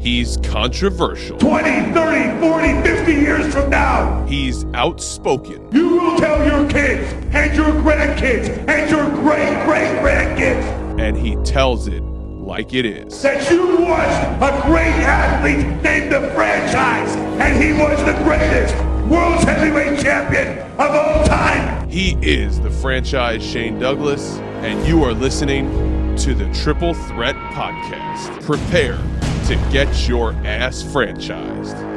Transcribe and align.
He's 0.00 0.38
controversial. 0.38 1.36
20, 1.38 1.92
30, 1.92 2.40
40, 2.40 2.82
50 2.82 3.12
years 3.12 3.52
from 3.54 3.68
now, 3.68 4.24
He's 4.24 4.64
outspoken. 4.72 5.68
you 5.72 5.98
will 6.00 6.16
tell 6.18 6.44
your 6.46 6.68
kids 6.70 7.12
and 7.34 7.54
your 7.54 7.66
grandkids 7.82 8.48
and 8.66 8.90
your 8.90 9.04
great 9.10 9.64
great 9.66 9.98
grandkids 10.00 10.98
And 10.98 11.16
he 11.18 11.36
tells 11.44 11.86
it 11.86 12.00
like 12.02 12.72
it 12.72 12.86
is. 12.86 13.20
that 13.22 13.50
you 13.50 13.76
watched 13.82 14.42
a 14.42 14.66
great 14.66 14.86
athlete 15.04 15.66
named 15.82 16.12
the 16.12 16.30
franchise, 16.34 17.14
and 17.38 17.62
he 17.62 17.72
was 17.72 17.98
the 18.04 18.14
greatest 18.24 18.74
world 19.06 19.42
heavyweight 19.44 20.00
champion 20.00 20.58
of 20.80 20.90
all 20.90 21.24
time. 21.26 21.88
He 21.90 22.16
is 22.22 22.58
the 22.60 22.70
franchise 22.70 23.44
Shane 23.44 23.78
Douglas, 23.78 24.38
and 24.62 24.86
you 24.86 25.04
are 25.04 25.12
listening 25.12 25.68
to 26.16 26.34
the 26.34 26.50
Triple 26.54 26.94
Threat 26.94 27.36
Podcast. 27.52 28.42
Prepare 28.42 28.98
to 29.50 29.56
get 29.72 30.06
your 30.06 30.30
ass 30.46 30.80
franchised. 30.80 31.89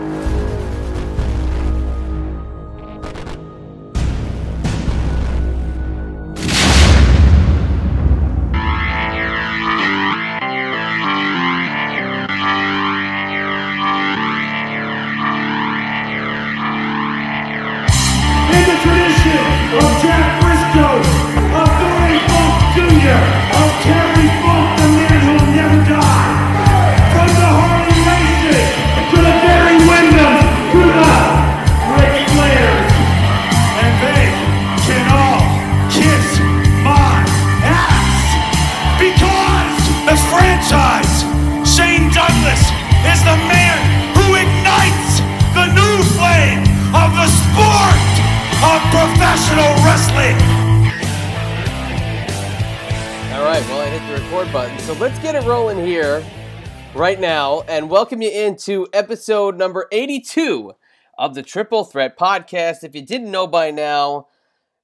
Welcome 58.03 58.21
you 58.21 58.29
into 58.29 58.85
episode 58.91 59.57
number 59.57 59.87
82 59.89 60.73
of 61.17 61.35
the 61.35 61.41
Triple 61.41 61.85
Threat 61.85 62.19
Podcast. 62.19 62.83
If 62.83 62.95
you 62.95 63.01
didn't 63.01 63.31
know 63.31 63.47
by 63.47 63.71
now, 63.71 64.27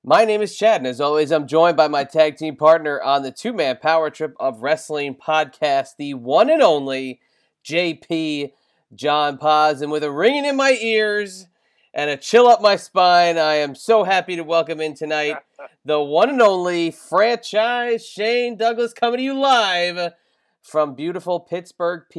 my 0.05 0.23
name 0.23 0.41
is 0.41 0.57
Chad, 0.57 0.79
and 0.79 0.87
as 0.87 1.01
always, 1.01 1.29
I'm 1.29 1.45
joined 1.45 1.75
by 1.75 1.89
my 1.89 2.05
tag 2.05 2.37
team 2.37 2.55
partner 2.55 3.01
on 3.01 3.23
the 3.23 3.31
two 3.33 3.51
man 3.51 3.75
power 3.75 4.09
trip 4.09 4.37
of 4.39 4.61
wrestling 4.61 5.15
podcast, 5.15 5.97
the 5.97 6.13
one 6.13 6.49
and 6.49 6.61
only 6.61 7.19
JP 7.65 8.53
John 8.95 9.37
Paz. 9.37 9.81
And 9.81 9.91
with 9.91 10.05
a 10.05 10.11
ringing 10.11 10.45
in 10.45 10.55
my 10.55 10.77
ears 10.79 11.47
and 11.93 12.09
a 12.09 12.15
chill 12.15 12.47
up 12.47 12.61
my 12.61 12.77
spine, 12.77 13.37
I 13.37 13.55
am 13.55 13.75
so 13.75 14.05
happy 14.05 14.37
to 14.37 14.45
welcome 14.45 14.79
in 14.79 14.95
tonight 14.95 15.35
the 15.83 16.01
one 16.01 16.29
and 16.29 16.41
only 16.41 16.91
franchise 16.91 18.07
Shane 18.07 18.55
Douglas 18.55 18.93
coming 18.93 19.17
to 19.17 19.23
you 19.23 19.37
live 19.37 20.13
from 20.63 20.95
beautiful 20.95 21.39
Pittsburgh, 21.39 22.03
PA. 22.11 22.17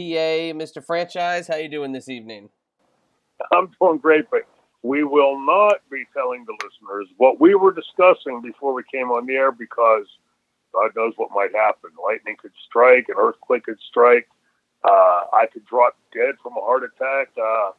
Mr. 0.56 0.84
Franchise, 0.84 1.48
how 1.48 1.56
you 1.56 1.68
doing 1.68 1.92
this 1.92 2.08
evening? 2.08 2.50
I'm 3.52 3.70
doing 3.80 3.98
great, 3.98 4.26
but 4.30 4.42
we 4.82 5.04
will 5.04 5.38
not 5.44 5.76
be 5.90 6.04
telling 6.14 6.44
the 6.46 6.52
listeners 6.52 7.08
what 7.18 7.40
we 7.40 7.54
were 7.54 7.72
discussing 7.72 8.40
before 8.42 8.72
we 8.72 8.82
came 8.92 9.10
on 9.10 9.26
the 9.26 9.34
air 9.34 9.52
because 9.52 10.06
God 10.72 10.90
knows 10.96 11.14
what 11.16 11.30
might 11.34 11.54
happen. 11.54 11.90
Lightning 12.02 12.36
could 12.40 12.52
strike, 12.66 13.06
an 13.08 13.16
earthquake 13.18 13.64
could 13.64 13.78
strike. 13.88 14.28
Uh, 14.82 15.24
I 15.32 15.46
could 15.52 15.66
drop 15.66 15.96
dead 16.14 16.36
from 16.42 16.52
a 16.56 16.60
heart 16.60 16.82
attack, 16.84 17.28
uh, 17.36 17.72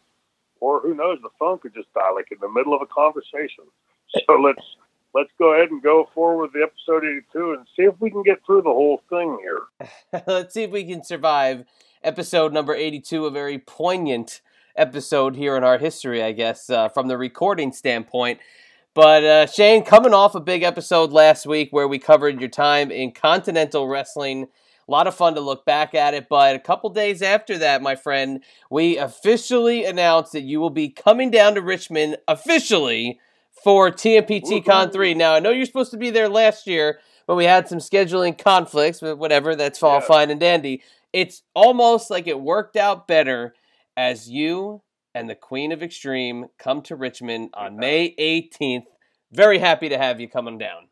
or 0.59 0.79
who 0.81 0.93
knows, 0.93 1.17
the 1.23 1.29
phone 1.39 1.57
could 1.57 1.73
just 1.73 1.91
die 1.93 2.11
like 2.13 2.31
in 2.31 2.37
the 2.39 2.49
middle 2.49 2.75
of 2.75 2.81
a 2.81 2.85
conversation. 2.85 3.65
So 4.27 4.35
let's 4.35 4.61
let's 5.13 5.31
go 5.37 5.53
ahead 5.53 5.71
and 5.71 5.81
go 5.81 6.09
forward 6.13 6.51
with 6.53 6.63
episode 6.63 7.03
82 7.03 7.53
and 7.53 7.67
see 7.75 7.83
if 7.83 7.95
we 7.99 8.09
can 8.09 8.23
get 8.23 8.45
through 8.45 8.61
the 8.61 8.69
whole 8.69 9.01
thing 9.09 9.37
here. 9.41 10.21
Let's 10.27 10.53
see 10.53 10.63
if 10.63 10.71
we 10.71 10.85
can 10.85 11.03
survive 11.03 11.65
episode 12.03 12.53
number 12.53 12.73
82, 12.73 13.25
a 13.25 13.31
very 13.31 13.59
poignant 13.59 14.41
episode 14.75 15.35
here 15.35 15.57
in 15.57 15.63
our 15.63 15.77
history, 15.77 16.23
I 16.23 16.31
guess, 16.31 16.69
uh, 16.69 16.89
from 16.89 17.07
the 17.07 17.17
recording 17.17 17.71
standpoint. 17.71 18.39
But 18.93 19.23
uh, 19.23 19.45
Shane, 19.47 19.83
coming 19.83 20.13
off 20.13 20.35
a 20.35 20.39
big 20.39 20.63
episode 20.63 21.11
last 21.11 21.45
week 21.45 21.69
where 21.71 21.87
we 21.87 21.99
covered 21.99 22.39
your 22.39 22.49
time 22.49 22.91
in 22.91 23.11
Continental 23.11 23.87
Wrestling. 23.87 24.47
A 24.87 24.91
lot 24.91 25.07
of 25.07 25.15
fun 25.15 25.35
to 25.35 25.41
look 25.41 25.63
back 25.63 25.95
at 25.95 26.13
it, 26.13 26.27
but 26.27 26.55
a 26.55 26.59
couple 26.59 26.89
days 26.89 27.21
after 27.21 27.57
that, 27.59 27.81
my 27.81 27.95
friend, 27.95 28.43
we 28.69 28.97
officially 28.97 29.85
announced 29.85 30.33
that 30.33 30.41
you 30.41 30.59
will 30.59 30.71
be 30.71 30.89
coming 30.89 31.31
down 31.31 31.55
to 31.55 31.61
Richmond 31.61 32.17
officially 32.27 33.19
for 33.63 33.91
TMPT 33.91 34.65
Con 34.65 34.91
3. 34.91 35.13
Now, 35.13 35.33
I 35.33 35.39
know 35.39 35.51
you're 35.51 35.65
supposed 35.65 35.91
to 35.91 35.97
be 35.97 36.09
there 36.09 36.29
last 36.29 36.67
year, 36.67 36.99
but 37.27 37.35
we 37.35 37.45
had 37.45 37.67
some 37.67 37.77
scheduling 37.79 38.37
conflicts, 38.37 38.99
but 38.99 39.17
whatever, 39.17 39.55
that's 39.55 39.81
all 39.83 39.95
Yeah. 39.95 39.99
fine 40.01 40.29
and 40.31 40.39
dandy. 40.39 40.81
It's 41.13 41.43
almost 41.53 42.09
like 42.09 42.27
it 42.27 42.39
worked 42.39 42.75
out 42.75 43.07
better 43.07 43.53
as 43.97 44.29
you 44.29 44.81
and 45.13 45.29
the 45.29 45.35
Queen 45.35 45.71
of 45.71 45.83
Extreme 45.83 46.47
come 46.57 46.81
to 46.83 46.95
Richmond 46.95 47.49
on 47.53 47.75
May 47.77 48.15
18th. 48.17 48.87
Very 49.31 49.59
happy 49.59 49.89
to 49.89 49.97
have 49.97 50.19
you 50.19 50.27
coming 50.29 50.57
down. 50.57 50.87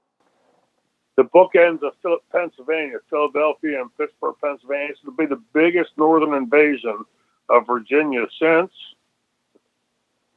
the 1.16 1.25
bookends 1.25 1.84
of 1.84 1.91
Pennsylvania, 2.31 2.97
Philadelphia 3.09 3.81
and 3.81 3.90
Pittsburgh, 3.97 4.36
Pennsylvania. 4.41 4.88
This 4.94 5.03
will 5.03 5.12
be 5.18 5.25
the 5.25 5.41
biggest 5.53 5.91
northern 5.97 6.34
invasion 6.34 7.03
of 7.50 7.68
Virginia 7.68 8.25
since 8.40 8.72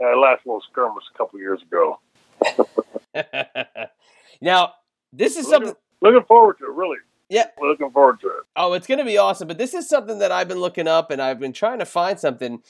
uh, 0.04 0.16
last 0.18 0.44
little 0.44 0.60
skirmish 0.62 1.04
a 1.14 1.16
couple 1.16 1.38
years 1.38 1.62
ago. 1.62 2.00
now, 4.40 4.72
this 5.12 5.36
is 5.36 5.46
Looking, 5.46 5.68
something. 5.68 5.82
looking 6.00 6.26
forward 6.26 6.58
to 6.58 6.64
it, 6.66 6.72
really. 6.72 6.98
Yeah. 7.28 7.46
Looking 7.60 7.90
forward 7.90 8.20
to 8.20 8.26
it. 8.28 8.42
Oh, 8.56 8.74
it's 8.74 8.86
going 8.86 8.98
to 8.98 9.04
be 9.04 9.16
awesome. 9.18 9.48
But 9.48 9.58
this 9.58 9.72
is 9.74 9.88
something 9.88 10.18
that 10.18 10.30
I've 10.32 10.48
been 10.48 10.60
looking 10.60 10.86
up 10.86 11.10
and 11.10 11.20
I've 11.22 11.40
been 11.40 11.52
trying 11.52 11.78
to 11.78 11.86
find 11.86 12.18
something. 12.20 12.62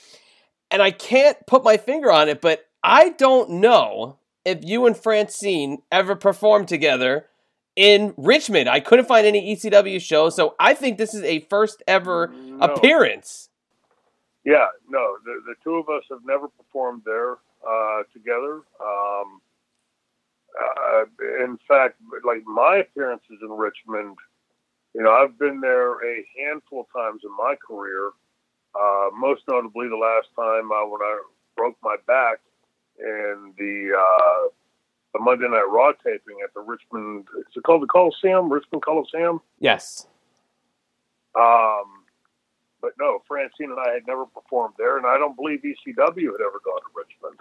And 0.70 0.80
I 0.82 0.90
can't 0.92 1.36
put 1.46 1.64
my 1.64 1.76
finger 1.76 2.10
on 2.12 2.28
it, 2.28 2.40
but 2.40 2.64
I 2.82 3.10
don't 3.10 3.50
know 3.50 4.18
if 4.44 4.58
you 4.62 4.86
and 4.86 4.96
Francine 4.96 5.82
ever 5.90 6.14
performed 6.16 6.68
together 6.68 7.26
in 7.74 8.14
Richmond. 8.16 8.68
I 8.68 8.80
couldn't 8.80 9.06
find 9.06 9.26
any 9.26 9.54
ECW 9.56 10.00
show, 10.00 10.30
So 10.30 10.54
I 10.60 10.74
think 10.74 10.96
this 10.98 11.12
is 11.14 11.22
a 11.24 11.40
first 11.40 11.82
ever 11.88 12.28
No. 12.28 12.58
appearance. 12.64 13.48
Yeah, 14.44 14.66
no, 14.88 15.16
the, 15.24 15.40
the 15.46 15.54
two 15.62 15.74
of 15.76 15.88
us 15.88 16.02
have 16.10 16.18
never 16.24 16.48
performed 16.48 17.02
there 17.04 17.32
uh, 17.68 18.02
together. 18.12 18.62
Um, 18.80 19.40
uh, 20.60 21.04
in 21.42 21.58
fact, 21.66 21.96
like 22.24 22.44
my 22.46 22.78
appearances 22.78 23.38
in 23.42 23.50
Richmond, 23.50 24.16
you 24.94 25.02
know, 25.02 25.10
I've 25.10 25.38
been 25.38 25.60
there 25.60 25.94
a 26.04 26.24
handful 26.38 26.80
of 26.80 26.86
times 26.92 27.22
in 27.24 27.30
my 27.36 27.54
career. 27.66 28.10
Uh, 28.74 29.08
most 29.14 29.42
notably, 29.48 29.88
the 29.88 29.96
last 29.96 30.28
time 30.36 30.70
uh, 30.72 30.86
when 30.86 31.00
I 31.02 31.22
broke 31.56 31.76
my 31.82 31.96
back 32.06 32.40
in 32.98 33.52
the 33.58 33.92
uh, 33.98 34.48
the 35.12 35.18
Monday 35.20 35.48
Night 35.48 35.68
Raw 35.68 35.92
taping 35.92 36.38
at 36.44 36.54
the 36.54 36.60
Richmond. 36.60 37.26
Is 37.38 37.56
it 37.56 37.62
called 37.64 37.82
the 37.82 37.86
Coliseum? 37.86 38.50
Richmond 38.50 38.82
Coliseum. 38.82 39.40
Yes. 39.58 40.06
Um, 41.34 42.04
but 42.80 42.92
no, 42.98 43.22
Francine 43.26 43.70
and 43.70 43.78
I 43.78 43.92
had 43.92 44.06
never 44.06 44.26
performed 44.26 44.74
there, 44.78 44.96
and 44.96 45.06
I 45.06 45.18
don't 45.18 45.36
believe 45.36 45.60
ECW 45.60 45.96
had 45.96 46.40
ever 46.40 46.60
gone 46.64 46.80
to 46.80 46.92
Richmond. 46.94 47.38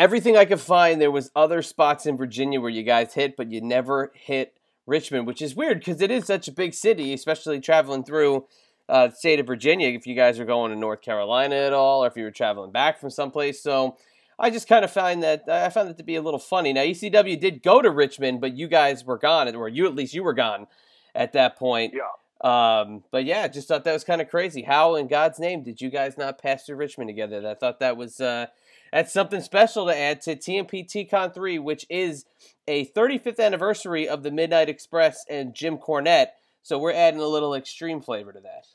Everything 0.00 0.34
I 0.34 0.46
could 0.46 0.62
find, 0.62 0.98
there 0.98 1.10
was 1.10 1.30
other 1.36 1.60
spots 1.60 2.06
in 2.06 2.16
Virginia 2.16 2.58
where 2.58 2.70
you 2.70 2.82
guys 2.82 3.12
hit, 3.12 3.36
but 3.36 3.50
you 3.50 3.60
never 3.60 4.10
hit 4.14 4.54
Richmond, 4.86 5.26
which 5.26 5.42
is 5.42 5.54
weird 5.54 5.80
because 5.80 6.00
it 6.00 6.10
is 6.10 6.24
such 6.24 6.48
a 6.48 6.52
big 6.52 6.72
city, 6.72 7.12
especially 7.12 7.60
traveling 7.60 8.02
through 8.02 8.46
uh, 8.88 9.08
the 9.08 9.14
state 9.14 9.40
of 9.40 9.46
Virginia. 9.46 9.88
If 9.88 10.06
you 10.06 10.14
guys 10.14 10.40
are 10.40 10.46
going 10.46 10.70
to 10.70 10.78
North 10.78 11.02
Carolina 11.02 11.54
at 11.54 11.74
all, 11.74 12.02
or 12.02 12.06
if 12.06 12.16
you 12.16 12.24
were 12.24 12.30
traveling 12.30 12.72
back 12.72 12.98
from 12.98 13.10
someplace, 13.10 13.62
so 13.62 13.98
I 14.38 14.48
just 14.48 14.66
kind 14.66 14.86
of 14.86 14.90
find 14.90 15.22
that 15.22 15.44
I 15.46 15.68
found 15.68 15.90
it 15.90 15.98
to 15.98 16.02
be 16.02 16.16
a 16.16 16.22
little 16.22 16.40
funny. 16.40 16.72
Now 16.72 16.80
ECW 16.80 17.38
did 17.38 17.62
go 17.62 17.82
to 17.82 17.90
Richmond, 17.90 18.40
but 18.40 18.56
you 18.56 18.68
guys 18.68 19.04
were 19.04 19.18
gone, 19.18 19.54
or 19.54 19.68
you 19.68 19.84
at 19.84 19.94
least 19.94 20.14
you 20.14 20.22
were 20.22 20.32
gone 20.32 20.66
at 21.14 21.34
that 21.34 21.58
point. 21.58 21.92
Yeah. 21.94 22.08
Um, 22.42 23.04
but 23.10 23.26
yeah, 23.26 23.46
just 23.48 23.68
thought 23.68 23.84
that 23.84 23.92
was 23.92 24.04
kind 24.04 24.22
of 24.22 24.30
crazy. 24.30 24.62
How 24.62 24.94
in 24.94 25.08
God's 25.08 25.38
name 25.38 25.62
did 25.62 25.82
you 25.82 25.90
guys 25.90 26.16
not 26.16 26.40
pass 26.40 26.64
through 26.64 26.76
Richmond 26.76 27.08
together? 27.08 27.46
I 27.46 27.52
thought 27.52 27.80
that 27.80 27.98
was 27.98 28.18
uh, 28.18 28.46
that's 28.92 29.12
something 29.12 29.40
special 29.40 29.86
to 29.86 29.96
add 29.96 30.20
to 30.22 30.36
TMP 30.36 30.86
TCon 30.86 31.34
3, 31.34 31.58
which 31.58 31.86
is 31.88 32.24
a 32.68 32.86
35th 32.86 33.38
anniversary 33.40 34.08
of 34.08 34.22
the 34.22 34.30
Midnight 34.30 34.68
Express 34.68 35.24
and 35.28 35.54
Jim 35.54 35.78
Cornette. 35.78 36.28
So 36.62 36.78
we're 36.78 36.92
adding 36.92 37.20
a 37.20 37.26
little 37.26 37.54
extreme 37.54 38.00
flavor 38.00 38.32
to 38.32 38.40
that. 38.40 38.66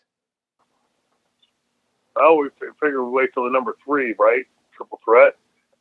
oh, 2.17 2.35
we 2.41 2.49
figured 2.59 2.75
figure 2.81 3.03
we 3.03 3.11
wait 3.11 3.33
till 3.33 3.43
the 3.43 3.49
number 3.49 3.75
three, 3.83 4.15
right? 4.19 4.45
Triple 4.75 4.99
threat 5.03 5.35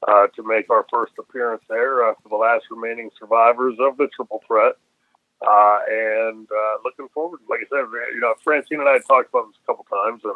uh, 0.07 0.27
to 0.37 0.43
make 0.43 0.71
our 0.71 0.85
first 0.91 1.13
appearance 1.19 1.63
there 1.69 2.09
uh, 2.09 2.15
for 2.23 2.29
the 2.29 2.37
last 2.37 2.65
remaining 2.71 3.11
survivors 3.19 3.77
of 3.81 3.97
the 3.97 4.09
triple 4.15 4.43
threat. 4.47 4.75
Uh, 5.47 5.79
and 5.91 6.49
uh, 6.51 6.77
looking 6.85 7.09
forward, 7.13 7.41
like 7.51 7.61
I 7.61 7.69
said, 7.69 7.85
you 8.15 8.21
know, 8.21 8.35
Francine 8.43 8.81
and 8.81 8.89
I 8.89 8.99
talked 8.99 9.29
about 9.31 9.49
this 9.49 9.59
a 9.63 9.67
couple 9.67 9.85
times, 9.85 10.23
and 10.25 10.35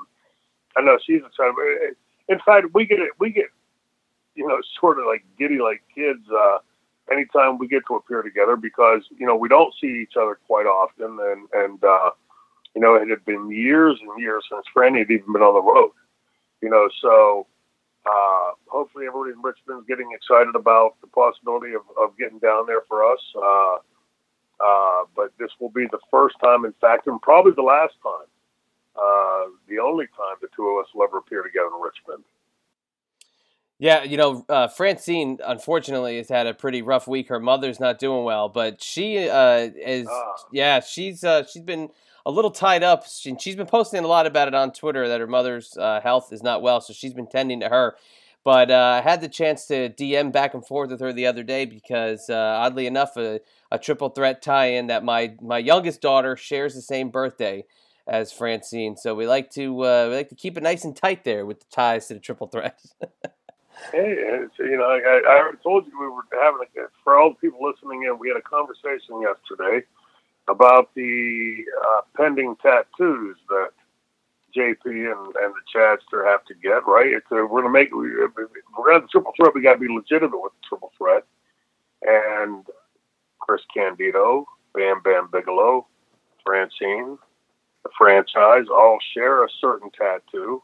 I 0.77 0.83
know 0.83 0.99
she's 1.05 1.23
excited. 1.25 1.97
In 2.29 2.39
fact, 2.45 2.67
we 2.75 2.85
get 2.85 3.01
it, 3.01 3.13
we 3.19 3.31
get, 3.31 3.47
you 4.39 4.47
know, 4.47 4.59
sort 4.81 5.01
of 5.01 5.07
like 5.07 5.25
giddy 5.37 5.59
like 5.59 5.83
kids 5.93 6.23
uh, 6.31 6.59
anytime 7.11 7.59
we 7.59 7.67
get 7.67 7.83
to 7.89 7.97
appear 7.97 8.23
together 8.23 8.57
because 8.57 9.03
you 9.19 9.27
know 9.27 9.35
we 9.35 9.49
don't 9.49 9.75
see 9.81 10.01
each 10.01 10.17
other 10.17 10.39
quite 10.47 10.67
often, 10.67 11.19
and 11.21 11.49
and 11.53 11.83
uh, 11.83 12.11
you 12.75 12.81
know 12.81 12.95
it 12.95 13.09
had 13.09 13.25
been 13.25 13.51
years 13.51 13.99
and 14.01 14.23
years 14.23 14.45
since 14.49 14.65
Franny 14.75 15.01
had 15.01 15.11
even 15.11 15.33
been 15.33 15.43
on 15.43 15.55
the 15.55 15.63
road, 15.63 15.91
you 16.63 16.71
know, 16.71 16.89
so. 17.03 17.47
Uh, 18.07 18.53
hopefully, 18.69 19.05
everybody 19.07 19.33
in 19.33 19.43
Richmond 19.43 19.81
is 19.81 19.87
getting 19.87 20.09
excited 20.15 20.55
about 20.57 20.95
the 21.03 21.09
possibility 21.09 21.75
of, 21.75 21.83
of 22.01 22.17
getting 22.17 22.39
down 22.39 22.65
there 22.65 22.81
for 22.89 23.05
us. 23.05 23.21
Uh, 23.37 23.77
uh, 24.65 25.05
but 25.15 25.33
this 25.39 25.51
will 25.61 25.69
be 25.69 25.85
the 25.91 25.99
first 26.11 26.37
time, 26.43 26.65
in 26.65 26.73
fact, 26.81 27.07
and 27.07 27.21
probably 27.21 27.53
the 27.53 27.61
last 27.61 27.93
time, 28.03 28.29
uh, 28.97 29.51
the 29.69 29.79
only 29.79 30.07
time 30.17 30.37
the 30.41 30.49
two 30.57 30.65
of 30.69 30.85
us 30.85 30.91
will 30.95 31.05
ever 31.05 31.19
appear 31.19 31.43
together 31.43 31.69
in 31.69 31.83
Richmond. 31.83 32.25
Yeah, 33.79 34.03
you 34.03 34.17
know, 34.17 34.45
uh, 34.49 34.67
Francine 34.67 35.39
unfortunately 35.45 36.17
has 36.17 36.29
had 36.29 36.49
a 36.49 36.55
pretty 36.55 36.83
rough 36.83 37.07
week. 37.07 37.29
Her 37.29 37.39
mother's 37.39 37.79
not 37.79 37.99
doing 38.01 38.25
well, 38.25 38.49
but 38.49 38.83
she 38.83 39.29
uh, 39.29 39.69
is. 39.77 40.09
Ah. 40.11 40.35
Yeah, 40.53 40.81
she's 40.81 41.23
uh, 41.23 41.47
she's 41.47 41.63
been 41.63 41.91
a 42.27 42.31
little 42.33 42.51
tied 42.51 42.83
up. 42.83 43.07
She, 43.07 43.37
she's 43.39 43.55
been 43.55 43.67
posting 43.67 44.03
a 44.03 44.09
lot 44.09 44.27
about 44.27 44.49
it 44.49 44.55
on 44.55 44.73
Twitter 44.73 45.07
that 45.07 45.21
her 45.21 45.29
mother's 45.29 45.77
uh, 45.77 46.01
health 46.01 46.33
is 46.33 46.43
not 46.43 46.61
well, 46.61 46.81
so 46.81 46.93
she's 46.93 47.15
been 47.15 47.29
tending 47.29 47.61
to 47.61 47.69
her. 47.69 47.97
But 48.45 48.71
uh, 48.73 49.01
I 49.01 49.09
had 49.09 49.21
the 49.21 49.29
chance 49.29 49.67
to 49.67 49.91
DM 49.91 50.33
back 50.33 50.55
and 50.55 50.67
forth 50.67 50.91
with 50.91 51.01
her 51.01 51.13
the 51.13 51.27
other 51.27 51.45
day 51.45 51.65
because, 51.65 52.29
uh, 52.31 52.35
oddly 52.35 52.87
enough, 52.87 53.17
a, 53.17 53.41
a 53.71 53.79
triple 53.79 54.09
threat 54.09 54.43
tie-in 54.43 54.89
that 54.89 55.05
my 55.05 55.35
my 55.41 55.59
youngest 55.59 56.01
daughter 56.01 56.37
shares 56.37 56.75
the 56.75 56.83
same 56.83 57.11
birthday 57.11 57.65
as 58.09 58.33
Francine, 58.33 58.97
so 58.97 59.15
we 59.15 59.29
like 59.29 59.51
to 59.51 59.85
uh, 59.85 60.07
we 60.09 60.17
like 60.17 60.31
to 60.31 60.35
keep 60.35 60.57
it 60.57 60.65
nice 60.65 60.85
and 60.85 60.97
tight 60.97 61.23
there 61.23 61.47
with 61.47 61.61
the 61.61 61.67
ties 61.71 62.09
to 62.09 62.15
the 62.15 62.21
triple 62.21 62.49
threat. 62.49 62.81
Hey, 63.93 64.17
you 64.59 64.77
know, 64.79 64.85
I, 64.85 65.23
I 65.27 65.53
told 65.63 65.87
you 65.87 65.93
we 66.01 66.09
were 66.09 66.23
having 66.43 66.61
a, 66.79 66.83
for 67.05 67.19
all 67.19 67.31
the 67.31 67.37
people 67.37 67.61
listening 67.63 68.05
in, 68.05 68.19
we 68.19 68.29
had 68.29 68.37
a 68.39 68.43
conversation 68.43 69.23
yesterday 69.23 69.87
about 70.49 70.95
the 70.95 71.65
uh, 71.87 72.03
pending 72.17 72.57
tattoos 72.63 73.37
that 73.49 73.71
JP 74.57 74.87
and, 74.87 75.37
and 75.37 75.55
the 75.55 75.63
Chadster 75.75 76.27
have 76.27 76.45
to 76.47 76.55
get, 76.63 76.87
right? 76.87 77.09
It's, 77.09 77.27
uh, 77.33 77.37
we're 77.37 77.63
going 77.63 77.65
to 77.65 77.71
make, 77.71 77.93
we, 77.93 78.11
we're 78.11 78.29
going 78.29 78.95
to 78.97 79.01
have 79.01 79.11
triple 79.11 79.33
threat. 79.37 79.55
We 79.55 79.63
got 79.63 79.75
to 79.75 79.81
be 79.81 79.89
legitimate 79.93 80.41
with 80.43 80.53
the 80.55 80.69
triple 80.69 80.93
threat. 80.99 81.25
And 82.03 82.67
Chris 83.41 83.63
Candido, 83.75 84.47
Bam 84.75 85.03
Bam 85.05 85.29
Bigelow, 85.33 85.87
Francine, 86.45 87.19
the 87.85 87.91
franchise 87.99 88.67
all 88.71 88.99
share 89.15 89.45
a 89.45 89.49
certain 89.61 89.91
tattoo. 89.91 90.63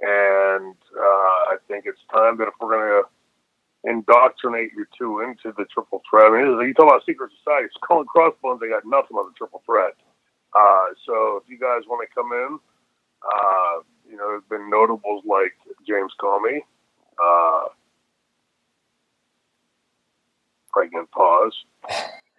And 0.00 0.74
uh, 0.96 1.40
I 1.52 1.56
think 1.68 1.84
it's 1.86 2.00
time 2.12 2.38
that 2.38 2.48
if 2.48 2.54
we're 2.60 2.76
going 2.76 3.02
to 3.02 3.08
indoctrinate 3.90 4.72
you 4.76 4.86
two 4.96 5.20
into 5.20 5.54
the 5.56 5.64
triple 5.66 6.02
threat, 6.08 6.32
I 6.32 6.42
mean, 6.42 6.66
you 6.66 6.74
talk 6.74 6.86
about 6.86 7.04
secret 7.04 7.30
societies, 7.38 7.70
Skull 7.82 8.00
and 8.00 8.08
Crossbones, 8.08 8.60
they 8.60 8.68
got 8.68 8.84
nothing 8.86 9.16
on 9.16 9.26
the 9.26 9.34
triple 9.36 9.62
threat. 9.66 9.94
Uh, 10.56 10.86
so 11.06 11.40
if 11.42 11.48
you 11.48 11.58
guys 11.58 11.82
want 11.86 12.06
to 12.08 12.14
come 12.14 12.32
in, 12.32 12.58
uh, 13.22 13.82
you 14.08 14.16
know, 14.16 14.28
there's 14.28 14.48
been 14.48 14.70
notables 14.70 15.22
like 15.26 15.52
James 15.86 16.12
Comey, 16.20 16.60
uh, 17.22 17.68
pregnant 20.72 21.10
pause. 21.10 21.54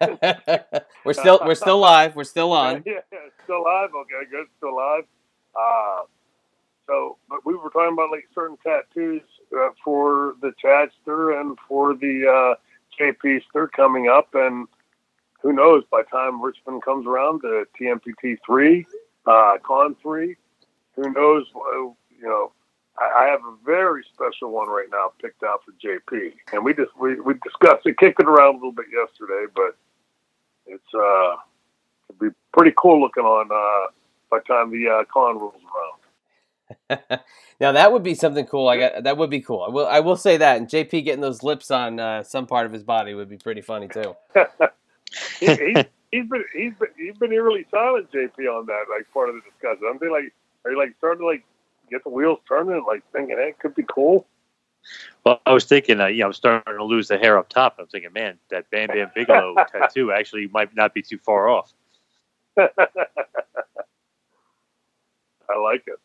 we're 1.04 1.12
still 1.12 1.40
we're 1.44 1.54
still 1.54 1.78
live. 1.78 2.16
We're 2.16 2.24
still 2.24 2.52
on. 2.52 2.82
yeah, 2.86 3.00
still 3.44 3.58
alive. 3.58 3.90
Okay, 3.94 4.30
good, 4.30 4.46
still 4.58 4.76
live. 4.76 5.04
Uh, 5.54 6.02
so, 6.86 7.18
but 7.28 7.44
we 7.44 7.54
were 7.54 7.70
talking 7.70 7.94
about 7.94 8.10
like 8.10 8.26
certain 8.34 8.56
tattoos 8.64 9.22
uh, 9.56 9.70
for 9.84 10.34
the 10.40 10.52
Chadster 10.62 11.40
and 11.40 11.58
for 11.68 11.94
the 11.94 12.26
uh, 12.26 12.54
JPster 13.00 13.70
coming 13.72 14.08
up, 14.08 14.28
and 14.34 14.66
who 15.40 15.52
knows? 15.52 15.84
By 15.90 16.02
the 16.02 16.08
time 16.08 16.42
Richmond 16.42 16.82
comes 16.82 17.06
around 17.06 17.42
to 17.42 17.64
TMPT 17.80 18.38
three, 18.44 18.86
uh, 19.26 19.54
Con 19.64 19.96
three, 20.02 20.36
who 20.96 21.12
knows? 21.12 21.46
uh, 21.54 21.78
You 21.80 21.94
know, 22.22 22.52
I, 22.98 23.26
have 23.26 23.40
a 23.40 23.56
very 23.64 24.04
special 24.14 24.50
one 24.50 24.68
right 24.68 24.88
now 24.90 25.12
picked 25.20 25.42
out 25.42 25.62
for 25.64 25.72
JP, 25.84 26.32
and 26.52 26.64
we 26.64 26.74
just 26.74 26.90
we, 26.98 27.20
we 27.20 27.34
discussed 27.34 27.86
it, 27.86 27.98
kicked 27.98 28.20
it 28.20 28.26
around 28.28 28.54
a 28.54 28.58
little 28.58 28.72
bit 28.72 28.86
yesterday, 28.92 29.46
but 29.54 29.76
it's 30.66 30.94
uh, 30.94 31.36
it'd 32.08 32.20
be 32.20 32.28
pretty 32.52 32.74
cool 32.76 33.00
looking 33.00 33.24
on 33.24 33.48
uh, 33.50 33.90
by 34.30 34.38
the 34.38 34.44
time 34.54 34.70
the 34.70 34.88
uh, 34.88 35.04
con 35.12 35.38
rolls 35.38 35.54
around. 35.54 36.01
now 37.60 37.72
that 37.72 37.92
would 37.92 38.02
be 38.02 38.14
something 38.14 38.46
cool. 38.46 38.68
I 38.68 38.78
got 38.78 39.04
that 39.04 39.16
would 39.16 39.30
be 39.30 39.40
cool. 39.40 39.62
I 39.62 39.70
will 39.70 39.86
I 39.86 40.00
will 40.00 40.16
say 40.16 40.36
that. 40.36 40.56
And 40.56 40.68
JP 40.68 41.04
getting 41.04 41.20
those 41.20 41.42
lips 41.42 41.70
on 41.70 42.00
uh, 42.00 42.22
some 42.22 42.46
part 42.46 42.66
of 42.66 42.72
his 42.72 42.82
body 42.82 43.14
would 43.14 43.28
be 43.28 43.38
pretty 43.38 43.60
funny 43.60 43.88
too. 43.88 44.16
he, 45.40 45.46
he, 45.46 45.76
he's 46.12 46.28
been 46.28 46.44
he's 46.54 46.74
been 46.74 46.88
he's 46.96 47.16
been 47.18 47.32
eerily 47.32 47.66
silent, 47.70 48.10
JP, 48.12 48.38
on 48.48 48.66
that 48.66 48.84
like 48.90 49.10
part 49.12 49.28
of 49.28 49.34
the 49.36 49.40
discussion. 49.50 49.86
I'm 49.88 49.98
thinking 49.98 50.12
like, 50.12 50.32
are 50.64 50.70
you 50.70 50.78
like 50.78 50.94
starting 50.98 51.20
to 51.20 51.26
like 51.26 51.44
get 51.90 52.04
the 52.04 52.10
wheels 52.10 52.38
turning, 52.48 52.74
and, 52.74 52.86
like 52.86 53.02
thinking, 53.12 53.36
hey, 53.36 53.48
it 53.48 53.58
could 53.58 53.74
be 53.74 53.84
cool. 53.88 54.26
Well, 55.24 55.40
I 55.46 55.52
was 55.52 55.64
thinking, 55.64 56.00
uh, 56.00 56.06
you 56.06 56.20
know, 56.20 56.26
I'm 56.26 56.32
starting 56.32 56.76
to 56.76 56.84
lose 56.84 57.08
the 57.08 57.18
hair 57.18 57.38
up 57.38 57.48
top. 57.48 57.76
I'm 57.78 57.86
thinking, 57.86 58.12
man, 58.12 58.38
that 58.50 58.68
Bam 58.70 58.88
Bam 58.88 59.10
Bigelow 59.14 59.54
tattoo 59.72 60.12
actually 60.12 60.48
might 60.48 60.74
not 60.74 60.94
be 60.94 61.02
too 61.02 61.18
far 61.18 61.48
off. 61.48 61.72
I 62.58 62.68
like 65.62 65.84
it. 65.86 65.98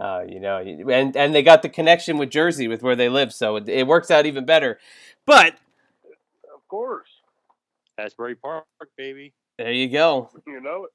Uh, 0.00 0.22
you 0.26 0.40
know, 0.40 0.56
and 0.56 1.14
and 1.14 1.34
they 1.34 1.42
got 1.42 1.60
the 1.60 1.68
connection 1.68 2.16
with 2.16 2.30
Jersey 2.30 2.68
with 2.68 2.82
where 2.82 2.96
they 2.96 3.10
live, 3.10 3.34
so 3.34 3.56
it, 3.56 3.68
it 3.68 3.86
works 3.86 4.10
out 4.10 4.24
even 4.24 4.46
better. 4.46 4.78
But 5.26 5.56
Of 6.54 6.66
course, 6.68 7.10
Asbury 7.98 8.34
Park, 8.34 8.64
baby. 8.96 9.34
there 9.58 9.72
you 9.72 9.88
go. 9.88 10.30
you 10.46 10.60
know 10.60 10.84
it. 10.84 10.90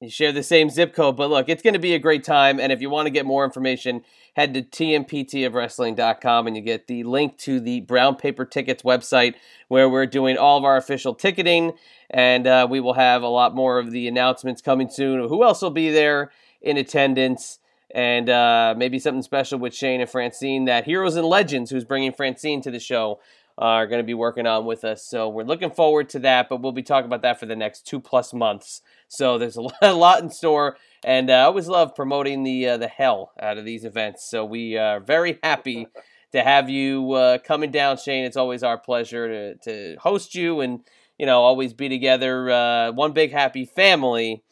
You 0.00 0.10
share 0.10 0.30
the 0.30 0.42
same 0.42 0.68
zip 0.68 0.94
code, 0.94 1.16
but 1.16 1.30
look, 1.30 1.48
it's 1.48 1.62
going 1.62 1.72
to 1.72 1.80
be 1.80 1.94
a 1.94 1.98
great 1.98 2.22
time. 2.22 2.60
And 2.60 2.70
if 2.70 2.82
you 2.82 2.90
want 2.90 3.06
to 3.06 3.10
get 3.10 3.24
more 3.24 3.46
information, 3.46 4.02
head 4.36 4.52
to 4.52 4.62
tmptofwrestling.com 4.62 6.46
and 6.46 6.54
you 6.54 6.62
get 6.62 6.86
the 6.86 7.02
link 7.04 7.38
to 7.38 7.60
the 7.60 7.80
Brown 7.80 8.14
Paper 8.16 8.44
Tickets 8.44 8.82
website 8.82 9.36
where 9.68 9.88
we're 9.88 10.04
doing 10.04 10.36
all 10.36 10.58
of 10.58 10.64
our 10.64 10.76
official 10.76 11.14
ticketing. 11.14 11.72
And 12.10 12.46
uh, 12.46 12.66
we 12.70 12.78
will 12.78 12.92
have 12.92 13.22
a 13.22 13.28
lot 13.28 13.54
more 13.54 13.78
of 13.78 13.90
the 13.90 14.06
announcements 14.06 14.60
coming 14.60 14.90
soon. 14.90 15.26
Who 15.28 15.42
else 15.42 15.62
will 15.62 15.70
be 15.70 15.90
there 15.90 16.30
in 16.60 16.76
attendance? 16.76 17.58
And 17.96 18.28
uh, 18.28 18.74
maybe 18.76 18.98
something 18.98 19.22
special 19.22 19.58
with 19.58 19.74
Shane 19.74 20.02
and 20.02 20.10
Francine 20.10 20.66
that 20.66 20.84
Heroes 20.84 21.16
and 21.16 21.26
Legends, 21.26 21.70
who's 21.70 21.86
bringing 21.86 22.12
Francine 22.12 22.60
to 22.60 22.70
the 22.70 22.78
show, 22.78 23.20
are 23.56 23.86
going 23.86 24.00
to 24.00 24.06
be 24.06 24.12
working 24.12 24.46
on 24.46 24.66
with 24.66 24.84
us. 24.84 25.02
So 25.08 25.30
we're 25.30 25.44
looking 25.44 25.70
forward 25.70 26.10
to 26.10 26.18
that, 26.18 26.50
but 26.50 26.60
we'll 26.60 26.72
be 26.72 26.82
talking 26.82 27.06
about 27.06 27.22
that 27.22 27.40
for 27.40 27.46
the 27.46 27.56
next 27.56 27.86
two 27.86 27.98
plus 27.98 28.34
months. 28.34 28.82
So 29.08 29.38
there's 29.38 29.56
a 29.56 29.62
lot, 29.62 29.76
a 29.82 29.94
lot 29.94 30.22
in 30.22 30.28
store, 30.28 30.76
and 31.02 31.30
uh, 31.30 31.34
I 31.34 31.42
always 31.44 31.68
love 31.68 31.94
promoting 31.94 32.42
the 32.42 32.68
uh, 32.68 32.76
the 32.76 32.88
hell 32.88 33.32
out 33.40 33.56
of 33.56 33.64
these 33.64 33.86
events. 33.86 34.28
So 34.28 34.44
we 34.44 34.76
are 34.76 35.00
very 35.00 35.38
happy 35.42 35.86
to 36.32 36.42
have 36.42 36.68
you 36.68 37.12
uh, 37.12 37.38
coming 37.38 37.70
down, 37.70 37.96
Shane. 37.96 38.26
It's 38.26 38.36
always 38.36 38.62
our 38.62 38.76
pleasure 38.76 39.54
to 39.54 39.54
to 39.70 39.96
host 40.00 40.34
you, 40.34 40.60
and 40.60 40.80
you 41.18 41.24
know 41.24 41.40
always 41.40 41.72
be 41.72 41.88
together, 41.88 42.50
uh, 42.50 42.92
one 42.92 43.12
big 43.12 43.32
happy 43.32 43.64
family 43.64 44.42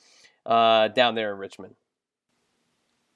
uh, 0.46 0.88
down 0.88 1.14
there 1.14 1.30
in 1.30 1.38
Richmond. 1.38 1.74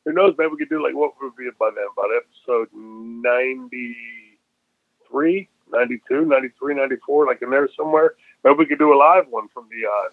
Who 0.09 0.15
knows? 0.15 0.35
Maybe 0.39 0.53
we 0.53 0.57
could 0.57 0.71
do 0.71 0.83
like 0.83 0.95
what 0.95 1.13
would 1.21 1.37
be 1.37 1.51
by 1.59 1.69
then? 1.75 1.85
About 1.93 2.09
episode 2.17 2.69
93, 2.73 5.49
92, 5.71 6.25
93, 6.25 6.75
94, 6.75 7.27
like 7.27 7.43
in 7.43 7.51
there 7.51 7.69
somewhere. 7.77 8.15
Maybe 8.43 8.57
we 8.57 8.65
could 8.65 8.79
do 8.79 8.95
a 8.95 8.97
live 8.97 9.25
one 9.29 9.49
from 9.53 9.69
the 9.69 9.87
uh, 9.87 10.09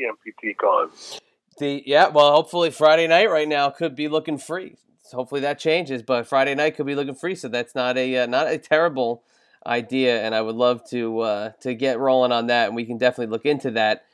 TMPT 0.00 0.56
con. 0.56 0.88
The 1.58 1.82
yeah, 1.84 2.08
well, 2.08 2.32
hopefully 2.32 2.70
Friday 2.70 3.06
night 3.06 3.28
right 3.28 3.46
now 3.46 3.68
could 3.68 3.94
be 3.94 4.08
looking 4.08 4.38
free. 4.38 4.76
Hopefully 5.12 5.42
that 5.42 5.58
changes, 5.58 6.02
but 6.02 6.26
Friday 6.26 6.54
night 6.54 6.76
could 6.76 6.86
be 6.86 6.94
looking 6.94 7.14
free, 7.14 7.34
so 7.34 7.48
that's 7.48 7.74
not 7.74 7.98
a 7.98 8.20
uh, 8.20 8.24
not 8.24 8.48
a 8.48 8.56
terrible 8.56 9.24
idea, 9.66 10.22
and 10.22 10.34
I 10.34 10.40
would 10.40 10.56
love 10.56 10.88
to 10.88 11.20
uh, 11.20 11.50
to 11.60 11.74
get 11.74 11.98
rolling 11.98 12.32
on 12.32 12.46
that, 12.46 12.68
and 12.68 12.76
we 12.76 12.86
can 12.86 12.96
definitely 12.96 13.30
look 13.30 13.44
into 13.44 13.72
that. 13.72 14.06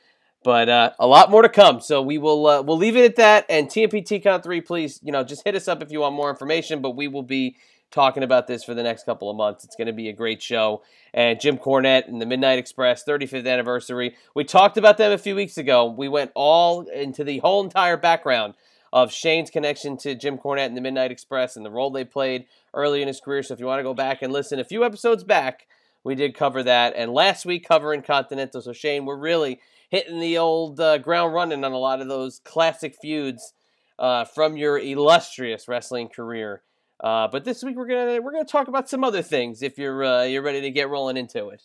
But 0.45 0.69
uh, 0.69 0.91
a 0.99 1.07
lot 1.07 1.31
more 1.31 1.41
to 1.41 1.49
come, 1.49 1.81
so 1.81 2.03
we 2.03 2.19
will 2.19 2.45
uh, 2.45 2.61
we'll 2.61 2.77
leave 2.77 2.95
it 2.95 3.03
at 3.03 3.15
that. 3.15 3.47
And 3.49 3.67
TMP 3.67 4.23
Con 4.23 4.43
three, 4.43 4.61
please, 4.61 4.99
you 5.01 5.11
know, 5.11 5.23
just 5.23 5.43
hit 5.43 5.55
us 5.55 5.67
up 5.67 5.81
if 5.81 5.91
you 5.91 6.01
want 6.01 6.13
more 6.13 6.29
information. 6.29 6.83
But 6.83 6.91
we 6.91 7.07
will 7.07 7.23
be 7.23 7.55
talking 7.89 8.21
about 8.21 8.45
this 8.45 8.63
for 8.63 8.75
the 8.75 8.83
next 8.83 9.05
couple 9.05 9.31
of 9.31 9.35
months. 9.35 9.63
It's 9.63 9.75
going 9.75 9.87
to 9.87 9.93
be 9.93 10.07
a 10.07 10.13
great 10.13 10.43
show. 10.43 10.83
And 11.15 11.39
Jim 11.39 11.57
Cornette 11.57 12.07
and 12.07 12.21
the 12.21 12.27
Midnight 12.27 12.59
Express 12.59 13.03
35th 13.03 13.51
anniversary. 13.51 14.15
We 14.35 14.43
talked 14.43 14.77
about 14.77 14.99
them 14.99 15.11
a 15.11 15.17
few 15.17 15.33
weeks 15.33 15.57
ago. 15.57 15.85
We 15.85 16.07
went 16.07 16.29
all 16.35 16.81
into 16.81 17.23
the 17.23 17.39
whole 17.39 17.63
entire 17.63 17.97
background 17.97 18.53
of 18.93 19.11
Shane's 19.11 19.49
connection 19.49 19.97
to 19.97 20.13
Jim 20.13 20.37
Cornette 20.37 20.67
and 20.67 20.77
the 20.77 20.81
Midnight 20.81 21.09
Express 21.09 21.55
and 21.55 21.65
the 21.65 21.71
role 21.71 21.89
they 21.89 22.03
played 22.03 22.45
early 22.75 23.01
in 23.01 23.07
his 23.07 23.19
career. 23.19 23.41
So 23.41 23.55
if 23.55 23.59
you 23.59 23.65
want 23.65 23.79
to 23.79 23.83
go 23.83 23.95
back 23.95 24.21
and 24.21 24.31
listen 24.31 24.59
a 24.59 24.63
few 24.63 24.83
episodes 24.83 25.23
back, 25.23 25.65
we 26.03 26.13
did 26.13 26.35
cover 26.35 26.61
that. 26.61 26.93
And 26.95 27.11
last 27.11 27.47
week, 27.47 27.67
covering 27.67 28.03
Continental. 28.03 28.61
So 28.61 28.73
Shane, 28.73 29.05
we're 29.05 29.17
really 29.17 29.59
hitting 29.95 30.19
the 30.19 30.37
old 30.37 30.79
uh, 30.81 30.97
ground 30.97 31.33
running 31.33 31.63
on 31.63 31.71
a 31.71 31.77
lot 31.77 32.01
of 32.01 32.09
those 32.09 32.39
classic 32.39 32.97
feuds 33.01 33.53
uh, 33.97 34.25
from 34.25 34.57
your 34.57 34.77
illustrious 34.77 35.69
wrestling 35.69 36.09
career. 36.09 36.61
Uh, 36.99 37.29
but 37.29 37.45
this 37.45 37.63
week 37.63 37.77
we're 37.77 37.87
gonna 37.87 38.21
we're 38.21 38.33
gonna 38.33 38.43
talk 38.43 38.67
about 38.67 38.89
some 38.89 39.05
other 39.05 39.21
things. 39.21 39.61
If 39.61 39.77
you're 39.77 40.03
uh, 40.03 40.23
you're 40.23 40.41
ready 40.41 40.61
to 40.61 40.69
get 40.69 40.89
rolling 40.89 41.15
into 41.15 41.47
it. 41.49 41.61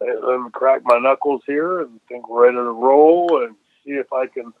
Let 0.00 0.40
me 0.40 0.48
crack 0.52 0.82
my 0.84 0.98
knuckles 0.98 1.42
here 1.44 1.80
and 1.80 2.00
think 2.08 2.28
we're 2.28 2.44
ready 2.44 2.56
to 2.56 2.62
roll 2.62 3.42
and 3.42 3.56
see 3.84 3.92
if 3.92 4.12
I 4.12 4.26
can 4.26 4.52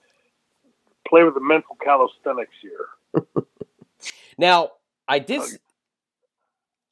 play 1.08 1.22
with 1.22 1.34
the 1.34 1.40
mental 1.40 1.76
calisthenics 1.76 2.54
here. 2.60 3.44
now, 4.38 4.70
I 5.06 5.20
did. 5.20 5.42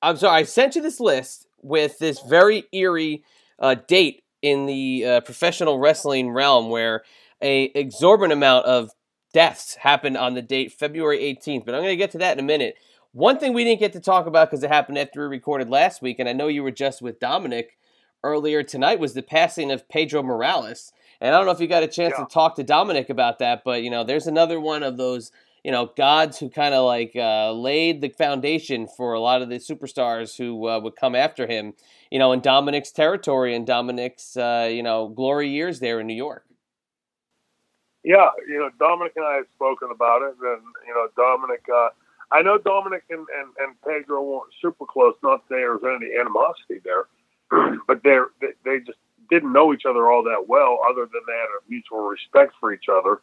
I'm 0.01 0.17
sorry. 0.17 0.41
I 0.41 0.43
sent 0.45 0.77
you 0.77 0.83
this 0.83 1.01
list 1.01 1.49
with 1.61 1.99
this 1.99 2.21
very 2.21 2.65
eerie 2.73 3.25
uh, 3.59 3.75
date 3.75 4.23
in 4.47 4.67
the 4.67 5.05
uh, 5.05 5.21
professional 5.23 5.79
wrestling 5.79 6.31
realm, 6.31 6.71
where 6.71 7.03
a 7.43 7.65
exorbitant 7.75 8.33
amount 8.33 8.67
of 8.67 8.91
deaths 9.33 9.75
happened 9.75 10.17
on 10.17 10.35
the 10.35 10.43
date 10.43 10.73
February 10.73 11.19
18th. 11.19 11.65
But 11.65 11.75
I'm 11.75 11.83
going 11.83 11.93
to 11.93 11.97
get 11.97 12.13
to 12.13 12.19
that 12.19 12.39
in 12.39 12.45
a 12.45 12.47
minute. 12.47 12.77
One 13.13 13.39
thing 13.39 13.53
we 13.53 13.65
didn't 13.65 13.81
get 13.81 13.93
to 13.95 14.01
talk 14.01 14.27
about 14.27 14.49
because 14.49 14.63
it 14.63 14.71
happened 14.71 14.99
after 14.99 15.23
we 15.23 15.27
recorded 15.27 15.69
last 15.69 16.01
week, 16.01 16.19
and 16.19 16.29
I 16.29 16.33
know 16.33 16.49
you 16.49 16.63
were 16.63 16.71
just 16.71 17.03
with 17.03 17.19
Dominic 17.19 17.77
earlier 18.23 18.63
tonight, 18.63 19.01
was 19.01 19.15
the 19.15 19.23
passing 19.23 19.73
of 19.73 19.89
Pedro 19.89 20.23
Morales. 20.23 20.93
And 21.21 21.35
I 21.35 21.39
don't 21.39 21.47
know 21.47 21.53
if 21.53 21.61
you 21.61 21.67
got 21.67 21.83
a 21.83 21.89
chance 21.89 22.15
yeah. 22.17 22.25
to 22.25 22.31
talk 22.31 22.57
to 22.57 22.63
Dominic 22.63 23.11
about 23.11 23.39
that, 23.41 23.63
but 23.65 23.83
you 23.83 23.91
know, 23.91 24.05
there's 24.05 24.27
another 24.27 24.61
one 24.61 24.83
of 24.83 24.97
those 24.97 25.33
you 25.67 25.73
know 25.73 25.91
gods 25.97 26.39
who 26.39 26.49
kind 26.49 26.75
of 26.75 26.85
like 26.85 27.17
uh, 27.17 27.51
laid 27.51 28.01
the 28.01 28.09
foundation 28.09 28.87
for 28.87 29.15
a 29.15 29.21
lot 29.21 29.43
of 29.43 29.49
the 29.49 29.57
superstars 29.57 30.37
who 30.39 30.69
uh, 30.69 30.79
would 30.79 30.95
come 30.95 31.17
after 31.17 31.45
him. 31.49 31.75
You 32.09 32.21
know, 32.21 32.31
in 32.31 32.41
Dominic's 32.41 32.93
territory 32.93 33.53
and 33.53 33.67
Dominic's 33.67 34.37
uh, 34.37 34.71
you 34.71 34.85
know 34.85 35.09
glory 35.09 35.49
years 35.49 35.81
there 35.81 35.99
in 35.99 36.07
New 36.07 36.15
York. 36.15 36.45
Yeah, 38.05 38.31
you 38.49 38.61
know, 38.61 38.71
Dominic 38.79 39.15
and 39.17 39.27
I 39.27 39.35
have 39.35 39.47
spoken 39.57 39.89
about 39.91 40.23
it, 40.23 40.37
and 40.41 40.63
you 40.87 40.95
know, 40.95 41.09
Dominic. 41.17 41.65
Uh, 41.69 41.89
I 42.31 42.43
know 42.43 42.59
Dominic 42.59 43.03
and, 43.11 43.27
and, 43.37 43.49
and 43.59 43.75
Pedro 43.83 44.23
weren't 44.23 44.53
super 44.63 44.87
close. 44.87 45.15
Not 45.25 45.49
that 45.49 45.55
there 45.57 45.73
was 45.73 45.83
any 45.85 46.17
animosity 46.17 46.81
there, 46.85 47.07
but 47.89 48.05
they 48.05 48.19
they 48.65 48.79
just 48.87 48.99
didn't 49.31 49.53
know 49.53 49.75
each 49.75 49.85
other 49.85 50.13
all 50.13 50.23
that 50.23 50.47
well, 50.47 50.79
other 50.89 51.07
than 51.07 51.23
they 51.27 51.35
had 51.35 51.51
a 51.59 51.69
mutual 51.69 52.07
respect 52.07 52.53
for 52.61 52.73
each 52.73 52.87
other. 52.89 53.21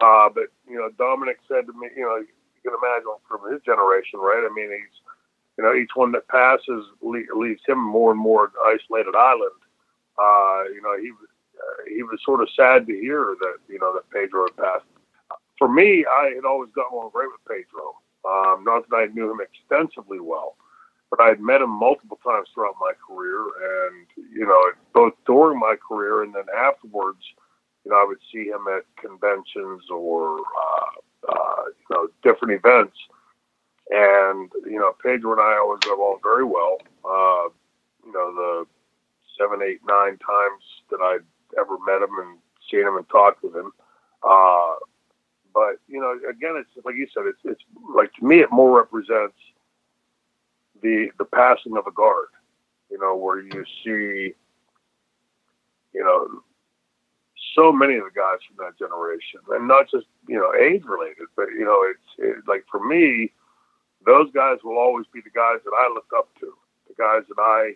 Uh, 0.00 0.28
but 0.28 0.44
you 0.68 0.76
know, 0.76 0.90
Dominic 0.98 1.38
said 1.48 1.66
to 1.66 1.72
me, 1.72 1.88
you 1.96 2.02
know, 2.02 2.16
you 2.16 2.26
can 2.62 2.72
imagine 2.76 3.16
from 3.28 3.50
his 3.50 3.62
generation, 3.62 4.20
right? 4.20 4.44
I 4.44 4.52
mean, 4.52 4.70
he's, 4.70 4.96
you 5.56 5.64
know, 5.64 5.74
each 5.74 5.90
one 5.94 6.12
that 6.12 6.28
passes 6.28 6.84
leaves 7.00 7.62
him 7.66 7.82
more 7.82 8.10
and 8.10 8.20
more 8.20 8.52
isolated 8.66 9.14
island. 9.16 9.60
Uh, 10.18 10.64
you 10.72 10.82
know, 10.82 10.96
he 11.00 11.10
uh, 11.10 11.82
he 11.88 12.02
was 12.02 12.20
sort 12.24 12.42
of 12.42 12.48
sad 12.54 12.86
to 12.86 12.92
hear 12.92 13.36
that 13.40 13.56
you 13.68 13.78
know 13.78 13.94
that 13.94 14.10
Pedro 14.10 14.46
had 14.46 14.56
passed. 14.56 14.84
For 15.58 15.68
me, 15.68 16.04
I 16.04 16.32
had 16.34 16.44
always 16.44 16.70
gotten 16.72 16.92
along 16.92 17.10
great 17.14 17.28
with 17.32 17.44
Pedro. 17.48 17.96
Um, 18.28 18.64
not 18.64 18.88
that 18.90 18.96
I 18.96 19.06
knew 19.14 19.30
him 19.30 19.40
extensively 19.40 20.20
well, 20.20 20.56
but 21.10 21.20
I 21.20 21.28
had 21.28 21.40
met 21.40 21.62
him 21.62 21.70
multiple 21.70 22.18
times 22.22 22.48
throughout 22.52 22.74
my 22.80 22.92
career, 23.06 23.40
and 23.40 24.06
you 24.34 24.46
know, 24.46 24.60
both 24.92 25.14
during 25.26 25.58
my 25.58 25.76
career 25.76 26.22
and 26.22 26.34
then 26.34 26.44
afterwards, 26.54 27.22
you 27.86 27.92
know, 27.92 27.98
I 27.98 28.04
would 28.04 28.18
see 28.32 28.48
him 28.48 28.66
at 28.66 28.82
conventions 29.00 29.84
or 29.92 30.38
uh, 30.40 31.28
uh, 31.32 31.62
you 31.68 31.86
know 31.88 32.08
different 32.24 32.54
events, 32.54 32.96
and 33.90 34.50
you 34.64 34.80
know, 34.80 34.92
Pedro 35.00 35.32
and 35.32 35.40
I 35.40 35.56
always 35.58 35.78
got 35.84 35.96
along 35.96 36.18
very 36.20 36.44
well. 36.44 36.78
Uh, 37.04 37.48
you 38.04 38.12
know, 38.12 38.34
the 38.34 38.66
seven, 39.38 39.62
eight, 39.62 39.78
nine 39.86 40.18
times 40.18 40.64
that 40.90 41.00
I'd 41.00 41.24
ever 41.60 41.78
met 41.86 42.02
him 42.02 42.18
and 42.18 42.38
seen 42.68 42.88
him 42.88 42.96
and 42.96 43.08
talked 43.08 43.44
with 43.44 43.54
him. 43.54 43.70
Uh, 44.28 44.74
but 45.54 45.76
you 45.86 46.00
know, 46.00 46.18
again, 46.28 46.56
it's 46.56 46.84
like 46.84 46.96
you 46.96 47.06
said, 47.14 47.22
it's 47.26 47.38
it's 47.44 47.62
like 47.94 48.12
to 48.14 48.24
me, 48.24 48.40
it 48.40 48.50
more 48.50 48.76
represents 48.76 49.38
the 50.82 51.10
the 51.20 51.24
passing 51.24 51.76
of 51.76 51.86
a 51.86 51.92
guard. 51.92 52.26
You 52.90 52.98
know, 52.98 53.14
where 53.14 53.40
you 53.40 53.64
see, 53.84 54.34
you 55.94 56.02
know, 56.02 56.42
so 57.56 57.72
many 57.72 57.96
of 57.96 58.04
the 58.04 58.14
guys 58.14 58.38
from 58.44 58.60
that 58.60 58.78
generation, 58.78 59.40
and 59.50 59.66
not 59.66 59.90
just 59.90 60.06
you 60.28 60.36
know 60.36 60.52
age 60.54 60.84
related, 60.84 61.26
but 61.34 61.48
you 61.56 61.64
know, 61.64 61.80
it's 61.88 62.08
it, 62.20 62.44
like 62.46 62.64
for 62.70 62.84
me, 62.84 63.32
those 64.04 64.30
guys 64.32 64.58
will 64.62 64.78
always 64.78 65.06
be 65.12 65.20
the 65.24 65.32
guys 65.32 65.64
that 65.64 65.72
I 65.72 65.88
look 65.92 66.12
up 66.14 66.28
to, 66.40 66.52
the 66.86 66.94
guys 66.94 67.24
that 67.28 67.40
I 67.40 67.74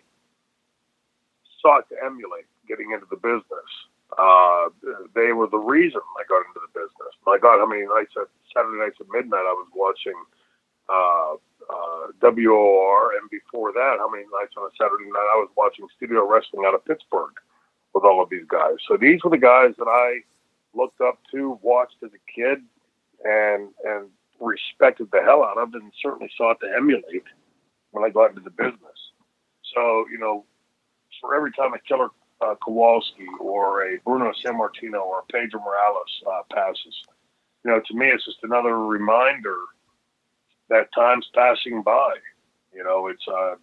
sought 1.59 1.89
to 1.89 1.95
emulate 1.99 2.45
getting 2.69 2.91
into 2.93 3.09
the 3.09 3.17
business. 3.17 3.69
Uh, 4.17 4.69
they 5.15 5.31
were 5.33 5.47
the 5.47 5.57
reason 5.57 6.01
I 6.19 6.23
got 6.29 6.45
into 6.45 6.61
the 6.61 6.71
business. 6.77 7.13
My 7.25 7.39
God, 7.41 7.59
how 7.59 7.65
many 7.65 7.83
nights 7.89 8.13
at 8.19 8.29
Saturday 8.53 8.77
nights 8.77 9.01
at 9.01 9.09
midnight 9.09 9.47
I 9.47 9.55
was 9.55 9.71
watching 9.73 10.19
uh, 10.91 11.39
uh, 11.71 12.11
WOR, 12.21 13.15
and 13.17 13.25
before 13.31 13.71
that, 13.71 13.97
how 13.97 14.09
many 14.11 14.27
nights 14.29 14.53
on 14.59 14.69
a 14.69 14.73
Saturday 14.77 15.09
night 15.09 15.29
I 15.33 15.41
was 15.41 15.49
watching 15.57 15.87
studio 15.95 16.27
wrestling 16.27 16.67
out 16.67 16.75
of 16.75 16.85
Pittsburgh 16.85 17.33
with 17.93 18.03
all 18.03 18.21
of 18.21 18.29
these 18.29 18.45
guys. 18.47 18.75
So 18.87 18.97
these 18.97 19.23
were 19.23 19.31
the 19.31 19.37
guys 19.37 19.73
that 19.77 19.87
I 19.87 20.19
looked 20.73 21.01
up 21.01 21.19
to, 21.31 21.59
watched 21.61 21.97
as 22.03 22.11
a 22.13 22.31
kid, 22.31 22.59
and 23.23 23.69
and 23.85 24.09
respected 24.39 25.09
the 25.11 25.21
hell 25.21 25.43
out 25.43 25.57
of, 25.57 25.73
and 25.73 25.91
certainly 26.01 26.31
sought 26.37 26.59
to 26.61 26.73
emulate 26.75 27.23
when 27.91 28.03
I 28.03 28.09
got 28.09 28.29
into 28.29 28.41
the 28.41 28.49
business. 28.49 28.99
So 29.75 30.05
you 30.11 30.17
know, 30.17 30.45
for 31.19 31.35
every 31.35 31.51
time 31.51 31.73
a 31.73 31.79
killer 31.79 32.09
uh, 32.41 32.55
Kowalski 32.63 33.27
or 33.39 33.85
a 33.85 33.99
Bruno 34.03 34.31
Sammartino 34.43 35.01
or 35.01 35.19
a 35.19 35.31
Pedro 35.31 35.61
Morales 35.61 36.23
uh, 36.27 36.41
passes. 36.53 36.95
You 37.63 37.71
know, 37.71 37.81
to 37.85 37.93
me, 37.93 38.07
it's 38.07 38.25
just 38.25 38.39
another 38.43 38.77
reminder 38.79 39.57
that 40.69 40.89
time's 40.95 41.27
passing 41.35 41.83
by. 41.83 42.13
You 42.73 42.83
know, 42.83 43.07
it's 43.07 43.23
uh, 43.27 43.55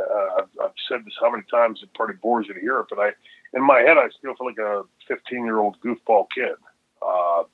uh, 0.00 0.38
I've, 0.38 0.48
I've 0.62 0.74
said 0.88 1.04
this 1.04 1.14
how 1.20 1.30
many 1.30 1.44
times 1.50 1.80
it 1.82 1.90
probably 1.94 2.16
bores 2.16 2.46
you 2.48 2.54
to 2.54 2.60
hear 2.60 2.80
it, 2.80 2.86
but 2.90 2.98
I, 2.98 3.10
in 3.56 3.66
my 3.66 3.80
head, 3.80 3.96
I 3.96 4.08
still 4.16 4.34
feel 4.36 4.46
like 4.46 4.58
a 4.58 4.82
15 5.08 5.44
year 5.44 5.58
old 5.58 5.76
goofball 5.80 6.26
kid. 6.32 6.56
Uh, 7.00 7.44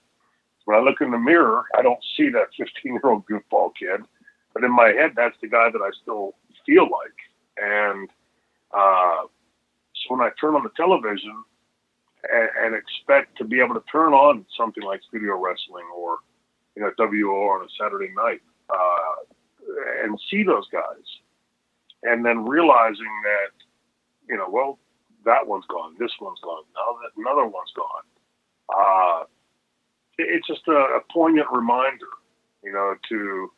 when 0.65 0.79
I 0.79 0.83
look 0.83 1.01
in 1.01 1.13
the 1.13 1.19
mirror, 1.19 1.65
I 1.77 1.83
don't 1.83 2.03
see 2.17 2.29
that 2.31 2.49
15 2.59 2.93
year 2.93 3.01
old 3.05 3.25
goofball 3.27 3.71
kid, 3.79 4.03
but 4.53 4.65
in 4.65 4.73
my 4.73 4.89
head, 4.89 5.13
that's 5.17 5.37
the 5.41 5.49
guy 5.49 5.71
that 5.71 5.81
I 5.81 5.91
still 6.03 6.35
feel 6.67 6.85
like. 6.85 7.17
And 7.57 8.11
uh, 8.73 9.23
so 9.95 10.15
when 10.15 10.21
I 10.21 10.31
turn 10.41 10.55
on 10.55 10.65
the 10.65 10.71
television 10.77 11.45
and, 12.31 12.49
and, 12.65 12.75
expect 12.75 13.37
to 13.39 13.45
be 13.45 13.61
able 13.61 13.75
to 13.75 13.85
turn 13.91 14.13
on 14.15 14.47
something 14.57 14.83
like 14.83 15.03
studio 15.09 15.37
wrestling 15.37 15.85
or 15.95 16.19
you 16.75 16.83
know 16.83 16.91
WO 16.99 17.51
on 17.51 17.65
a 17.65 17.69
Saturday 17.79 18.11
night 18.17 18.41
uh, 18.71 20.03
and 20.03 20.19
see 20.31 20.43
those 20.43 20.67
guys, 20.73 21.05
and 22.05 22.25
then 22.25 22.47
realizing 22.47 23.13
that 23.25 23.53
you 24.29 24.37
know 24.37 24.49
well 24.49 24.79
that 25.25 25.47
one's 25.47 25.67
gone, 25.69 25.95
this 25.99 26.13
one's 26.21 26.41
gone, 26.41 26.65
another 27.17 27.47
one's 27.47 27.73
gone. 27.75 28.05
Uh, 28.75 29.25
it's 30.19 30.47
just 30.47 30.67
a, 30.69 30.73
a 30.73 31.01
poignant 31.13 31.49
reminder, 31.51 32.07
you 32.63 32.73
know, 32.73 32.95
to 33.09 33.51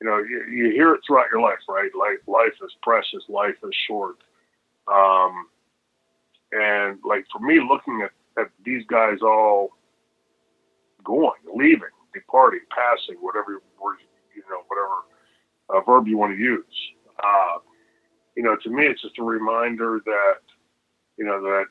you 0.00 0.06
know, 0.06 0.18
you, 0.18 0.44
you, 0.48 0.70
hear 0.70 0.94
it 0.94 1.00
throughout 1.06 1.26
your 1.32 1.40
life, 1.40 1.58
right? 1.68 1.90
Life, 1.98 2.18
life 2.28 2.54
is 2.64 2.72
precious, 2.82 3.22
life 3.28 3.56
is 3.64 3.74
short. 3.88 4.16
Um, 4.86 5.48
and 6.52 6.98
like 7.04 7.26
for 7.32 7.40
me, 7.40 7.60
looking 7.60 8.02
at, 8.02 8.12
at 8.40 8.50
these 8.64 8.84
guys 8.86 9.18
all 9.22 9.70
going, 11.04 11.40
leaving, 11.52 11.94
departing, 12.14 12.60
passing, 12.70 13.16
whatever 13.20 13.60
word, 13.82 13.98
you 14.34 14.42
know, 14.48 14.62
whatever 14.68 15.02
uh, 15.70 15.80
verb 15.84 16.06
you 16.06 16.16
want 16.16 16.32
to 16.32 16.38
use. 16.38 16.64
Uh, 17.22 17.58
you 18.36 18.42
know, 18.42 18.56
to 18.62 18.70
me, 18.70 18.84
it's 18.84 19.02
just 19.02 19.18
a 19.18 19.22
reminder 19.22 20.00
that, 20.04 20.40
you 21.18 21.24
know, 21.24 21.40
that 21.42 21.64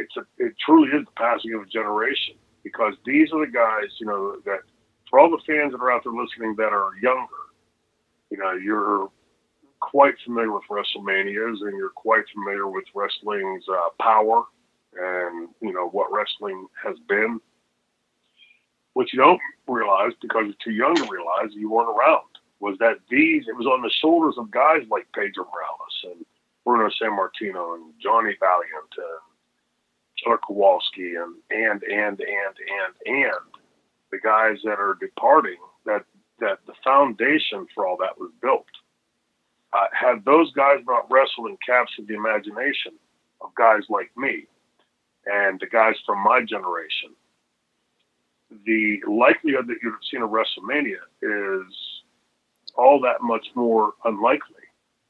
it's 0.00 0.16
a, 0.16 0.26
it 0.38 0.54
truly 0.64 0.88
is 0.88 1.04
the 1.04 1.12
passing 1.16 1.54
of 1.54 1.62
a 1.62 1.66
generation 1.66 2.34
because 2.62 2.94
these 3.06 3.32
are 3.32 3.46
the 3.46 3.52
guys, 3.52 3.88
you 3.98 4.06
know, 4.06 4.36
that 4.44 4.60
for 5.08 5.20
all 5.20 5.30
the 5.30 5.42
fans 5.46 5.72
that 5.72 5.80
are 5.80 5.92
out 5.92 6.02
there 6.04 6.12
listening 6.12 6.54
that 6.56 6.72
are 6.72 6.90
younger, 7.00 7.46
you 8.30 8.38
know, 8.38 8.52
you're 8.52 9.08
quite 9.80 10.14
familiar 10.24 10.52
with 10.52 10.64
WrestleManias 10.70 11.62
and 11.62 11.76
you're 11.76 11.90
quite 11.90 12.24
familiar 12.34 12.66
with 12.66 12.84
wrestling's 12.94 13.64
uh, 13.68 13.88
power 14.00 14.42
and 14.98 15.48
you 15.60 15.72
know 15.72 15.88
what 15.88 16.12
wrestling 16.12 16.66
has 16.82 16.96
been. 17.08 17.40
What 18.94 19.12
you 19.12 19.18
don't 19.18 19.40
realize 19.68 20.12
because 20.20 20.44
you're 20.46 20.64
too 20.64 20.72
young 20.72 20.96
to 20.96 21.06
realize 21.10 21.50
you 21.52 21.70
weren't 21.70 21.96
around 21.96 22.24
was 22.60 22.76
that 22.80 22.96
these 23.10 23.44
it 23.46 23.56
was 23.56 23.66
on 23.66 23.82
the 23.82 23.90
shoulders 24.00 24.36
of 24.38 24.50
guys 24.50 24.82
like 24.90 25.06
Pedro 25.14 25.44
Morales 25.44 26.16
and 26.16 26.26
Bruno 26.66 26.90
Sammartino 27.00 27.76
and 27.76 27.94
Johnny 28.02 28.34
Valiant 28.40 28.92
and 28.98 29.22
Killer 30.22 30.38
Kowalski 30.44 31.14
and 31.14 31.36
and 31.50 31.82
and 31.84 32.20
and 32.20 32.20
and 32.20 32.94
and 33.06 33.46
the 34.10 34.18
guys 34.18 34.58
that 34.64 34.80
are 34.80 34.98
departing 35.00 35.58
that 35.86 36.04
that 36.40 36.58
the 36.66 36.74
foundation 36.84 37.66
for 37.74 37.86
all 37.86 37.96
that 37.98 38.18
was 38.18 38.32
built. 38.42 38.66
Uh, 39.72 39.86
had 39.92 40.24
those 40.24 40.52
guys 40.52 40.78
not 40.86 41.10
wrestled 41.10 41.48
and 41.48 41.58
captured 41.60 42.06
the 42.06 42.14
imagination 42.14 42.92
of 43.40 43.54
guys 43.56 43.82
like 43.88 44.10
me 44.16 44.46
and 45.26 45.60
the 45.60 45.66
guys 45.66 45.94
from 46.06 46.22
my 46.22 46.40
generation, 46.40 47.10
the 48.64 49.00
likelihood 49.08 49.66
that 49.66 49.76
you'd 49.82 49.90
have 49.90 50.08
seen 50.10 50.22
a 50.22 50.28
WrestleMania 50.28 51.02
is 51.20 51.74
all 52.76 53.00
that 53.00 53.22
much 53.22 53.46
more 53.54 53.92
unlikely. 54.04 54.62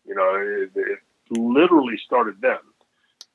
You 0.06 0.14
know, 0.14 0.34
it, 0.34 0.70
it 0.74 0.98
literally 1.30 1.98
started 2.04 2.36
then. 2.40 2.58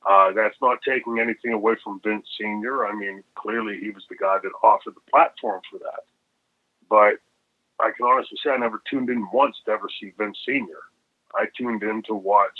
Uh, 0.08 0.32
that's 0.32 0.56
not 0.60 0.78
taking 0.86 1.20
anything 1.20 1.52
away 1.52 1.74
from 1.82 2.00
Vince 2.02 2.26
Sr. 2.38 2.86
I 2.86 2.94
mean, 2.94 3.22
clearly 3.36 3.78
he 3.78 3.90
was 3.90 4.04
the 4.08 4.16
guy 4.16 4.38
that 4.42 4.50
offered 4.62 4.94
the 4.96 5.10
platform 5.10 5.60
for 5.70 5.78
that. 5.78 6.02
But 6.90 7.20
I 7.80 7.90
can 7.96 8.06
honestly 8.06 8.36
say 8.42 8.50
I 8.50 8.56
never 8.56 8.82
tuned 8.90 9.10
in 9.10 9.28
once 9.32 9.56
to 9.66 9.72
ever 9.72 9.88
see 10.00 10.12
Vince 10.18 10.38
Sr. 10.44 10.82
I 11.34 11.46
tuned 11.56 11.82
in 11.82 12.02
to 12.04 12.14
watch 12.14 12.58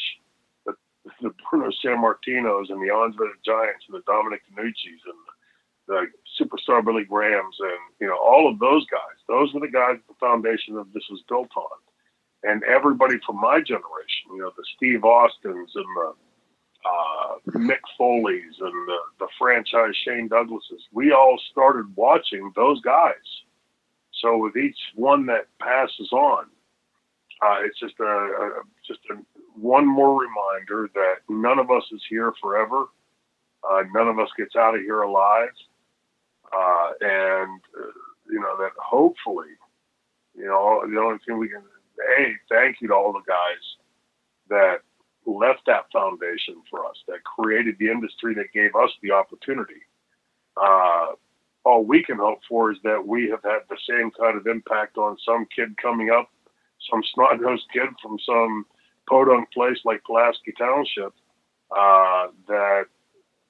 the, 0.67 0.75
the 1.21 1.35
Bruno 1.51 1.71
Sammartinos 1.85 2.71
and 2.71 2.81
the 2.81 2.93
Andre 2.93 3.29
Giants 3.45 3.85
and 3.89 3.97
the 3.97 4.05
Dominic 4.07 4.43
DeNucci's 4.51 5.03
and 5.05 5.19
the 5.89 6.07
superstar 6.41 6.85
Billy 6.85 7.05
Grahams 7.05 7.57
and 7.61 7.79
you 8.01 8.07
know 8.07 8.17
all 8.17 8.49
of 8.49 8.59
those 8.59 8.87
guys. 8.87 9.19
Those 9.29 9.53
were 9.53 9.61
the 9.61 9.69
guys 9.69 9.99
the 10.09 10.15
foundation 10.21 10.77
of 10.77 10.93
this 10.93 11.05
was 11.11 11.23
built 11.29 11.51
on. 11.57 11.79
And 12.45 12.63
everybody 12.65 13.19
from 13.25 13.41
my 13.41 13.61
generation, 13.61 14.22
you 14.33 14.39
know, 14.39 14.53
the 14.57 14.65
Steve 14.77 15.05
Austins 15.05 15.71
and 15.75 15.85
the 15.97 16.15
uh, 16.85 17.59
Mick 17.59 17.81
Foley's 17.97 18.55
and 18.61 18.89
the, 18.89 18.99
the 19.21 19.29
franchise 19.39 19.95
Shane 20.05 20.29
Douglas's, 20.29 20.83
we 20.93 21.13
all 21.13 21.39
started 21.51 21.95
watching 21.97 22.53
those 22.57 22.81
guys. 22.81 23.15
So 24.21 24.37
with 24.37 24.57
each 24.57 24.79
one 24.95 25.27
that 25.27 25.47
passes 25.61 26.11
on, 26.13 26.47
uh, 27.41 27.57
it's 27.65 27.79
just 27.79 27.95
a, 28.01 28.05
a 28.05 28.63
just 28.87 29.01
a, 29.11 29.15
one 29.59 29.87
more 29.87 30.21
reminder 30.21 30.89
that 30.95 31.17
none 31.29 31.59
of 31.59 31.71
us 31.71 31.83
is 31.93 32.03
here 32.09 32.33
forever. 32.41 32.87
Uh, 33.69 33.83
none 33.93 34.09
of 34.09 34.19
us 34.19 34.29
gets 34.37 34.57
out 34.57 34.75
of 34.75 34.81
here 34.81 35.03
alive, 35.03 35.51
uh, 36.53 36.91
and 37.01 37.61
uh, 37.79 37.91
you 38.31 38.41
know 38.41 38.57
that 38.59 38.71
hopefully, 38.77 39.55
you 40.37 40.47
know, 40.47 40.83
the 40.89 41.01
only 41.01 41.19
thing 41.27 41.39
we 41.39 41.49
can 41.49 41.63
hey, 42.17 42.33
thank 42.49 42.81
you 42.81 42.89
to 42.89 42.95
all 42.95 43.13
the 43.13 43.23
guys 43.27 43.77
that 44.53 44.79
left 45.27 45.63
that 45.67 45.91
foundation 45.93 46.63
for 46.71 46.85
us, 46.87 46.97
that 47.09 47.25
created 47.25 47.77
the 47.79 47.89
industry, 47.89 48.35
that 48.35 48.53
gave 48.53 48.75
us 48.75 48.91
the 49.03 49.11
opportunity. 49.11 49.81
Uh, 50.57 51.13
all 51.65 51.85
we 51.85 52.03
can 52.03 52.19
hope 52.19 52.41
for 52.49 52.73
is 52.73 52.79
that 52.85 53.07
we 53.07 53.31
have 53.31 53.43
had 53.43 53.61
the 53.69 53.79
same 53.89 54.11
kind 54.11 54.37
of 54.37 54.47
impact 54.47 54.99
on 54.99 55.17
some 55.25 55.47
kid 55.55 55.77
coming 55.79 56.11
up, 56.11 56.29
some 56.91 57.03
snot 57.15 57.41
nosed 57.41 57.67
kid 57.73 57.89
from 58.03 58.19
some 58.27 58.67
podunk 59.09 59.51
place 59.53 59.79
like 59.85 60.05
Pulaski 60.05 60.53
Township, 60.59 61.15
uh, 61.71 62.29
that 62.49 62.85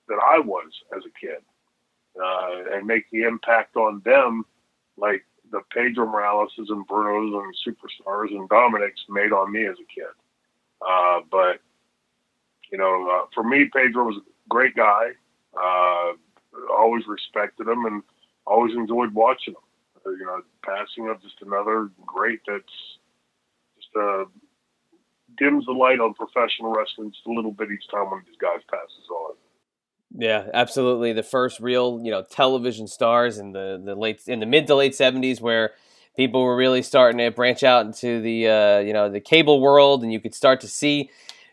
that 0.08 0.18
I 0.30 0.38
was 0.38 0.70
as 0.96 1.02
a 1.06 1.18
kid, 1.18 1.42
uh, 2.22 2.76
and 2.76 2.86
make 2.86 3.10
the 3.10 3.22
impact 3.22 3.76
on 3.76 4.02
them 4.04 4.44
like 4.96 5.24
the 5.50 5.62
Pedro 5.70 6.06
Moraleses 6.06 6.68
and 6.68 6.86
Brunos 6.86 7.42
and 7.42 7.54
Superstars 7.64 8.30
and 8.30 8.48
Dominics 8.48 9.00
made 9.08 9.32
on 9.32 9.52
me 9.52 9.66
as 9.66 9.76
a 9.76 9.88
kid. 9.94 10.12
Uh, 10.86 11.20
but 11.30 11.60
you 12.70 12.78
know, 12.78 13.08
uh, 13.10 13.26
for 13.34 13.44
me, 13.44 13.68
Pedro 13.74 14.06
was 14.06 14.16
a 14.16 14.48
great 14.48 14.74
guy. 14.74 15.10
Uh, 15.54 16.12
always 16.74 17.04
respected 17.06 17.68
him 17.68 17.84
and 17.84 18.02
always 18.46 18.74
enjoyed 18.74 19.12
watching 19.14 19.54
him. 19.54 19.60
Uh, 20.06 20.10
you 20.10 20.24
know, 20.24 20.40
passing 20.64 21.08
of 21.08 21.20
just 21.22 21.36
another 21.42 21.90
great 22.06 22.40
that's 22.46 22.64
just 23.76 23.88
uh, 23.96 24.24
dims 25.38 25.66
the 25.66 25.72
light 25.72 26.00
on 26.00 26.14
professional 26.14 26.72
wrestling 26.72 27.10
just 27.10 27.26
a 27.26 27.30
little 27.30 27.52
bit 27.52 27.70
each 27.70 27.88
time 27.90 28.10
one 28.10 28.20
of 28.20 28.26
these 28.26 28.36
guys 28.40 28.60
passes 28.70 29.08
on. 29.10 29.34
Yeah, 30.14 30.48
absolutely. 30.52 31.12
The 31.12 31.22
first 31.22 31.60
real, 31.60 32.00
you 32.02 32.10
know, 32.10 32.22
television 32.22 32.86
stars 32.86 33.38
in 33.38 33.52
the 33.52 33.80
the 33.82 33.94
late 33.94 34.22
in 34.26 34.40
the 34.40 34.46
mid 34.46 34.66
to 34.66 34.74
late 34.74 34.94
seventies, 34.94 35.40
where 35.40 35.72
people 36.16 36.42
were 36.42 36.56
really 36.56 36.82
starting 36.82 37.18
to 37.18 37.30
branch 37.30 37.62
out 37.62 37.86
into 37.86 38.20
the 38.20 38.48
uh, 38.48 38.78
you 38.78 38.92
know 38.92 39.08
the 39.08 39.20
cable 39.20 39.60
world, 39.60 40.02
and 40.02 40.12
you 40.12 40.20
could 40.20 40.34
start 40.34 40.60
to 40.60 40.68
see, 40.68 41.10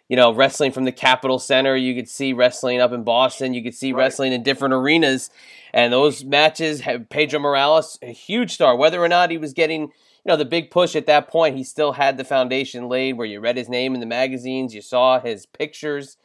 you 0.07 0.15
know, 0.15 0.33
wrestling 0.33 0.71
from 0.71 0.85
the 0.85 0.91
Capitol 0.91 1.39
Center. 1.39 1.75
You 1.75 1.95
could 1.95 2.09
see 2.09 2.33
wrestling 2.33 2.79
up 2.79 2.91
in 2.91 3.03
Boston. 3.03 3.53
You 3.53 3.63
could 3.63 3.75
see 3.75 3.91
right. 3.91 3.99
wrestling 3.99 4.33
in 4.33 4.43
different 4.43 4.73
arenas, 4.73 5.29
and 5.73 5.93
those 5.93 6.23
matches 6.23 6.81
had 6.81 7.09
Pedro 7.09 7.39
Morales, 7.39 7.97
a 8.01 8.11
huge 8.11 8.53
star. 8.53 8.75
Whether 8.75 9.01
or 9.03 9.07
not 9.07 9.31
he 9.31 9.37
was 9.37 9.53
getting 9.53 9.81
you 9.83 9.89
know 10.25 10.37
the 10.37 10.45
big 10.45 10.71
push 10.71 10.95
at 10.95 11.05
that 11.07 11.27
point, 11.29 11.55
he 11.55 11.63
still 11.63 11.93
had 11.93 12.17
the 12.17 12.25
foundation 12.25 12.89
laid, 12.89 13.13
where 13.13 13.27
you 13.27 13.39
read 13.39 13.57
his 13.57 13.69
name 13.69 13.93
in 13.93 13.99
the 13.99 14.05
magazines, 14.05 14.73
you 14.73 14.81
saw 14.81 15.19
his 15.19 15.45
pictures 15.45 16.17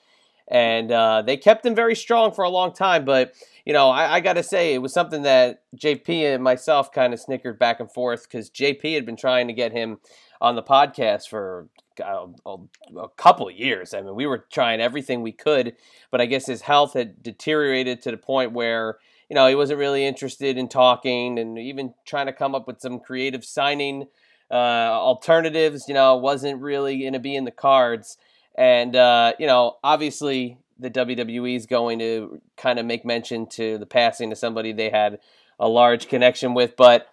and 0.49 0.93
uh, 0.93 1.23
they 1.23 1.37
kept 1.37 1.65
him 1.65 1.75
very 1.75 1.97
strong 1.97 2.33
for 2.33 2.45
a 2.45 2.51
long 2.51 2.73
time. 2.73 3.05
But 3.05 3.35
you 3.65 3.73
know, 3.73 3.91
I, 3.91 4.15
I 4.15 4.21
got 4.21 4.35
to 4.35 4.43
say, 4.43 4.75
it 4.75 4.79
was 4.79 4.93
something 4.93 5.23
that 5.23 5.63
JP 5.77 6.35
and 6.35 6.43
myself 6.43 6.93
kind 6.93 7.15
of 7.15 7.21
snickered 7.21 7.59
back 7.59 7.81
and 7.81 7.91
forth 7.91 8.29
because 8.29 8.51
JP 8.51 8.95
had 8.95 9.07
been 9.07 9.17
trying 9.17 9.49
to 9.49 9.55
get 9.55 9.73
him 9.73 9.99
on 10.41 10.55
the 10.55 10.63
podcast 10.63 11.29
for 11.29 11.69
uh, 12.05 12.27
a, 12.45 12.57
a 12.99 13.09
couple 13.17 13.51
years. 13.51 13.95
I 13.95 14.03
mean, 14.03 14.15
we 14.15 14.27
were 14.27 14.47
trying 14.53 14.81
everything 14.81 15.23
we 15.23 15.33
could, 15.33 15.77
but 16.11 16.21
I 16.21 16.27
guess 16.27 16.47
his 16.47 16.63
health 16.63 16.93
had 16.93 17.23
deteriorated 17.23 18.03
to 18.03 18.11
the 18.11 18.17
point 18.17 18.53
where 18.53 18.99
you 19.31 19.35
know 19.35 19.47
he 19.47 19.55
wasn't 19.55 19.79
really 19.79 20.05
interested 20.05 20.59
in 20.59 20.69
talking 20.69 21.39
and 21.39 21.59
even 21.59 21.95
trying 22.05 22.27
to 22.27 22.33
come 22.33 22.55
up 22.55 22.67
with 22.67 22.81
some 22.81 23.01
creative 23.01 23.45
signing 23.45 24.07
uh, 24.51 24.55
alternatives. 24.55 25.87
You 25.89 25.95
know, 25.95 26.17
wasn't 26.17 26.61
really 26.61 26.99
going 26.99 27.15
to 27.15 27.21
be 27.21 27.37
in 27.37 27.45
the 27.45 27.51
cards. 27.51 28.19
And, 28.57 28.95
uh, 28.95 29.33
you 29.39 29.47
know, 29.47 29.77
obviously 29.83 30.59
the 30.79 30.91
WWE 30.91 31.57
is 31.57 31.67
going 31.67 31.99
to 32.01 32.41
kind 32.57 32.79
of 32.79 32.87
make 32.87 33.05
mention 33.05 33.47
to 33.51 33.79
the 33.79 33.87
passing 33.87 34.33
of 34.33 34.39
somebody 34.39 34.73
they 34.73 34.91
had 34.91 35.19
a 35.59 35.69
large 35.69 36.09
connection 36.09 36.55
with. 36.55 36.77
But 36.77 37.09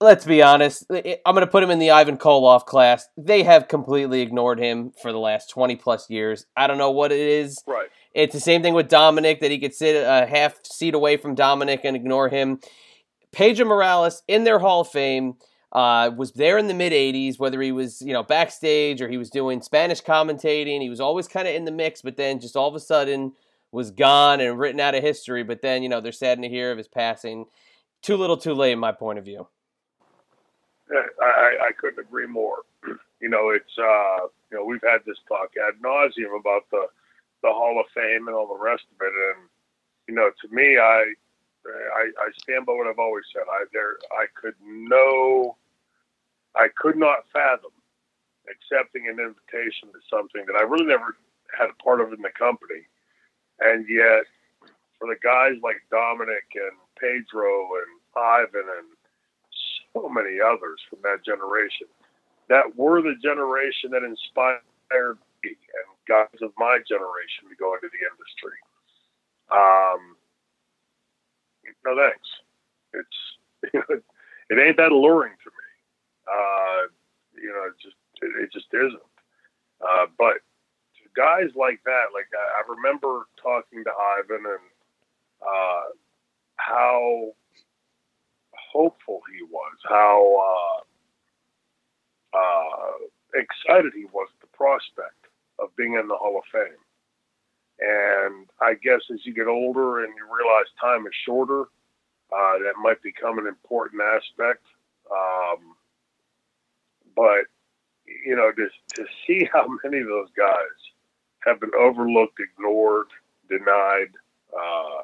let's 0.00 0.24
be 0.24 0.42
honest, 0.42 0.86
I'm 0.90 1.34
going 1.34 1.40
to 1.40 1.46
put 1.46 1.62
him 1.62 1.70
in 1.70 1.78
the 1.78 1.90
Ivan 1.90 2.16
Koloff 2.16 2.64
class. 2.64 3.08
They 3.16 3.42
have 3.42 3.68
completely 3.68 4.22
ignored 4.22 4.58
him 4.58 4.92
for 5.00 5.12
the 5.12 5.18
last 5.18 5.50
20 5.50 5.76
plus 5.76 6.08
years. 6.08 6.46
I 6.56 6.66
don't 6.66 6.78
know 6.78 6.90
what 6.90 7.12
it 7.12 7.20
is. 7.20 7.62
Right. 7.66 7.88
It's 8.14 8.34
the 8.34 8.40
same 8.40 8.62
thing 8.62 8.74
with 8.74 8.88
Dominic 8.88 9.40
that 9.40 9.50
he 9.50 9.58
could 9.58 9.74
sit 9.74 9.94
a 9.94 10.26
half 10.26 10.58
seat 10.64 10.94
away 10.94 11.16
from 11.16 11.34
Dominic 11.34 11.82
and 11.84 11.94
ignore 11.94 12.28
him. 12.28 12.60
Pedro 13.32 13.66
Morales 13.66 14.22
in 14.26 14.44
their 14.44 14.58
Hall 14.58 14.80
of 14.80 14.88
Fame 14.88 15.34
uh, 15.72 16.10
was 16.16 16.32
there 16.32 16.58
in 16.58 16.66
the 16.66 16.74
mid 16.74 16.92
80s, 16.92 17.38
whether 17.38 17.60
he 17.60 17.72
was, 17.72 18.02
you 18.02 18.12
know, 18.12 18.22
backstage 18.22 19.00
or 19.00 19.08
he 19.08 19.18
was 19.18 19.30
doing 19.30 19.62
Spanish 19.62 20.02
commentating. 20.02 20.80
He 20.80 20.90
was 20.90 21.00
always 21.00 21.28
kind 21.28 21.46
of 21.46 21.54
in 21.54 21.64
the 21.64 21.70
mix, 21.70 22.02
but 22.02 22.16
then 22.16 22.40
just 22.40 22.56
all 22.56 22.68
of 22.68 22.74
a 22.74 22.80
sudden 22.80 23.32
was 23.72 23.90
gone 23.90 24.40
and 24.40 24.58
written 24.58 24.80
out 24.80 24.96
of 24.96 25.02
history. 25.02 25.44
But 25.44 25.62
then, 25.62 25.82
you 25.82 25.88
know, 25.88 26.00
they're 26.00 26.12
saddened 26.12 26.44
to 26.44 26.48
hear 26.48 26.72
of 26.72 26.78
his 26.78 26.88
passing. 26.88 27.46
Too 28.02 28.16
little, 28.16 28.36
too 28.36 28.54
late, 28.54 28.72
in 28.72 28.78
my 28.78 28.92
point 28.92 29.18
of 29.18 29.24
view. 29.24 29.46
I, 30.90 31.68
I 31.68 31.72
couldn't 31.78 32.04
agree 32.04 32.26
more. 32.26 32.58
You 33.22 33.28
know, 33.28 33.50
it's, 33.50 33.76
uh, 33.76 34.28
you 34.50 34.56
know, 34.56 34.64
we've 34.64 34.80
had 34.80 35.00
this 35.04 35.18
talk 35.28 35.50
ad 35.52 35.74
nauseum 35.84 36.40
about 36.40 36.62
the, 36.70 36.86
the 37.42 37.50
Hall 37.50 37.78
of 37.78 37.84
Fame 37.94 38.28
and 38.28 38.34
all 38.34 38.48
the 38.48 38.58
rest 38.58 38.84
of 38.90 39.06
it. 39.06 39.12
And, 39.12 39.46
you 40.08 40.14
know, 40.14 40.30
to 40.40 40.48
me, 40.48 40.78
I, 40.78 41.12
I, 41.66 42.10
I 42.18 42.28
stand 42.42 42.66
by 42.66 42.72
what 42.72 42.86
I've 42.86 42.98
always 42.98 43.24
said. 43.32 43.42
I 43.50 43.64
there 43.72 43.96
I 44.12 44.26
could 44.34 44.54
no 44.64 45.56
I 46.56 46.68
could 46.76 46.96
not 46.96 47.28
fathom 47.32 47.72
accepting 48.48 49.08
an 49.08 49.20
invitation 49.20 49.92
to 49.92 50.00
something 50.10 50.44
that 50.46 50.56
I 50.56 50.62
really 50.62 50.86
never 50.86 51.16
had 51.56 51.70
a 51.70 51.82
part 51.82 52.00
of 52.00 52.12
in 52.12 52.22
the 52.22 52.32
company. 52.36 52.86
And 53.60 53.86
yet 53.88 54.24
for 54.98 55.08
the 55.08 55.20
guys 55.22 55.60
like 55.62 55.76
Dominic 55.90 56.44
and 56.54 56.76
Pedro 56.98 57.68
and 57.80 57.92
Ivan 58.16 58.68
and 58.78 58.88
so 59.94 60.08
many 60.08 60.40
others 60.40 60.80
from 60.88 61.00
that 61.02 61.24
generation 61.24 61.86
that 62.48 62.76
were 62.76 63.00
the 63.02 63.14
generation 63.22 63.90
that 63.90 64.02
inspired 64.02 65.18
me 65.44 65.54
and 65.54 65.88
guys 66.08 66.40
of 66.42 66.52
my 66.58 66.78
generation 66.86 67.48
to 67.48 67.56
go 67.56 67.74
into 67.74 67.88
the 67.88 68.02
industry. 68.04 68.58
Um, 69.50 70.16
no 71.84 71.96
thanks. 71.96 72.28
It's 72.92 73.18
you 73.74 73.82
know, 73.88 74.00
it 74.50 74.58
ain't 74.58 74.76
that 74.76 74.92
alluring 74.92 75.34
to 75.44 75.50
me. 75.50 75.66
Uh, 76.26 76.80
you 77.36 77.48
know, 77.48 77.66
it 77.68 77.74
just 77.82 77.96
it, 78.22 78.44
it 78.44 78.52
just 78.52 78.72
isn't. 78.72 79.10
Uh, 79.80 80.06
but 80.18 80.34
to 80.96 81.04
guys 81.16 81.50
like 81.56 81.80
that, 81.84 82.12
like 82.12 82.28
I, 82.34 82.60
I 82.60 82.74
remember 82.74 83.26
talking 83.42 83.84
to 83.84 83.90
Ivan 83.90 84.44
and 84.46 84.66
uh, 85.42 85.82
how 86.56 87.32
hopeful 88.72 89.20
he 89.32 89.42
was, 89.42 89.76
how 89.88 90.82
uh, 92.34 92.38
uh, 92.38 92.92
excited 93.34 93.92
he 93.94 94.04
was 94.12 94.28
at 94.34 94.40
the 94.40 94.56
prospect 94.56 95.26
of 95.58 95.74
being 95.76 95.94
in 95.94 96.08
the 96.08 96.16
Hall 96.16 96.38
of 96.38 96.44
Fame. 96.52 96.78
And 97.80 98.46
I 98.60 98.74
guess 98.74 99.00
as 99.12 99.24
you 99.24 99.34
get 99.34 99.46
older 99.46 100.04
and 100.04 100.12
you 100.16 100.24
realize 100.24 100.66
time 100.80 101.06
is 101.06 101.12
shorter, 101.24 101.62
uh, 102.32 102.58
that 102.58 102.74
might 102.80 103.02
become 103.02 103.38
an 103.38 103.46
important 103.46 104.02
aspect. 104.02 104.64
Um, 105.10 105.74
but 107.16 107.46
you 108.24 108.36
know, 108.36 108.52
to 108.52 108.68
to 108.94 109.06
see 109.26 109.48
how 109.52 109.66
many 109.84 110.00
of 110.02 110.08
those 110.08 110.28
guys 110.36 110.78
have 111.46 111.60
been 111.60 111.74
overlooked, 111.78 112.38
ignored, 112.38 113.06
denied, 113.48 114.12
uh, 114.52 115.02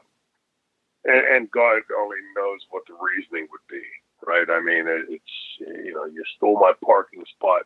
and, 1.05 1.25
and 1.35 1.51
God 1.51 1.81
only 1.99 2.19
knows 2.37 2.61
what 2.71 2.83
the 2.87 2.95
reasoning 2.95 3.49
would 3.51 3.67
be, 3.71 3.83
right? 4.27 4.47
I 4.51 4.61
mean, 4.61 4.87
it, 4.87 5.07
it's 5.09 5.35
you 5.61 5.95
know, 5.95 6.05
you 6.05 6.23
stole 6.37 6.61
my 6.61 6.73
parking 6.85 7.25
spot 7.37 7.63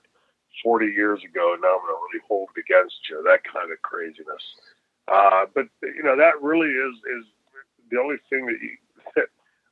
40 0.63 0.87
years 0.87 1.21
ago, 1.25 1.57
now 1.61 1.79
I'm 1.79 1.87
going 1.87 1.95
to 1.95 2.01
really 2.13 2.25
hold 2.29 2.51
it 2.57 2.61
against 2.61 2.97
you. 3.09 3.23
That 3.25 3.45
kind 3.45 3.73
of 3.73 3.81
craziness. 3.83 4.43
Uh, 5.11 5.47
but 5.55 5.67
you 5.83 6.03
know, 6.03 6.17
that 6.17 6.41
really 6.41 6.71
is 6.71 6.95
is 7.19 7.25
the 7.91 7.99
only 7.99 8.17
thing 8.31 8.47
that 8.47 8.59
you 8.63 8.77
that 9.17 9.27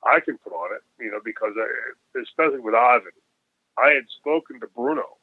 I 0.04 0.20
can 0.20 0.38
put 0.38 0.52
on 0.52 0.74
it, 0.74 0.82
you 1.02 1.10
know, 1.10 1.20
because 1.24 1.54
I, 1.56 2.20
especially 2.20 2.60
with 2.60 2.74
Ivan, 2.74 3.12
I 3.78 3.90
had 3.90 4.06
spoken 4.18 4.60
to 4.60 4.66
Bruno. 4.66 5.18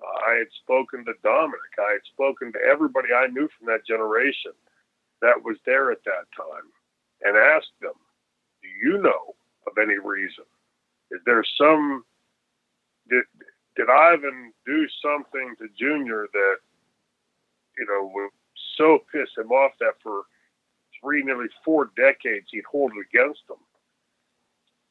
Uh, 0.00 0.30
I 0.30 0.34
had 0.34 0.48
spoken 0.62 1.04
to 1.06 1.12
Dominic. 1.24 1.74
I 1.78 1.92
had 1.92 2.04
spoken 2.12 2.52
to 2.52 2.58
everybody 2.60 3.08
I 3.12 3.26
knew 3.26 3.48
from 3.56 3.66
that 3.66 3.86
generation 3.86 4.52
that 5.22 5.42
was 5.42 5.56
there 5.66 5.90
at 5.90 6.04
that 6.04 6.26
time 6.36 6.70
and 7.22 7.36
asked 7.36 7.74
them, 7.80 7.96
Do 8.62 8.68
you 8.68 8.98
know 8.98 9.34
of 9.66 9.78
any 9.78 9.98
reason? 9.98 10.44
Is 11.10 11.20
there 11.26 11.42
some, 11.58 12.04
did, 13.10 13.24
did 13.76 13.90
Ivan 13.90 14.52
do 14.66 14.86
something 15.02 15.54
to 15.58 15.68
Junior 15.76 16.26
that, 16.32 16.56
you 17.78 17.86
know, 17.86 18.28
so 18.78 19.00
piss 19.12 19.28
him 19.36 19.50
off 19.50 19.72
that 19.80 19.94
for 20.02 20.22
three, 21.00 21.22
nearly 21.22 21.48
four 21.64 21.90
decades 21.96 22.46
he'd 22.50 22.64
hold 22.70 22.92
it 22.92 23.04
against 23.12 23.42
him? 23.50 23.60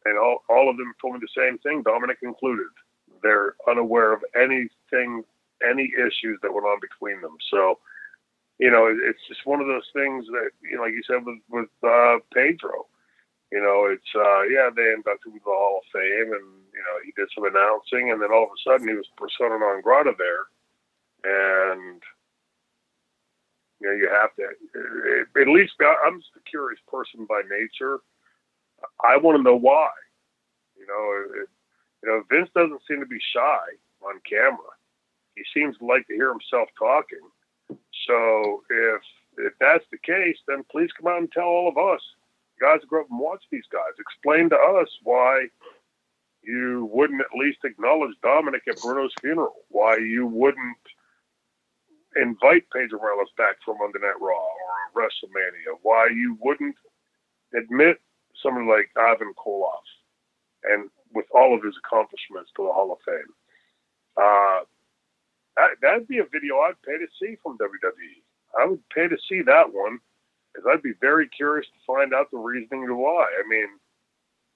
And 0.06 0.17
all, 0.17 0.43
all 0.50 0.69
of 0.69 0.78
them 0.78 0.93
told 1.02 1.15
me 1.15 1.19
the 1.19 1.41
same 1.41 1.58
thing, 1.60 1.82
Dominic 1.82 2.19
included. 2.21 2.67
They're 3.23 3.56
unaware 3.67 4.13
of 4.13 4.23
anything, 4.36 5.23
any 5.67 5.91
issues 5.97 6.39
that 6.41 6.54
went 6.54 6.67
on 6.67 6.80
between 6.80 7.21
them. 7.21 7.36
So, 7.50 7.80
you 8.60 8.69
know, 8.69 8.88
it's 8.88 9.19
just 9.28 9.45
one 9.45 9.60
of 9.60 9.67
those 9.67 9.89
things 9.93 10.26
that, 10.28 10.52
you 10.62 10.78
know, 10.78 10.84
like 10.84 10.93
you 10.93 11.04
said 11.08 11.26
with, 11.26 11.39
with 11.50 11.69
uh, 11.84 12.19
Pedro, 12.34 12.86
you 13.52 13.60
know, 13.60 13.88
it's, 13.91 14.12
uh, 14.15 14.43
yeah, 14.43 14.69
they 14.76 14.91
inducted 14.91 15.34
him 15.34 15.39
to 15.39 15.45
the 15.45 15.52
Hall 15.52 15.82
of 15.82 15.91
Fame 15.91 16.32
and, 16.34 16.47
you 16.71 16.84
know, 16.84 16.95
he 17.04 17.12
did 17.15 17.28
some 17.34 17.45
announcing 17.45 18.12
and 18.12 18.21
then 18.21 18.32
all 18.32 18.43
of 18.43 18.56
a 18.56 18.62
sudden 18.63 18.88
he 18.88 18.93
was 18.93 19.08
persona 19.17 19.58
non 19.60 19.82
grata 19.82 20.13
there. 20.17 20.47
And, 21.23 22.02
you 23.80 23.88
know, 23.88 23.94
you 23.94 24.10
have 24.10 24.34
to, 24.36 24.44
uh, 24.44 25.42
at 25.42 25.48
least 25.48 25.74
I'm 25.82 26.20
just 26.20 26.32
a 26.36 26.50
curious 26.50 26.80
person 26.88 27.26
by 27.28 27.42
nature. 27.50 28.00
I 29.04 29.18
want 29.18 29.38
to 29.38 29.44
know 29.44 29.58
why. 29.58 29.90
You 30.78 30.86
know, 30.88 31.42
it, 31.42 31.50
you 32.04 32.10
know, 32.10 32.24
Vince 32.30 32.50
doesn't 32.56 32.82
seem 32.88 33.00
to 33.00 33.06
be 33.06 33.20
shy 33.34 33.66
on 34.02 34.20
camera. 34.30 34.72
He 35.36 35.44
seems 35.54 35.78
to 35.78 35.86
like 35.86 36.08
to 36.08 36.13
hear 36.13 36.30
himself 36.30 36.70
talking. 36.78 37.26
So 38.08 38.63
if 38.70 39.02
if 39.38 39.54
that's 39.60 39.86
the 39.92 39.98
case, 40.00 40.38
then 40.48 40.63
please 40.72 40.90
come 40.98 41.12
out 41.12 41.20
and 41.20 41.32
tell 41.32 41.44
all 41.44 41.70
of 41.70 41.78
us, 41.78 42.02
you 42.60 42.66
guys 42.66 42.84
grew 42.88 43.02
up 43.02 43.08
and 43.12 43.20
watch 43.20 43.44
these 43.52 43.68
guys, 43.72 43.94
explain 44.00 44.50
to 44.50 44.56
us 44.56 44.90
why 45.04 45.46
you 46.42 46.90
wouldn't 46.92 47.22
at 47.22 47.38
least 47.38 47.60
acknowledge 47.63 48.16
Dominic 48.24 48.63
at 48.68 48.82
Bruno's 48.82 49.13
funeral, 49.22 49.54
why 49.70 49.98
you 49.98 50.26
wouldn't 50.26 50.78
invite 52.22 52.66
Pedro 52.74 53.00
Morales 53.00 53.30
back 53.38 53.58
from 53.64 53.78
Monday 53.80 54.00
Night 54.02 54.20
Raw 54.20 54.34
or 54.34 55.02
WrestleMania, 55.02 55.78
why 55.82 56.08
you 56.08 56.38
wouldn't 56.42 56.76
admit 57.56 57.98
someone 58.42 58.68
like 58.68 58.90
Ivan 58.98 59.34
Koloff 59.34 59.86
and 60.64 60.90
with 61.14 61.26
all 61.34 61.56
of 61.56 61.64
his 61.64 61.76
accomplishments 61.84 62.52
to 62.56 62.64
the 62.64 62.74
Hall 62.74 62.92
of 62.92 63.00
Fame. 63.06 63.34
Uh, 64.18 64.60
that, 65.56 65.70
that'd 65.82 66.08
be 66.08 66.20
a 66.20 66.26
video 66.32 66.58
I'd 66.58 66.82
pay 66.86 66.98
to 66.98 67.08
see 67.20 67.38
from 67.42 67.58
WWE. 67.58 68.22
I 68.60 68.66
would 68.66 68.82
pay 68.90 69.08
to 69.08 69.18
see 69.30 69.42
that 69.44 69.74
one 69.74 70.00
because 70.54 70.70
I'd 70.70 70.84
be 70.84 70.94
very 71.02 71.28
curious 71.30 71.68
to 71.68 71.86
find 71.86 72.14
out 72.14 72.32
the 72.32 72.38
reasoning 72.38 72.88
to 72.88 72.96
why. 72.96 73.26
I 73.26 73.48
mean, 73.48 73.68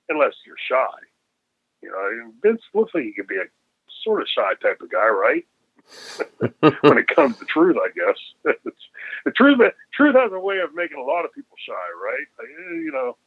unless 0.10 0.34
you're 0.46 0.56
shy. 0.68 0.98
You 1.82 1.90
know, 1.90 2.32
Vince 2.44 2.62
looks 2.74 2.94
like 2.94 3.04
he 3.04 3.14
could 3.14 3.28
be 3.28 3.38
a 3.38 3.50
sort 4.04 4.22
of 4.22 4.28
shy 4.28 4.54
type 4.62 4.82
of 4.82 4.92
guy, 4.92 5.08
right? 5.08 5.46
when 6.82 6.98
it 6.98 7.08
comes 7.08 7.38
to 7.38 7.46
truth, 7.46 7.78
I 7.78 7.90
guess. 7.96 8.56
the 9.26 9.32
truth, 9.32 9.60
truth 9.94 10.16
has 10.16 10.32
a 10.32 10.40
way 10.40 10.60
of 10.60 10.74
making 10.76 10.98
a 10.98 11.04
lot 11.04 11.26
of 11.26 11.34
people 11.34 11.56
shy, 11.66 11.74
right? 11.74 12.48
You 12.72 12.92
know, 12.92 13.18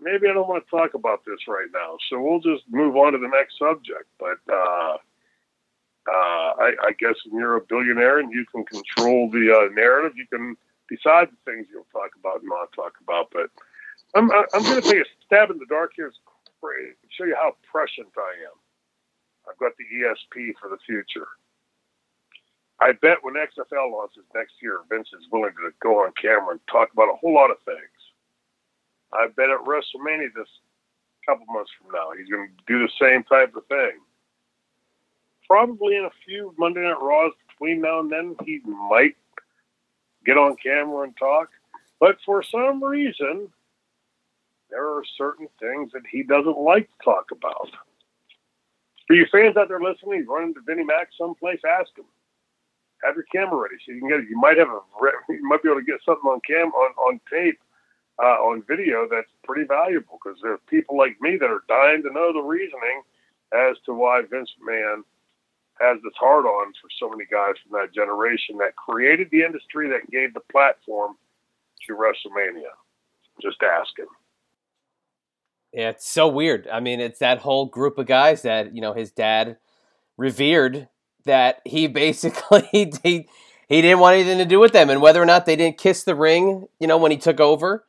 maybe 0.00 0.28
I 0.28 0.32
don't 0.32 0.48
want 0.48 0.64
to 0.64 0.70
talk 0.70 0.94
about 0.94 1.24
this 1.24 1.48
right 1.48 1.68
now, 1.72 1.96
so 2.08 2.20
we'll 2.20 2.40
just 2.40 2.64
move 2.70 2.96
on 2.96 3.12
to 3.12 3.18
the 3.18 3.28
next 3.28 3.58
subject. 3.58 4.08
But 4.18 4.38
uh, 4.52 4.96
uh, 6.08 6.50
I, 6.58 6.72
I, 6.82 6.92
guess 6.98 7.14
when 7.28 7.40
you're 7.40 7.56
a 7.56 7.60
billionaire 7.60 8.18
and 8.18 8.32
you 8.32 8.44
can 8.50 8.64
control 8.64 9.30
the 9.30 9.54
uh, 9.54 9.72
narrative, 9.74 10.16
you 10.16 10.26
can 10.26 10.56
decide 10.88 11.28
the 11.30 11.50
things 11.50 11.68
you'll 11.70 11.86
talk 11.92 12.10
about 12.18 12.40
and 12.40 12.48
not 12.48 12.72
talk 12.72 12.94
about. 13.02 13.30
But 13.32 13.50
I'm, 14.14 14.30
I'm 14.32 14.62
going 14.62 14.82
to 14.82 14.88
take 14.88 15.02
a 15.02 15.08
stab 15.24 15.50
in 15.50 15.58
the 15.58 15.66
dark 15.66 15.92
here 15.94 16.06
and 16.06 16.94
show 17.10 17.24
you 17.24 17.36
how 17.36 17.56
prescient 17.70 18.08
I 18.16 18.34
am. 18.46 18.58
I've 19.48 19.58
got 19.58 19.72
the 19.76 19.84
ESP 19.84 20.54
for 20.60 20.68
the 20.68 20.78
future. 20.86 21.28
I 22.82 22.92
bet 23.00 23.18
when 23.22 23.34
XFL 23.34 23.92
launches 23.92 24.24
next 24.34 24.54
year, 24.60 24.80
Vince 24.90 25.08
is 25.16 25.28
willing 25.30 25.52
to 25.52 25.70
go 25.80 26.02
on 26.04 26.12
camera 26.20 26.50
and 26.50 26.60
talk 26.66 26.92
about 26.92 27.12
a 27.12 27.16
whole 27.16 27.32
lot 27.32 27.52
of 27.52 27.58
things. 27.64 27.78
I 29.12 29.28
bet 29.36 29.50
at 29.50 29.64
WrestleMania 29.64 30.34
this 30.34 30.48
couple 31.24 31.46
months 31.48 31.70
from 31.78 31.92
now, 31.92 32.10
he's 32.18 32.28
going 32.28 32.48
to 32.48 32.64
do 32.66 32.80
the 32.80 32.90
same 33.00 33.22
type 33.22 33.54
of 33.54 33.64
thing. 33.66 34.00
Probably 35.46 35.96
in 35.96 36.06
a 36.06 36.10
few 36.26 36.52
Monday 36.58 36.80
Night 36.80 37.00
Raws 37.00 37.32
between 37.46 37.80
now 37.80 38.00
and 38.00 38.10
then, 38.10 38.34
he 38.44 38.60
might 38.64 39.14
get 40.26 40.36
on 40.36 40.56
camera 40.56 41.04
and 41.04 41.16
talk. 41.16 41.50
But 42.00 42.16
for 42.26 42.42
some 42.42 42.82
reason, 42.82 43.48
there 44.70 44.88
are 44.88 45.04
certain 45.16 45.46
things 45.60 45.92
that 45.92 46.02
he 46.10 46.24
doesn't 46.24 46.58
like 46.58 46.88
to 46.88 47.04
talk 47.04 47.30
about. 47.30 47.70
For 49.06 49.14
you 49.14 49.26
fans 49.30 49.56
out 49.56 49.68
there 49.68 49.80
listening, 49.80 50.26
run 50.26 50.48
into 50.48 50.60
Vinnie 50.66 50.84
Mac 50.84 51.10
someplace, 51.16 51.60
ask 51.64 51.96
him. 51.96 52.06
Have 53.04 53.16
your 53.16 53.26
camera 53.34 53.60
ready 53.60 53.76
so 53.84 53.92
you 53.92 54.00
can 54.00 54.08
get 54.08 54.20
it. 54.20 54.30
You 54.30 54.38
might 54.38 54.58
have 54.58 54.68
a, 54.68 54.80
you 55.28 55.46
might 55.46 55.62
be 55.62 55.68
able 55.68 55.80
to 55.80 55.86
get 55.86 56.00
something 56.04 56.30
on 56.30 56.40
cam 56.46 56.68
on, 56.68 56.92
on 56.94 57.20
tape 57.30 57.58
uh, 58.22 58.38
on 58.38 58.62
video 58.68 59.06
that's 59.10 59.30
pretty 59.44 59.66
valuable 59.66 60.18
because 60.22 60.38
there 60.42 60.52
are 60.52 60.60
people 60.68 60.96
like 60.96 61.20
me 61.20 61.36
that 61.36 61.50
are 61.50 61.64
dying 61.68 62.02
to 62.02 62.12
know 62.12 62.32
the 62.32 62.40
reasoning 62.40 63.02
as 63.52 63.76
to 63.84 63.92
why 63.94 64.22
Vince 64.30 64.50
McMahon 64.60 65.02
has 65.80 65.98
this 66.04 66.12
hard 66.16 66.44
on 66.44 66.72
for 66.80 66.88
so 66.98 67.08
many 67.08 67.24
guys 67.30 67.54
from 67.62 67.78
that 67.78 67.94
generation 67.94 68.56
that 68.58 68.76
created 68.76 69.28
the 69.30 69.42
industry 69.42 69.88
that 69.88 70.10
gave 70.10 70.32
the 70.34 70.40
platform 70.52 71.16
to 71.86 71.94
WrestleMania. 71.94 72.70
Just 73.40 73.62
ask 73.62 73.98
him. 73.98 74.06
Yeah, 75.72 75.88
it's 75.88 76.06
so 76.08 76.28
weird. 76.28 76.68
I 76.68 76.80
mean, 76.80 77.00
it's 77.00 77.18
that 77.20 77.38
whole 77.38 77.66
group 77.66 77.98
of 77.98 78.06
guys 78.06 78.42
that, 78.42 78.74
you 78.74 78.82
know, 78.82 78.92
his 78.92 79.10
dad 79.10 79.56
revered 80.18 80.88
that 81.24 81.60
he 81.64 81.86
basically 81.88 82.68
he, 83.02 83.28
he 83.68 83.82
didn't 83.82 84.00
want 84.00 84.14
anything 84.14 84.38
to 84.38 84.44
do 84.44 84.60
with 84.60 84.72
them 84.72 84.90
and 84.90 85.00
whether 85.00 85.22
or 85.22 85.26
not 85.26 85.46
they 85.46 85.56
didn't 85.56 85.78
kiss 85.78 86.04
the 86.04 86.14
ring, 86.14 86.66
you 86.78 86.86
know, 86.86 86.98
when 86.98 87.10
he 87.10 87.16
took 87.16 87.40
over 87.40 87.84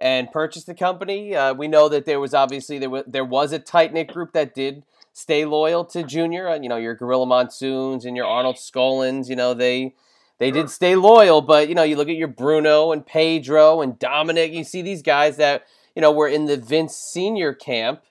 and 0.00 0.32
purchased 0.32 0.66
the 0.66 0.74
company. 0.74 1.34
Uh, 1.36 1.52
we 1.52 1.68
know 1.68 1.88
that 1.88 2.06
there 2.06 2.20
was 2.20 2.34
obviously 2.34 2.78
there 2.78 2.90
was 2.90 3.04
there 3.06 3.24
was 3.24 3.52
a 3.52 3.58
tight 3.58 3.92
knit 3.92 4.08
group 4.08 4.32
that 4.32 4.54
did 4.54 4.82
stay 5.12 5.44
loyal 5.44 5.84
to 5.84 6.02
Junior. 6.02 6.48
Uh, 6.48 6.58
you 6.58 6.68
know, 6.68 6.76
your 6.76 6.94
Gorilla 6.94 7.26
Monsoons 7.26 8.04
and 8.04 8.16
your 8.16 8.26
Arnold 8.26 8.56
Skaalands. 8.56 9.28
You 9.28 9.36
know, 9.36 9.54
they 9.54 9.94
they 10.38 10.50
did 10.50 10.70
stay 10.70 10.96
loyal, 10.96 11.42
but 11.42 11.68
you 11.68 11.74
know, 11.74 11.82
you 11.82 11.96
look 11.96 12.08
at 12.08 12.16
your 12.16 12.28
Bruno 12.28 12.92
and 12.92 13.04
Pedro 13.04 13.82
and 13.82 13.98
Dominic. 13.98 14.52
You 14.52 14.64
see 14.64 14.82
these 14.82 15.02
guys 15.02 15.36
that 15.36 15.66
you 15.94 16.02
know 16.02 16.12
were 16.12 16.28
in 16.28 16.46
the 16.46 16.56
Vince 16.56 16.96
Senior 16.96 17.52
camp. 17.52 18.02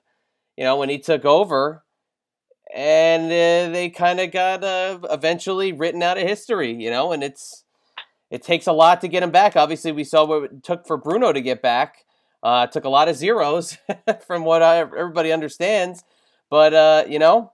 You 0.56 0.64
know, 0.64 0.78
when 0.78 0.90
he 0.90 1.00
took 1.00 1.26
over. 1.26 1.84
And 2.74 3.26
uh, 3.26 3.74
they 3.74 3.90
kind 3.90 4.20
of 4.20 4.32
got 4.32 4.64
uh, 4.64 5.00
eventually 5.10 5.72
written 5.72 6.04
out 6.04 6.18
of 6.18 6.28
history, 6.28 6.72
you 6.74 6.92
know, 6.92 7.12
and 7.12 7.24
it's 7.24 7.64
it 8.30 8.44
takes 8.44 8.68
a 8.68 8.72
lot 8.72 9.02
to 9.02 9.08
get 9.08 9.24
him 9.24 9.32
back. 9.32 9.56
Obviously, 9.56 9.92
we 9.92 10.04
saw 10.04 10.26
what 10.26 10.44
it 10.44 10.64
took 10.64 10.86
for 10.86 10.98
Bruno 10.98 11.34
to 11.34 11.42
get 11.42 11.62
back. 11.62 12.06
Uh, 12.44 12.68
took 12.68 12.86
a 12.86 12.90
lot 12.90 13.10
of 13.10 13.16
zeros, 13.16 13.78
from 14.28 14.46
what 14.46 14.62
I, 14.62 14.78
everybody 14.80 15.32
understands. 15.32 16.04
But 16.50 16.74
uh, 16.74 17.06
you 17.10 17.20
know, 17.20 17.52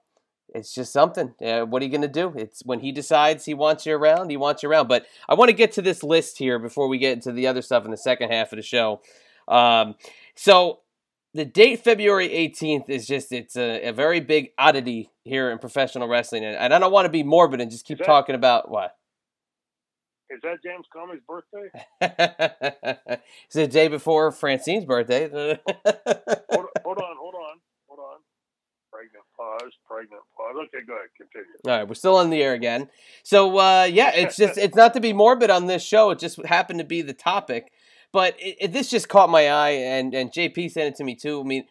it's 0.53 0.73
just 0.73 0.93
something. 0.93 1.33
Uh, 1.43 1.61
what 1.61 1.81
are 1.81 1.85
you 1.85 1.91
going 1.91 2.01
to 2.01 2.07
do? 2.07 2.33
It's 2.35 2.63
when 2.65 2.79
he 2.79 2.91
decides 2.91 3.45
he 3.45 3.53
wants 3.53 3.85
you 3.85 3.95
around, 3.95 4.29
he 4.29 4.37
wants 4.37 4.63
you 4.63 4.69
around. 4.69 4.87
But 4.87 5.05
I 5.27 5.33
want 5.33 5.49
to 5.49 5.55
get 5.55 5.71
to 5.73 5.81
this 5.81 6.03
list 6.03 6.37
here 6.37 6.59
before 6.59 6.87
we 6.87 6.97
get 6.97 7.13
into 7.13 7.31
the 7.31 7.47
other 7.47 7.61
stuff 7.61 7.85
in 7.85 7.91
the 7.91 7.97
second 7.97 8.31
half 8.31 8.51
of 8.51 8.57
the 8.57 8.63
show. 8.63 9.01
Um, 9.47 9.95
so 10.35 10.79
the 11.35 11.43
date 11.43 11.83
February 11.83 12.29
18th 12.29 12.89
is 12.89 13.05
just 13.05 13.33
it's 13.33 13.57
a, 13.57 13.89
a, 13.89 13.91
very 13.91 14.21
big 14.21 14.51
oddity 14.57 15.11
here 15.25 15.51
in 15.51 15.59
professional 15.59 16.07
wrestling, 16.07 16.45
and, 16.45 16.55
and 16.55 16.73
I 16.73 16.79
don't 16.79 16.93
want 16.93 17.05
to 17.05 17.09
be 17.09 17.23
morbid 17.23 17.59
and 17.59 17.69
just 17.69 17.85
keep 17.85 17.99
talking 17.99 18.35
about 18.35 18.71
what 18.71 18.95
Is 20.29 20.39
that 20.43 20.63
James 20.63 20.85
Comey's 20.95 21.21
birthday? 21.27 21.69
it's 23.43 23.53
the 23.53 23.67
day 23.67 23.89
before 23.89 24.31
Francine's 24.31 24.85
birthday. 24.85 25.27
hold, 25.29 26.67
hold 26.83 26.97
on, 26.99 27.17
hold 27.19 27.35
on, 27.35 27.59
hold 27.89 27.99
on. 27.99 28.19
Pregnant 28.89 29.25
pause, 29.35 29.73
pregnant 29.85 30.21
pause. 30.37 30.55
Okay, 30.67 30.85
go 30.87 30.93
ahead, 30.93 31.09
continue. 31.17 31.57
All 31.65 31.79
right, 31.79 31.85
we're 31.85 31.95
still 31.95 32.15
on 32.15 32.29
the 32.29 32.41
air 32.41 32.53
again. 32.53 32.87
So 33.23 33.57
uh, 33.57 33.89
yeah, 33.91 34.11
it's 34.15 34.37
just 34.37 34.57
it's 34.57 34.75
not 34.75 34.93
to 34.93 35.01
be 35.01 35.11
morbid 35.11 35.49
on 35.49 35.65
this 35.65 35.83
show. 35.83 36.11
It 36.11 36.19
just 36.19 36.41
happened 36.45 36.79
to 36.79 36.85
be 36.85 37.01
the 37.01 37.13
topic, 37.13 37.73
but 38.15 38.39
it, 38.39 38.55
it, 38.61 38.71
this 38.71 38.89
just 38.89 39.09
caught 39.09 39.29
my 39.29 39.49
eye, 39.49 39.71
and 39.71 40.13
and 40.13 40.31
JP 40.31 40.71
sent 40.71 40.87
it 40.87 40.95
to 40.95 41.03
me 41.03 41.15
too. 41.15 41.41
I 41.41 41.43
mean, 41.43 41.65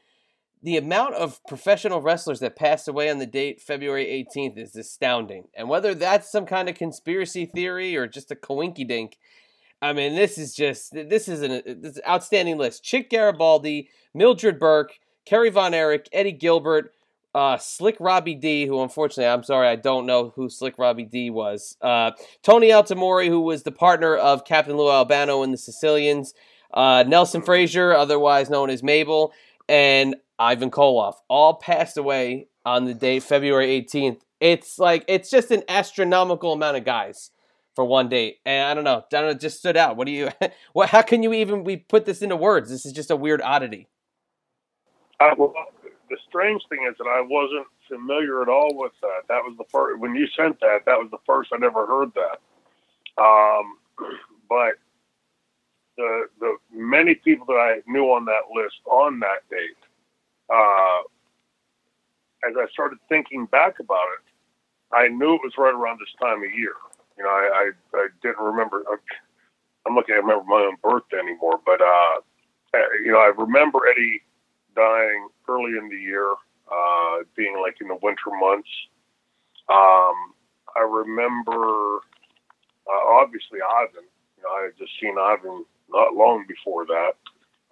the 0.63 0.77
amount 0.77 1.15
of 1.15 1.41
professional 1.49 2.03
wrestlers 2.03 2.41
that 2.41 2.55
passed 2.55 2.87
away 2.87 3.09
on 3.09 3.19
the 3.19 3.25
date 3.25 3.63
February 3.63 4.05
18th 4.37 4.59
is 4.59 4.77
astounding. 4.77 5.49
And 5.55 5.71
whether 5.71 5.95
that's 5.95 6.31
some 6.31 6.45
kind 6.45 6.69
of 6.69 6.75
conspiracy 6.75 7.47
theory 7.47 7.97
or 7.97 8.07
just 8.07 8.31
a 8.31 8.35
coinky 8.35 8.87
dink, 8.87 9.17
I 9.81 9.95
mean, 9.95 10.17
this 10.17 10.37
is 10.37 10.55
just 10.55 10.93
this 10.93 11.29
is 11.29 11.41
an, 11.41 11.51
uh, 11.51 11.61
this 11.65 11.93
is 11.93 11.97
an 11.97 12.03
outstanding 12.07 12.59
list. 12.59 12.85
Chick 12.85 13.09
Garibaldi, 13.09 13.89
Mildred 14.13 14.59
Burke, 14.59 14.99
Kerry 15.25 15.49
Von 15.49 15.73
Erich, 15.73 16.11
Eddie 16.13 16.33
Gilbert, 16.33 16.93
uh, 17.35 17.59
Slick 17.59 17.97
Robbie 17.99 18.35
D, 18.35 18.67
who 18.67 18.83
unfortunately 18.83 19.27
I'm 19.27 19.43
sorry 19.43 19.69
I 19.69 19.77
don't 19.77 20.07
know 20.07 20.33
who 20.37 20.49
Slick 20.49 20.79
Robbie 20.79 21.05
D 21.05 21.31
was. 21.31 21.77
Uh, 21.81 22.13
Tony 22.43 22.69
Altomare, 22.69 23.29
who 23.29 23.41
was 23.41 23.63
the 23.63 23.73
partner 23.73 24.17
of 24.17 24.45
Captain 24.45 24.77
Lou 24.77 24.91
Albano 24.91 25.43
in 25.43 25.51
the 25.51 25.59
Sicilians. 25.59 26.35
Uh, 26.73 27.05
Nelson 27.07 27.43
Frazier, 27.43 27.93
otherwise 27.93 28.51
known 28.51 28.71
as 28.71 28.83
Mabel, 28.83 29.33
and 29.69 30.17
Ivan 30.39 30.71
Koloff, 30.71 31.15
all 31.29 31.55
passed 31.55 31.97
away 31.97 32.49
on 32.65 32.85
the 32.85 32.95
day 32.95 33.21
February 33.21 33.69
18th. 33.83 34.21
It's 34.41 34.79
like 34.79 35.05
it's 35.09 35.31
just 35.31 35.51
an 35.51 35.63
astronomical 35.69 36.53
amount 36.53 36.77
of 36.77 36.85
guys 36.85 37.31
for 37.75 37.85
one 37.85 38.09
date, 38.09 38.39
and 38.45 38.67
I 38.69 38.75
don't 38.75 38.85
know, 38.85 38.99
I 38.99 39.21
don't 39.21 39.27
know, 39.33 39.35
just 39.35 39.59
stood 39.59 39.77
out. 39.77 39.97
What 39.97 40.07
do 40.07 40.13
you? 40.13 40.31
What? 40.73 40.91
How 40.91 41.03
can 41.03 41.23
you 41.23 41.33
even 41.33 41.65
we 41.65 41.77
put 41.77 42.05
this 42.05 42.23
into 42.23 42.37
words? 42.37 42.71
This 42.71 42.85
is 42.85 42.93
just 42.93 43.11
a 43.11 43.17
weird 43.17 43.41
oddity. 43.41 43.89
Uh, 45.21 45.31
well, 45.39 45.55
the 46.11 46.17
strange 46.29 46.63
thing 46.69 46.87
is 46.91 46.97
that 46.99 47.07
I 47.07 47.21
wasn't 47.21 47.67
familiar 47.89 48.43
at 48.43 48.49
all 48.49 48.75
with 48.77 48.93
that. 49.03 49.23
That 49.29 49.43
was 49.43 49.55
the 49.59 49.65
first 49.71 50.01
when 50.01 50.15
you 50.15 50.27
sent 50.37 50.61
that. 50.61 50.81
That 50.87 50.99
was 50.99 51.09
the 51.11 51.19
first 51.27 51.51
I'd 51.53 51.63
ever 51.63 51.87
heard 51.87 52.13
that. 52.15 53.23
Um, 53.23 53.79
but 54.49 54.75
the 55.97 56.27
the 56.41 56.57
many 56.73 57.15
people 57.15 57.47
that 57.47 57.55
I 57.55 57.91
knew 57.91 58.05
on 58.07 58.25
that 58.27 58.53
list 58.55 58.77
on 58.87 59.21
that 59.21 59.49
date 59.51 59.79
uh, 60.53 61.01
as 62.49 62.55
I 62.57 62.67
started 62.73 62.99
thinking 63.09 63.47
back 63.47 63.81
about 63.81 64.07
it, 64.19 64.97
I 64.97 65.09
knew 65.09 65.35
it 65.35 65.41
was 65.43 65.55
right 65.59 65.75
around 65.75 65.99
this 65.99 66.15
time 66.21 66.43
of 66.45 66.51
year. 66.55 66.75
You 67.17 67.25
know, 67.25 67.31
I, 67.31 67.71
I, 67.95 67.99
I 67.99 68.09
didn't 68.23 68.39
remember. 68.45 68.85
I'm 69.87 69.95
looking. 69.95 70.15
I 70.15 70.19
remember 70.19 70.45
my 70.47 70.69
own 70.71 70.77
birthday 70.83 71.19
anymore, 71.19 71.61
but 71.65 71.81
uh, 71.81 72.21
you 73.05 73.13
know, 73.13 73.19
I 73.19 73.33
remember 73.37 73.81
Eddie 73.89 74.23
dying 74.75 75.29
early 75.49 75.79
in 75.79 75.89
the 75.89 75.97
year, 75.97 76.31
uh, 76.71 77.19
being 77.37 77.61
like 77.61 77.77
in 77.81 77.89
the 77.89 77.99
winter 78.03 78.31
months. 78.39 78.69
Um, 79.69 80.35
I 80.77 80.81
remember 80.89 81.99
uh, 82.87 83.05
obviously 83.09 83.59
Ivan. 83.61 84.05
You 84.37 84.43
know, 84.43 84.51
I 84.51 84.63
had 84.65 84.79
just 84.79 84.93
seen 85.01 85.17
Ivan 85.19 85.65
not 85.91 86.15
long 86.15 86.45
before 86.47 86.87
that. 86.87 87.13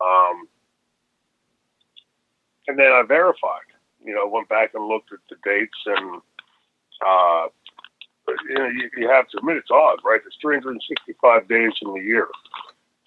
Um, 0.00 0.48
and 2.68 2.78
then 2.78 2.92
I 2.92 3.02
verified. 3.06 3.68
You 4.04 4.14
know, 4.14 4.26
went 4.26 4.48
back 4.48 4.70
and 4.74 4.88
looked 4.88 5.12
at 5.12 5.20
the 5.30 5.36
dates, 5.44 5.78
and 5.86 6.20
uh, 7.06 7.46
you 8.48 8.54
know, 8.54 8.66
you, 8.68 8.90
you 8.96 9.08
have 9.08 9.28
to 9.28 9.38
admit 9.38 9.56
it's 9.56 9.70
odd, 9.70 9.98
right? 10.04 10.20
There's 10.22 10.38
365 10.40 11.48
days 11.48 11.72
in 11.82 11.92
the 11.92 12.00
year, 12.00 12.28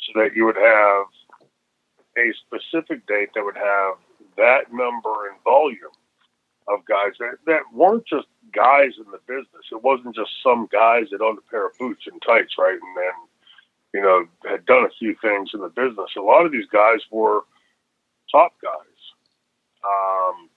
so 0.06 0.20
that 0.22 0.36
you 0.36 0.46
would 0.46 0.56
have 0.56 1.06
a 2.18 2.34
specific 2.46 3.06
date 3.08 3.30
that 3.36 3.44
would 3.44 3.58
have 3.58 3.96
that 4.38 4.72
number 4.72 5.30
and 5.30 5.42
volume 5.44 5.96
of 6.68 6.86
guys 6.86 7.14
that, 7.20 7.38
that 7.46 7.62
weren't 7.74 8.06
just 8.08 8.28
guys 8.54 8.92
in 8.98 9.10
the 9.12 9.20
business. 9.28 9.66
It 9.72 9.84
wasn't 9.84 10.16
just 10.16 10.32
some 10.44 10.68
guys 10.72 11.06
that 11.12 11.22
owned 11.22 11.38
a 11.38 11.52
pair 11.52 11.68
of 11.68 11.78
boots 11.78 12.04
and 12.12 12.22
tights, 12.26 12.56
right? 12.58 12.80
And 12.80 12.98
then, 12.98 13.16
you 13.94 14.02
know, 14.02 14.26
had 14.50 14.66
done 14.66 14.86
a 14.86 14.98
few 15.00 15.16
things 15.22 15.52
in 15.54 15.62
the 15.62 15.70
business. 15.70 16.10
A 16.18 16.22
lot 16.22 16.46
of 16.46 16.52
these 16.52 16.68
guys 16.72 17.00
were 17.12 17.42
top 18.32 18.54
guys 18.62 18.96
um, 19.86 20.50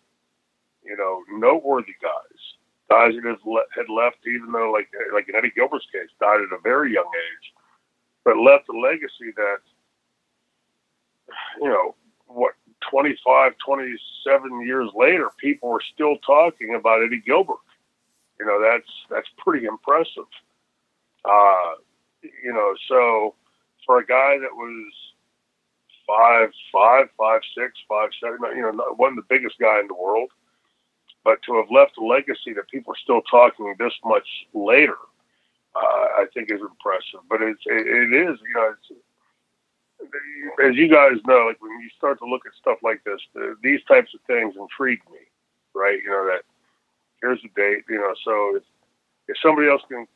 you 0.83 0.97
know, 0.97 1.23
noteworthy 1.31 1.95
guys, 2.01 2.41
guys 2.91 3.13
that 3.15 3.39
had 3.77 3.89
left, 3.89 4.19
even 4.27 4.53
though 4.53 4.73
like 4.73 4.89
like 5.13 5.29
in 5.29 5.37
Eddie 5.37 5.53
Gilbert's 5.55 5.87
case, 5.93 6.11
died 6.21 6.41
at 6.41 6.57
a 6.57 6.63
very 6.63 6.93
young 6.93 7.09
age, 7.09 7.53
but 8.25 8.39
left 8.39 8.69
a 8.69 8.77
legacy 8.77 9.33
that, 9.37 9.61
you 11.61 11.69
know, 11.69 11.95
what 12.27 12.55
25, 12.91 13.53
27 13.65 14.67
years 14.67 14.91
later, 14.95 15.31
people 15.39 15.71
are 15.71 15.83
still 15.95 16.17
talking 16.19 16.75
about 16.75 17.03
Eddie 17.03 17.23
Gilbert. 17.25 17.57
You 18.39 18.47
know, 18.47 18.61
that's 18.63 18.89
that's 19.11 19.29
pretty 19.39 19.67
impressive. 19.67 20.29
Uh, 21.25 21.73
you 22.23 22.53
know, 22.53 22.75
so 22.89 23.35
for 23.85 23.99
a 23.99 24.07
guy 24.07 24.39
that 24.39 24.55
was 24.55 24.93
five, 26.09 26.51
five, 26.73 27.07
five, 27.17 27.43
six, 27.57 27.75
five, 27.89 28.11
seven. 28.21 28.39
You 28.57 28.63
know, 28.63 28.95
one 28.97 29.11
of 29.11 29.17
the 29.17 29.29
biggest 29.29 29.59
guy 29.59 29.79
in 29.81 29.87
the 29.87 29.95
world. 29.95 30.31
But 31.25 31.43
to 31.47 31.57
have 31.57 31.71
left 31.71 31.99
a 31.99 32.05
legacy 32.05 32.55
that 32.55 32.71
people 32.71 32.95
are 32.95 33.03
still 33.03 33.21
talking 33.31 33.75
this 33.79 33.93
much 34.05 34.27
later, 34.55 34.97
uh, 35.77 36.07
I 36.17 36.27
think 36.33 36.51
is 36.51 36.61
impressive. 36.61 37.21
But 37.29 37.43
it's 37.43 37.61
it, 37.67 37.87
it 37.87 38.13
is 38.15 38.39
you 38.41 38.55
know 38.55 38.73
it's, 38.73 39.01
as 40.65 40.75
you 40.77 40.89
guys 40.89 41.19
know, 41.27 41.47
like 41.47 41.61
when 41.61 41.81
you 41.81 41.89
start 41.97 42.19
to 42.21 42.27
look 42.27 42.47
at 42.47 42.53
stuff 42.55 42.79
like 42.83 43.03
this, 43.05 43.21
the, 43.35 43.57
these 43.63 43.81
types 43.89 44.15
of 44.15 44.21
things 44.27 44.55
intrigue 44.59 45.03
me, 45.11 45.21
right? 45.75 46.01
You 46.03 46.11
know 46.11 46.27
that 46.27 46.43
here's 47.21 47.41
the 47.43 47.49
date, 47.57 47.85
you 47.89 47.99
know. 47.99 48.15
So 48.25 48.57
if, 48.57 48.63
if 49.29 49.37
somebody 49.43 49.69
else 49.69 49.83
can 49.89 50.07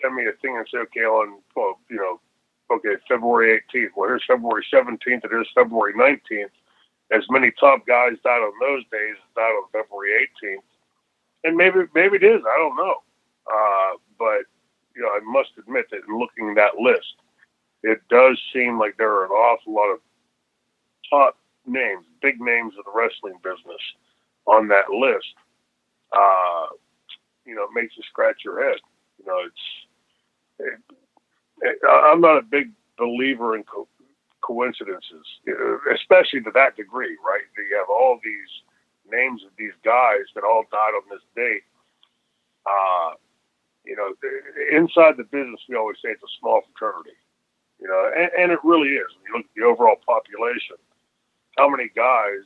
send 0.00 0.14
me 0.14 0.26
a 0.26 0.32
thing 0.40 0.56
and 0.56 0.66
say, 0.72 0.78
okay, 0.78 1.04
on 1.04 1.40
well, 1.56 1.78
you 1.90 1.96
know, 1.96 2.20
okay, 2.74 3.00
February 3.08 3.60
18th. 3.74 3.90
Well, 3.96 4.08
here's 4.08 4.24
February 4.26 4.66
17th, 4.72 4.98
and 5.06 5.30
here's 5.30 5.48
February 5.54 5.94
19th. 5.94 6.54
As 7.10 7.24
many 7.30 7.50
top 7.58 7.86
guys 7.86 8.12
died 8.22 8.42
on 8.42 8.52
those 8.60 8.84
days 8.92 9.16
as 9.16 9.34
died 9.34 9.56
on 9.56 9.64
February 9.72 10.28
18th. 10.42 10.62
And 11.44 11.56
maybe 11.56 11.80
maybe 11.94 12.16
it 12.16 12.24
is. 12.24 12.42
I 12.44 12.58
don't 12.58 12.76
know. 12.76 12.96
Uh, 13.46 13.96
but 14.18 14.44
you 14.94 15.02
know, 15.02 15.08
I 15.08 15.20
must 15.22 15.50
admit 15.56 15.86
that 15.90 16.00
in 16.08 16.18
looking 16.18 16.50
at 16.50 16.56
that 16.56 16.80
list, 16.80 17.14
it 17.82 18.00
does 18.10 18.40
seem 18.52 18.78
like 18.78 18.96
there 18.96 19.12
are 19.12 19.24
an 19.26 19.30
awful 19.30 19.74
lot 19.74 19.92
of 19.92 20.00
top 21.10 21.38
names, 21.66 22.04
big 22.22 22.40
names 22.40 22.74
of 22.78 22.84
the 22.84 22.92
wrestling 22.94 23.38
business 23.42 23.80
on 24.46 24.68
that 24.68 24.90
list. 24.90 25.34
Uh, 26.12 26.66
you 27.44 27.54
know, 27.54 27.64
it 27.64 27.70
makes 27.74 27.96
you 27.96 28.02
scratch 28.08 28.42
your 28.44 28.62
head. 28.62 28.78
You 29.18 29.26
know, 29.26 29.40
it's 29.46 29.88
it, 30.60 31.78
I'm 31.88 32.20
not 32.20 32.38
a 32.38 32.42
big 32.42 32.72
believer 32.98 33.56
in 33.56 33.64
co- 33.64 33.88
coincidences, 34.40 35.26
especially 35.94 36.40
to 36.42 36.50
that 36.54 36.76
degree, 36.76 37.16
right? 37.24 37.42
You 37.56 37.76
have 37.78 37.90
all 37.90 38.18
these 38.22 38.50
names 39.10 39.42
of 39.44 39.50
these 39.58 39.72
guys 39.84 40.26
that 40.34 40.44
all 40.44 40.64
died 40.70 40.94
on 40.96 41.02
this 41.10 41.22
date. 41.36 41.62
Uh, 42.66 43.14
you 43.84 43.96
know, 43.96 44.12
inside 44.76 45.16
the 45.16 45.24
business, 45.24 45.60
we 45.68 45.76
always 45.76 45.96
say 46.04 46.10
it's 46.10 46.22
a 46.22 46.38
small 46.40 46.62
fraternity. 46.72 47.16
You 47.80 47.88
know, 47.88 48.10
and, 48.16 48.30
and 48.36 48.52
it 48.52 48.58
really 48.64 48.90
is. 48.90 49.06
When 49.14 49.24
you 49.26 49.36
look 49.36 49.46
at 49.46 49.54
the 49.56 49.64
overall 49.64 49.96
population, 50.04 50.76
how 51.56 51.68
many 51.68 51.90
guys 51.94 52.44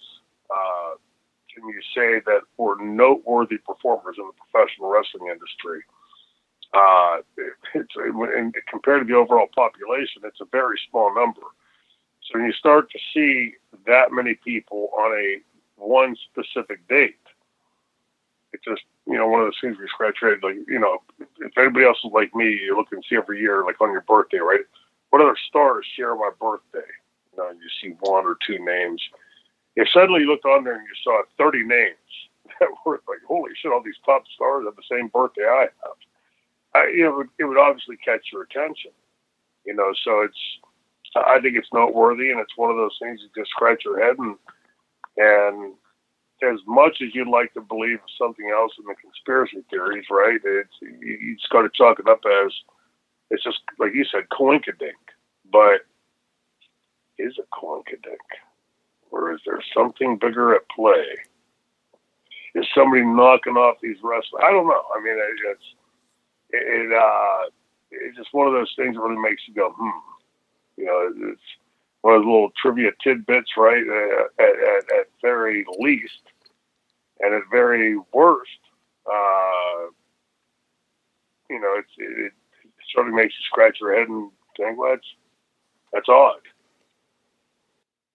uh, 0.51 0.95
can 1.55 1.69
you 1.69 1.81
say 1.95 2.21
that 2.27 2.43
were 2.57 2.77
noteworthy 2.83 3.59
performers 3.59 4.17
in 4.19 4.27
the 4.27 4.33
professional 4.51 4.89
wrestling 4.89 5.31
industry? 5.31 5.83
Uh, 6.75 7.19
it's 7.75 7.95
and 7.97 8.55
compared 8.69 9.07
to 9.07 9.13
the 9.13 9.19
overall 9.19 9.49
population, 9.55 10.23
it's 10.25 10.41
a 10.41 10.47
very 10.51 10.79
small 10.91 11.15
number. 11.15 11.43
So 12.23 12.39
when 12.39 12.47
you 12.47 12.53
start 12.53 12.91
to 12.91 12.99
see 13.13 13.55
that 13.87 14.13
many 14.13 14.35
people 14.35 14.91
on 14.97 15.13
a 15.13 15.39
one 15.77 16.17
specific 16.31 16.87
date, 16.89 17.17
it's 18.53 18.65
just 18.65 18.83
you 19.07 19.15
know 19.15 19.29
one 19.29 19.41
of 19.41 19.47
those 19.47 19.59
things 19.61 19.77
we 19.79 19.89
scratch 19.89 20.19
your 20.23 20.31
head. 20.31 20.43
Like 20.43 20.57
you 20.67 20.79
know, 20.79 21.03
if 21.41 21.57
anybody 21.59 21.85
else 21.85 21.99
is 22.05 22.13
like 22.13 22.35
me, 22.35 22.59
you 22.65 22.77
look 22.77 22.89
and 22.93 23.05
see 23.09 23.17
every 23.17 23.41
year, 23.41 23.65
like 23.65 23.81
on 23.81 23.91
your 23.91 24.03
birthday, 24.03 24.39
right? 24.39 24.61
What 25.13 25.21
other 25.23 25.37
stars 25.49 25.87
share 25.95 26.17
my 26.17 26.31
birthday? 26.41 26.89
You 27.33 27.39
know, 27.39 27.51
you 27.51 27.69
see 27.83 27.95
one 28.01 28.25
or 28.25 28.37
two 28.47 28.59
names. 28.59 29.03
If 29.77 29.89
suddenly 29.93 30.23
you 30.23 30.27
looked 30.27 30.47
on 30.47 30.65
there 30.65 30.75
and 30.75 30.87
you 30.87 30.95
saw 31.05 31.23
30 31.37 31.65
names 31.65 31.97
that 32.61 32.69
were 32.87 33.03
like, 33.07 33.19
holy 33.29 33.53
shit, 33.61 33.73
all 33.73 33.83
these 33.85 34.01
top 34.07 34.25
stars 34.35 34.65
have 34.67 34.77
the 34.77 34.83
same 34.91 35.09
birthday 35.09 35.45
I 35.45 35.69
have 35.85 35.97
I, 36.75 36.89
you 36.95 37.05
know, 37.05 37.11
it 37.11 37.17
would, 37.17 37.29
it 37.41 37.45
would 37.45 37.59
obviously 37.59 37.97
catch 37.99 38.29
your 38.33 38.43
attention. 38.43 38.93
You 39.67 39.75
know, 39.75 39.93
so 40.05 40.23
it's 40.23 40.39
I 41.15 41.41
think 41.41 41.57
it's 41.57 41.69
noteworthy, 41.75 42.31
and 42.31 42.41
it's 42.41 42.57
one 42.57 42.71
of 42.71 42.77
those 42.77 42.97
things 43.01 43.21
you 43.23 43.29
just 43.37 43.51
scratch 43.51 43.85
your 43.85 44.03
head 44.03 44.17
and 44.19 44.37
and 45.19 45.75
as 46.43 46.59
much 46.67 47.03
as 47.03 47.15
you'd 47.15 47.29
like 47.29 47.53
to 47.55 47.61
believe 47.61 47.99
something 48.19 48.51
else 48.51 48.73
in 48.79 48.87
the 48.87 48.95
conspiracy 49.01 49.63
theories, 49.71 50.07
right? 50.11 50.41
It's 50.43 50.73
you, 50.81 51.19
you 51.21 51.37
just 51.37 51.51
got 51.51 51.63
to 51.63 51.71
chalk 51.75 52.01
it 52.01 52.09
up 52.09 52.21
as 52.45 52.53
it's 53.33 53.43
just 53.43 53.61
like 53.79 53.95
you 53.95 54.05
said, 54.05 54.29
coinkydink. 54.31 54.93
But 55.51 55.81
is 57.19 57.35
it 57.39 57.49
coinkydink, 57.53 58.29
or 59.11 59.33
is 59.35 59.41
there 59.45 59.61
something 59.75 60.19
bigger 60.19 60.55
at 60.55 60.69
play? 60.69 61.05
Is 62.55 62.67
somebody 62.75 63.03
knocking 63.03 63.57
off 63.57 63.79
these 63.83 63.97
wrestlers? 64.03 64.43
I 64.45 64.51
don't 64.53 64.67
know. 64.67 64.85
I 64.95 65.01
mean, 65.03 65.17
it, 65.17 65.51
it's 65.51 65.65
it, 66.51 66.93
it 66.93 66.93
uh, 66.93 67.51
it's 67.91 68.17
just 68.17 68.33
one 68.33 68.47
of 68.47 68.53
those 68.53 68.73
things 68.77 68.95
that 68.95 69.03
really 69.03 69.21
makes 69.21 69.43
you 69.49 69.55
go, 69.55 69.75
hmm. 69.77 69.91
You 70.77 70.87
know, 70.87 71.33
it's 71.33 71.41
one 72.01 72.15
of 72.15 72.23
those 72.23 72.27
little 72.27 72.53
trivia 72.61 72.91
tidbits, 73.03 73.51
right? 73.57 73.85
Uh, 73.87 74.43
at, 74.43 74.49
at, 74.49 75.01
at 75.01 75.07
very 75.21 75.65
least, 75.79 76.23
and 77.21 77.35
at 77.35 77.43
very 77.51 77.97
worst, 78.13 78.51
uh, 79.07 79.91
you 81.51 81.61
know, 81.61 81.75
it's, 81.77 81.91
it, 81.99 82.27
it 82.27 82.33
sort 82.95 83.09
of 83.09 83.15
makes 83.15 83.35
you 83.35 83.45
scratch 83.51 83.79
your 83.81 83.99
head 83.99 84.09
and 84.09 84.31
think, 84.57 84.79
well, 84.79 84.91
that's, 84.91 85.07
that's 85.93 86.09
odd. 86.09 86.41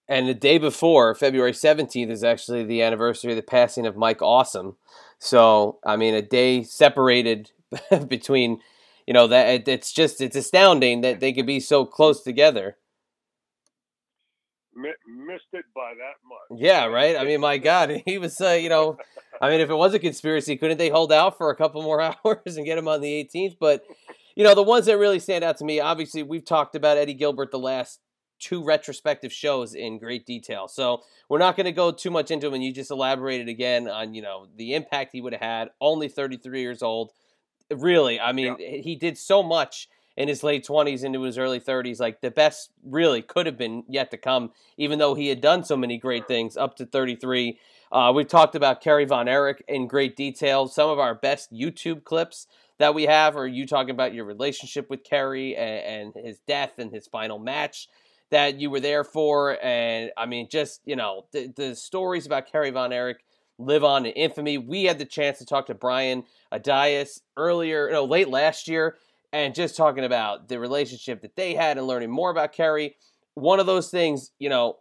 And 0.08 0.28
the 0.28 0.34
day 0.34 0.58
before, 0.58 1.14
February 1.16 1.52
17th, 1.52 2.10
is 2.10 2.24
actually 2.24 2.64
the 2.64 2.82
anniversary 2.82 3.32
of 3.32 3.36
the 3.36 3.44
passing 3.44 3.86
of 3.86 3.98
Mike 3.98 4.22
Awesome. 4.22 4.78
So, 5.20 5.80
I 5.86 5.98
mean, 5.98 6.14
a 6.14 6.22
day 6.22 6.64
separated 6.64 7.52
between, 8.08 8.62
you 9.06 9.14
know, 9.14 9.28
that 9.28 9.68
it's 9.68 9.92
just, 9.92 10.22
it's 10.22 10.36
astounding 10.36 11.02
that 11.02 11.20
they 11.20 11.34
could 11.34 11.46
be 11.46 11.60
so 11.60 11.86
close 11.86 12.24
together. 12.24 12.78
missed 14.74 15.48
it 15.52 15.66
by 15.76 15.94
that 15.98 16.16
much. 16.26 16.62
Yeah, 16.62 16.86
right. 16.86 17.18
I 17.18 17.26
mean, 17.26 17.42
my 17.42 17.58
God, 17.58 18.02
he 18.06 18.18
was, 18.18 18.40
uh, 18.40 18.52
you 18.52 18.70
know, 18.70 18.98
I 19.42 19.50
mean, 19.50 19.60
if 19.60 19.70
it 19.70 19.76
was 19.76 19.94
a 19.94 20.00
conspiracy, 20.00 20.56
couldn't 20.56 20.78
they 20.78 20.90
hold 20.90 21.12
out 21.12 21.38
for 21.38 21.50
a 21.50 21.56
couple 21.56 21.82
more 21.82 22.02
hours 22.26 22.56
and 22.56 22.66
get 22.66 22.78
him 22.78 22.88
on 22.88 23.02
the 23.02 23.12
18th? 23.12 23.58
But, 23.60 23.84
you 24.38 24.44
know, 24.44 24.54
the 24.54 24.62
ones 24.62 24.86
that 24.86 25.00
really 25.00 25.18
stand 25.18 25.44
out 25.44 25.58
to 25.58 25.66
me, 25.66 25.80
obviously, 25.80 26.22
we've 26.22 26.46
talked 26.46 26.76
about 26.76 26.96
Eddie 26.96 27.16
Gilbert 27.16 27.50
the 27.50 27.58
last 27.58 28.00
two 28.38 28.64
retrospective 28.64 29.34
shows 29.34 29.74
in 29.74 29.98
great 29.98 30.28
detail. 30.28 30.68
So 30.68 31.02
we're 31.28 31.40
not 31.40 31.56
going 31.56 31.66
to 31.66 31.72
go 31.72 31.92
too 31.92 32.12
much 32.12 32.30
into 32.30 32.46
him. 32.46 32.54
And 32.54 32.64
you 32.64 32.72
just 32.72 32.92
elaborated 32.92 33.50
again 33.50 33.88
on, 33.88 34.14
you 34.14 34.22
know, 34.22 34.46
the 34.56 34.76
impact 34.76 35.14
he 35.14 35.22
would 35.22 35.34
have 35.34 35.42
had. 35.42 35.70
Only 35.82 36.08
33 36.08 36.62
years 36.62 36.84
old. 36.84 37.14
Really, 37.76 38.20
I 38.20 38.32
mean, 38.32 38.56
yeah. 38.60 38.78
he 38.78 38.96
did 38.96 39.18
so 39.18 39.42
much 39.42 39.90
in 40.16 40.28
his 40.28 40.44
late 40.44 40.64
20s 40.64 41.04
into 41.04 41.24
his 41.24 41.40
early 41.40 41.60
30s. 41.60 42.00
Like 42.00 42.22
the 42.22 42.30
best 42.30 42.70
really 42.84 43.24
could 43.24 43.48
have 43.48 43.58
been 43.58 43.86
yet 43.90 44.12
to 44.12 44.18
come, 44.18 44.52
even 44.78 45.00
though 45.00 45.16
he 45.16 45.30
had 45.30 45.42
done 45.42 45.64
so 45.64 45.76
many 45.76 45.98
great 45.98 46.28
things 46.28 46.56
up 46.56 46.76
to 46.76 46.86
33. 46.86 47.58
Uh, 47.92 48.14
we've 48.16 48.28
talked 48.28 48.54
about 48.54 48.82
Kerry 48.82 49.06
Von 49.06 49.28
Erich 49.28 49.64
in 49.68 49.88
great 49.88 50.16
detail. 50.16 50.68
Some 50.68 50.92
of 50.92 51.00
our 51.00 51.16
best 51.16 51.52
YouTube 51.52 52.04
clips 52.04 52.46
that 52.80 52.94
we 52.94 53.04
have 53.04 53.36
are 53.36 53.48
you 53.48 53.66
talking 53.66 53.92
about 53.92 54.14
your 54.14 54.26
relationship 54.26 54.90
with 54.90 55.04
Kerry 55.04 55.56
and, 55.56 56.14
and 56.16 56.26
his 56.26 56.40
death 56.48 56.74
and 56.78 56.92
his 56.92 57.08
final 57.08 57.40
match 57.40 57.88
that 58.30 58.60
you 58.60 58.70
were 58.70 58.80
there 58.80 59.04
for. 59.04 59.58
And 59.64 60.12
I 60.18 60.26
mean, 60.26 60.48
just, 60.50 60.82
you 60.86 60.96
know, 60.96 61.26
the, 61.32 61.52
the 61.56 61.76
stories 61.76 62.26
about 62.26 62.52
Kerry 62.52 62.72
Von 62.72 62.92
Erich 62.92 63.24
live 63.58 63.84
on 63.84 64.06
in 64.06 64.12
infamy. 64.14 64.58
We 64.58 64.84
had 64.84 65.00
the 65.00 65.06
chance 65.06 65.40
to 65.40 65.46
talk 65.46 65.68
to 65.68 65.74
Brian 65.74 66.24
Adias 66.52 67.22
earlier, 67.36 67.90
no, 67.92 68.06
late 68.06 68.30
last 68.30 68.68
year, 68.68 68.98
and 69.32 69.56
just 69.56 69.76
talking 69.76 70.04
about 70.04 70.48
the 70.48 70.60
relationship 70.60 71.22
that 71.22 71.36
they 71.36 71.56
had 71.56 71.78
and 71.78 71.88
learning 71.88 72.12
more 72.12 72.30
about 72.30 72.54
Kerry. 72.54 72.96
One 73.34 73.60
of 73.60 73.66
those 73.66 73.90
things, 73.90 74.32
you 74.40 74.50
know, 74.50 74.78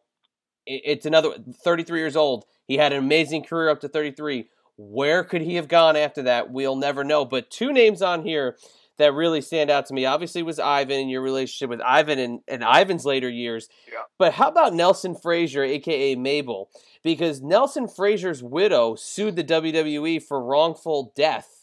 it, 0.66 0.82
it's 0.84 1.06
another 1.06 1.30
33 1.64 1.98
years 1.98 2.16
old. 2.16 2.44
He 2.66 2.76
had 2.76 2.92
an 2.92 2.98
amazing 2.98 3.44
career 3.44 3.70
up 3.70 3.80
to 3.80 3.88
33. 3.88 4.48
Where 4.76 5.24
could 5.24 5.42
he 5.42 5.56
have 5.56 5.68
gone 5.68 5.96
after 5.96 6.22
that? 6.22 6.50
We'll 6.50 6.76
never 6.76 7.02
know. 7.04 7.24
But 7.24 7.50
two 7.50 7.72
names 7.72 8.02
on 8.02 8.22
here 8.22 8.56
that 8.98 9.14
really 9.14 9.40
stand 9.40 9.70
out 9.70 9.86
to 9.86 9.94
me 9.94 10.06
obviously 10.06 10.42
was 10.42 10.58
Ivan 10.58 11.00
and 11.00 11.10
your 11.10 11.22
relationship 11.22 11.70
with 11.70 11.80
Ivan 11.80 12.18
and, 12.18 12.40
and 12.48 12.62
Ivan's 12.62 13.04
later 13.04 13.28
years. 13.28 13.68
Yeah. 13.90 14.00
But 14.18 14.34
how 14.34 14.48
about 14.48 14.74
Nelson 14.74 15.14
Frazier, 15.14 15.62
aka 15.62 16.14
Mabel? 16.14 16.70
Because 17.02 17.42
Nelson 17.42 17.88
Frazier's 17.88 18.42
widow 18.42 18.94
sued 18.94 19.36
the 19.36 19.44
WWE 19.44 20.22
for 20.22 20.42
wrongful 20.42 21.12
death 21.14 21.56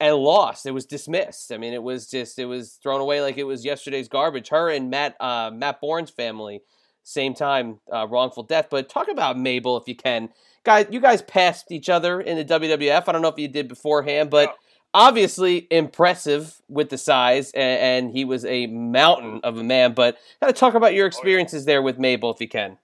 and 0.00 0.16
lost. 0.16 0.66
It 0.66 0.72
was 0.72 0.84
dismissed. 0.84 1.52
I 1.52 1.58
mean, 1.58 1.72
it 1.72 1.82
was 1.82 2.08
just 2.08 2.38
it 2.38 2.46
was 2.46 2.78
thrown 2.82 3.00
away 3.00 3.20
like 3.20 3.38
it 3.38 3.44
was 3.44 3.64
yesterday's 3.64 4.08
garbage. 4.08 4.48
Her 4.48 4.68
and 4.68 4.90
Matt 4.90 5.16
uh, 5.20 5.50
Matt 5.54 5.80
Borne's 5.80 6.10
family, 6.10 6.62
same 7.04 7.34
time, 7.34 7.78
uh, 7.92 8.08
wrongful 8.08 8.42
death. 8.42 8.66
But 8.70 8.88
talk 8.88 9.08
about 9.08 9.38
Mabel 9.38 9.76
if 9.76 9.86
you 9.86 9.94
can, 9.94 10.30
guys. 10.64 10.86
You 10.90 11.00
guys 11.00 11.22
passed 11.22 11.70
each 11.70 11.88
other 11.88 12.20
in 12.20 12.36
the 12.36 12.44
WWF. 12.44 13.04
I 13.06 13.12
don't 13.12 13.22
know 13.22 13.28
if 13.28 13.38
you 13.38 13.48
did 13.48 13.68
beforehand, 13.68 14.30
but 14.30 14.56
obviously 14.94 15.66
impressive 15.70 16.60
with 16.68 16.90
the 16.90 16.98
size, 16.98 17.50
and, 17.52 18.06
and, 18.06 18.10
he 18.10 18.24
was 18.24 18.44
a 18.44 18.66
mountain 18.66 19.40
of 19.42 19.56
a 19.56 19.64
man. 19.64 19.94
But 19.94 20.18
got 20.40 20.48
to 20.48 20.52
talk 20.52 20.74
about 20.74 20.94
your 20.94 21.06
experiences 21.06 21.64
there 21.64 21.82
with 21.82 21.98
Mabel, 21.98 22.30
if 22.30 22.40
you 22.40 22.48
can. 22.48 22.78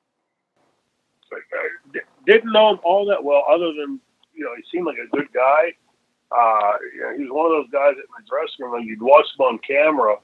I 1.33 2.01
didn't 2.27 2.53
know 2.53 2.71
him 2.71 2.81
all 2.83 3.07
that 3.07 3.23
well, 3.23 3.45
other 3.49 3.73
than 3.73 4.01
you 4.35 4.45
know 4.45 4.51
he 4.57 4.63
seemed 4.71 4.87
like 4.87 4.97
a 4.99 5.17
good 5.17 5.33
guy. 5.33 5.73
Uh, 6.31 6.73
you 6.95 7.01
know, 7.01 7.17
he 7.17 7.23
was 7.23 7.31
one 7.31 7.47
of 7.47 7.53
those 7.53 7.71
guys 7.71 7.95
in 7.97 8.05
the 8.17 8.29
dressing 8.29 8.67
room. 8.67 8.85
You'd 8.85 9.01
watch 9.01 9.25
him 9.39 9.47
on 9.47 9.59
camera, 9.67 10.17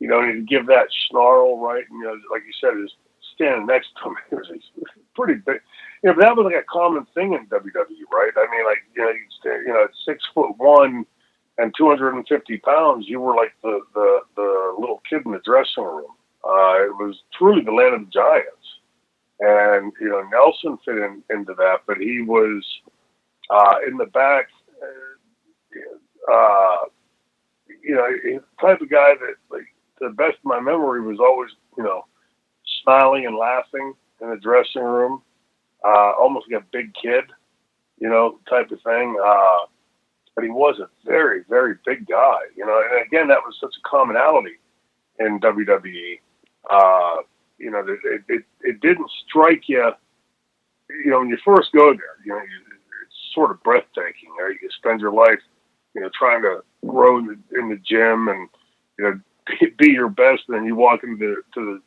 you 0.00 0.08
know, 0.08 0.20
and 0.20 0.34
he'd 0.34 0.48
give 0.48 0.66
that 0.66 0.88
snarl, 1.08 1.60
right? 1.60 1.84
And, 1.88 2.00
you 2.00 2.06
know, 2.06 2.18
like 2.32 2.42
you 2.44 2.52
said, 2.60 2.76
he's 2.76 2.90
standing 3.34 3.66
next 3.66 3.88
to 4.02 4.08
him. 4.08 4.16
He 4.30 4.34
was 4.34 4.90
pretty 5.14 5.34
big. 5.34 5.60
You 6.02 6.10
know, 6.10 6.16
that 6.20 6.36
was 6.36 6.44
like 6.44 6.62
a 6.62 6.66
common 6.70 7.06
thing 7.14 7.32
in 7.32 7.46
WWE, 7.46 8.06
right? 8.12 8.32
I 8.36 8.46
mean, 8.50 8.64
like 8.64 8.78
you 8.94 9.02
know, 9.02 9.10
you 9.10 9.62
you 9.66 9.72
know, 9.72 9.84
at 9.84 9.90
six 10.06 10.22
foot 10.32 10.56
one 10.56 11.04
and 11.58 11.74
250 11.76 12.58
pounds, 12.58 13.06
you 13.08 13.20
were 13.20 13.34
like 13.34 13.52
the 13.62 13.80
the 13.94 14.20
the 14.36 14.74
little 14.78 15.02
kid 15.08 15.22
in 15.26 15.32
the 15.32 15.40
dressing 15.44 15.84
room. 15.84 16.12
Uh, 16.44 16.84
it 16.84 16.94
was 16.94 17.16
truly 17.36 17.64
the 17.64 17.72
land 17.72 17.94
of 17.94 18.00
the 18.02 18.10
giants, 18.12 18.66
and 19.40 19.92
you 20.00 20.08
know 20.08 20.22
Nelson 20.30 20.78
fit 20.84 20.98
in, 20.98 21.22
into 21.30 21.54
that, 21.54 21.78
but 21.86 21.96
he 21.98 22.22
was 22.22 22.64
uh, 23.50 23.74
in 23.86 23.96
the 23.96 24.06
back. 24.06 24.46
Uh, 24.80 26.32
uh 26.32 26.84
you 27.82 27.94
know, 27.94 28.06
the 28.22 28.40
type 28.60 28.80
of 28.80 28.90
guy 28.90 29.14
that, 29.14 29.34
like, 29.50 29.66
to 29.98 30.08
the 30.08 30.14
best 30.14 30.36
of 30.38 30.44
my 30.44 30.60
memory, 30.60 31.00
was 31.00 31.18
always, 31.20 31.50
you 31.76 31.82
know, 31.82 32.04
smiling 32.82 33.24
and 33.24 33.36
laughing 33.36 33.94
in 34.20 34.30
the 34.30 34.36
dressing 34.36 34.82
room 34.82 35.22
uh, 35.84 36.12
almost 36.18 36.46
like 36.50 36.62
a 36.62 36.66
big 36.72 36.94
kid, 36.94 37.24
you 37.98 38.08
know, 38.08 38.38
type 38.48 38.70
of 38.70 38.80
thing. 38.82 39.16
Uh, 39.24 39.66
but 40.34 40.44
he 40.44 40.50
was 40.50 40.78
a 40.78 40.88
very, 41.04 41.42
very 41.48 41.74
big 41.84 42.06
guy, 42.06 42.38
you 42.56 42.64
know. 42.64 42.80
And 42.92 43.04
again, 43.04 43.26
that 43.28 43.40
was 43.44 43.56
such 43.60 43.74
a 43.76 43.88
commonality 43.88 44.56
in 45.18 45.40
WWE. 45.40 46.20
Uh, 46.70 47.22
you 47.58 47.70
know, 47.70 47.84
it, 47.86 48.22
it, 48.28 48.44
it 48.60 48.80
didn't 48.80 49.10
strike 49.26 49.68
you, 49.68 49.90
you 51.04 51.10
know, 51.10 51.18
when 51.18 51.28
you 51.28 51.38
first 51.44 51.72
go 51.72 51.92
there, 51.92 52.16
you 52.24 52.32
know, 52.32 52.38
it's 52.38 53.34
sort 53.34 53.50
of 53.50 53.62
breathtaking. 53.62 54.30
Right? 54.40 54.56
You 54.62 54.68
spend 54.76 55.00
your 55.00 55.12
life, 55.12 55.40
you 55.94 56.02
know, 56.02 56.10
trying 56.16 56.42
to 56.42 56.62
grow 56.86 57.18
in 57.18 57.26
the, 57.26 57.58
in 57.58 57.68
the 57.68 57.76
gym 57.76 58.28
and, 58.28 58.48
you 58.98 59.04
know, 59.04 59.20
be, 59.46 59.74
be 59.78 59.90
your 59.90 60.08
best. 60.08 60.42
And 60.46 60.56
then 60.56 60.64
you 60.64 60.76
walk 60.76 61.02
into 61.02 61.16
the, 61.16 61.42
to 61.54 61.64
the 61.66 61.82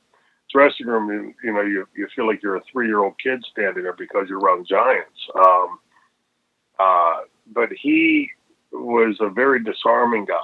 dressing 0.51 0.87
room, 0.87 1.09
and 1.09 1.33
you 1.43 1.53
know, 1.53 1.61
you 1.61 1.87
you 1.95 2.07
feel 2.15 2.27
like 2.27 2.41
you're 2.43 2.57
a 2.57 2.61
three 2.71 2.87
year 2.87 2.99
old 2.99 3.13
kid 3.21 3.43
standing 3.51 3.83
there 3.83 3.93
because 3.93 4.27
you're 4.29 4.39
around 4.39 4.67
giants. 4.67 5.19
Um, 5.35 5.79
uh, 6.79 7.21
but 7.53 7.69
he 7.71 8.29
was 8.71 9.17
a 9.19 9.29
very 9.29 9.63
disarming 9.63 10.25
guy 10.25 10.37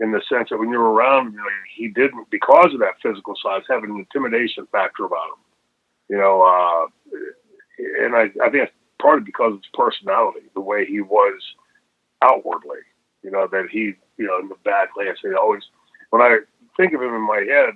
in 0.00 0.10
the 0.10 0.20
sense 0.28 0.48
that 0.50 0.58
when 0.58 0.70
you 0.70 0.78
were 0.78 0.92
around 0.92 1.28
him, 1.28 1.32
you 1.32 1.38
know, 1.38 1.44
he 1.76 1.88
didn't, 1.88 2.28
because 2.30 2.72
of 2.74 2.80
that 2.80 3.00
physical 3.02 3.34
size, 3.42 3.62
have 3.68 3.84
an 3.84 3.90
intimidation 3.90 4.66
factor 4.72 5.04
about 5.04 5.28
him. 5.28 5.44
You 6.08 6.18
know, 6.18 6.42
uh, 6.42 6.86
and 8.02 8.14
I, 8.14 8.24
I 8.44 8.50
think 8.50 8.64
it's 8.64 8.72
partly 9.00 9.24
because 9.24 9.52
of 9.52 9.58
his 9.58 9.70
personality, 9.72 10.46
the 10.54 10.60
way 10.60 10.84
he 10.84 11.00
was 11.00 11.40
outwardly. 12.22 12.78
You 13.22 13.30
know, 13.30 13.48
that 13.50 13.68
he, 13.70 13.94
you 14.18 14.26
know, 14.26 14.38
in 14.38 14.48
the 14.48 14.56
back, 14.64 14.90
like 14.96 15.06
I 15.06 15.14
say, 15.22 15.32
always, 15.34 15.62
when 16.10 16.20
I 16.20 16.38
think 16.76 16.92
of 16.92 17.02
him 17.02 17.14
in 17.14 17.26
my 17.26 17.38
head, 17.38 17.74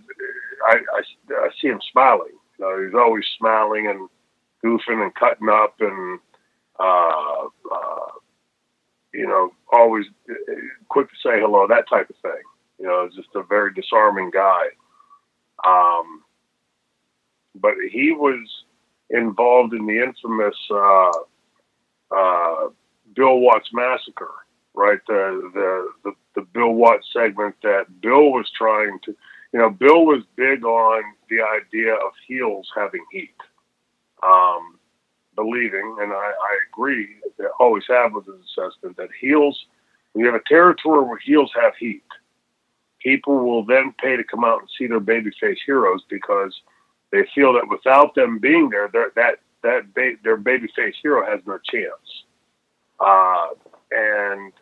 I, 0.67 0.77
I, 0.77 1.03
I 1.35 1.49
see 1.61 1.69
him 1.69 1.81
smiling. 1.93 2.33
You 2.59 2.65
know, 2.65 2.85
he's 2.85 2.95
always 2.95 3.25
smiling 3.39 3.87
and 3.87 4.09
goofing 4.65 5.03
and 5.03 5.15
cutting 5.15 5.49
up 5.49 5.75
and, 5.81 6.19
uh, 6.81 7.45
uh, 7.73 8.13
you 9.13 9.27
know, 9.27 9.51
always 9.73 10.07
quick 10.89 11.09
to 11.09 11.17
say 11.23 11.41
hello, 11.41 11.67
that 11.67 11.89
type 11.89 12.11
of 12.11 12.17
thing. 12.23 12.43
You 12.79 12.87
know, 12.87 13.09
just 13.15 13.29
a 13.35 13.43
very 13.43 13.73
disarming 13.75 14.31
guy. 14.31 14.67
Um, 15.67 16.23
but 17.61 17.75
he 17.91 18.13
was 18.13 18.47
involved 19.11 19.75
in 19.75 19.87
the 19.87 20.03
infamous 20.03 20.57
uh, 20.71 21.11
uh, 22.15 22.69
Bill 23.15 23.39
Watts 23.39 23.69
massacre, 23.73 24.31
right? 24.79 25.01
The, 25.07 25.51
the, 25.55 25.89
the 26.05 26.13
the 26.37 26.47
Bill 26.55 26.73
Watts 26.73 27.07
segment 27.13 27.57
that 27.63 28.01
Bill 28.01 28.31
was 28.31 28.49
trying 28.57 28.99
to 29.05 29.15
you 29.53 29.59
know, 29.59 29.71
Bill 29.71 30.05
was 30.05 30.23
big 30.37 30.65
on 30.65 31.03
the 31.31 31.39
idea 31.41 31.95
of 31.95 32.13
heels 32.27 32.69
having 32.77 33.05
heat, 33.11 33.35
um, 34.23 34.79
believing, 35.37 35.97
and 36.01 36.13
I, 36.13 36.17
I 36.17 36.59
agree, 36.71 37.09
that 37.39 37.51
always 37.59 37.85
have 37.89 38.13
with 38.13 38.27
his 38.27 38.45
assessment, 38.45 38.97
that 38.99 39.09
heels, 39.21 39.59
when 40.13 40.25
you 40.25 40.31
have 40.31 40.41
a 40.41 40.49
territory 40.49 41.03
where 41.07 41.19
heels 41.19 41.51
have 41.55 41.73
heat, 41.79 42.05
people 43.03 43.37
will 43.45 43.65
then 43.65 43.95
pay 44.03 44.17
to 44.17 44.25
come 44.25 44.45
out 44.45 44.61
and 44.61 44.69
see 44.79 44.87
their 44.87 45.01
babyface 45.01 45.59
heroes 45.65 46.03
because 46.11 46.55
they 47.11 47.27
feel 47.35 47.55
that 47.55 47.69
without 47.71 48.15
them 48.15 48.39
being 48.39 48.69
there, 48.69 48.91
that 48.93 49.39
that 49.63 49.95
ba- 49.95 50.21
their 50.23 50.37
babyface 50.37 50.95
hero 51.03 51.25
has 51.27 51.41
no 51.47 51.59
chance. 51.65 52.25
Uh, 53.01 53.49
and 53.93 54.53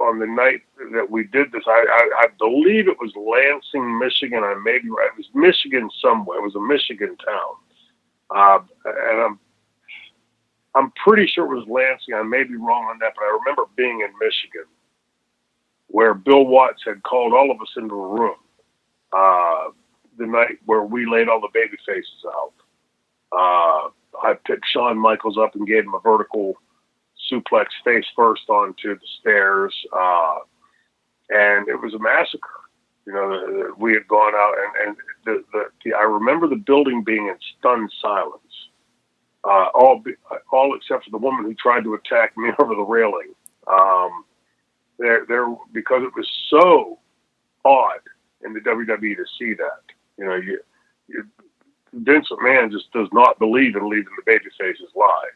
on 0.00 0.18
the 0.18 0.26
night 0.26 0.62
that 0.92 1.10
we 1.10 1.24
did 1.24 1.52
this, 1.52 1.64
I, 1.66 1.86
I, 1.90 2.24
I 2.24 2.26
believe 2.38 2.88
it 2.88 2.98
was 3.00 3.12
Lansing, 3.16 3.98
Michigan. 3.98 4.44
I 4.44 4.54
may 4.54 4.78
be 4.78 4.90
right. 4.90 5.10
It 5.12 5.18
was 5.18 5.28
Michigan 5.34 5.90
somewhere. 6.00 6.38
It 6.38 6.42
was 6.42 6.54
a 6.54 6.60
Michigan 6.60 7.16
town, 7.16 7.54
uh, 8.34 8.58
and 8.84 9.20
I'm 9.20 9.40
I'm 10.74 10.92
pretty 11.04 11.26
sure 11.26 11.44
it 11.44 11.56
was 11.56 11.66
Lansing. 11.68 12.14
I 12.14 12.22
may 12.22 12.44
be 12.44 12.56
wrong 12.56 12.84
on 12.84 12.98
that, 13.00 13.14
but 13.16 13.24
I 13.24 13.38
remember 13.38 13.64
being 13.76 14.00
in 14.00 14.12
Michigan 14.20 14.64
where 15.88 16.14
Bill 16.14 16.44
Watts 16.44 16.82
had 16.86 17.02
called 17.02 17.32
all 17.32 17.50
of 17.50 17.60
us 17.60 17.72
into 17.76 17.94
a 17.94 18.08
room 18.08 18.36
uh, 19.12 19.70
the 20.18 20.26
night 20.26 20.58
where 20.66 20.82
we 20.82 21.06
laid 21.06 21.28
all 21.28 21.40
the 21.40 21.48
baby 21.52 21.76
faces 21.86 22.24
out. 22.26 22.52
Uh, 23.32 23.88
I 24.22 24.34
picked 24.46 24.66
Shawn 24.66 24.98
Michaels 24.98 25.38
up 25.38 25.54
and 25.54 25.66
gave 25.66 25.84
him 25.84 25.94
a 25.94 26.00
vertical 26.00 26.56
suplex 27.30 27.66
face 27.84 28.06
first 28.16 28.48
onto 28.48 28.94
the 28.94 29.06
stairs, 29.20 29.74
uh, 29.96 30.36
and 31.30 31.68
it 31.68 31.80
was 31.80 31.94
a 31.94 31.98
massacre. 31.98 32.48
You 33.06 33.14
know, 33.14 33.74
we 33.78 33.94
had 33.94 34.06
gone 34.06 34.34
out, 34.34 34.54
and, 34.58 34.88
and 34.88 34.96
the, 35.24 35.44
the, 35.52 35.64
the 35.84 35.94
I 35.94 36.02
remember 36.02 36.46
the 36.46 36.56
building 36.56 37.02
being 37.02 37.28
in 37.28 37.36
stunned 37.58 37.90
silence, 38.02 38.42
uh, 39.44 39.68
all 39.74 40.02
all 40.52 40.76
except 40.76 41.04
for 41.04 41.10
the 41.10 41.18
woman 41.18 41.44
who 41.44 41.54
tried 41.54 41.84
to 41.84 41.94
attack 41.94 42.36
me 42.36 42.50
over 42.58 42.74
the 42.74 42.82
railing. 42.82 43.32
Um, 43.66 44.24
there, 44.98 45.24
there, 45.28 45.46
because 45.72 46.02
it 46.02 46.14
was 46.16 46.28
so 46.50 46.98
odd 47.64 48.00
in 48.44 48.52
the 48.52 48.60
WWE 48.60 49.16
to 49.16 49.24
see 49.38 49.54
that. 49.54 49.82
You 50.16 50.24
know, 50.24 50.34
you, 50.34 50.60
you 51.06 51.24
Vince 51.92 52.28
McMahon 52.30 52.70
just 52.70 52.92
does 52.92 53.08
not 53.12 53.38
believe 53.38 53.76
in 53.76 53.88
leaving 53.88 54.12
the 54.16 54.30
babyfaces 54.30 54.94
lie. 54.94 55.28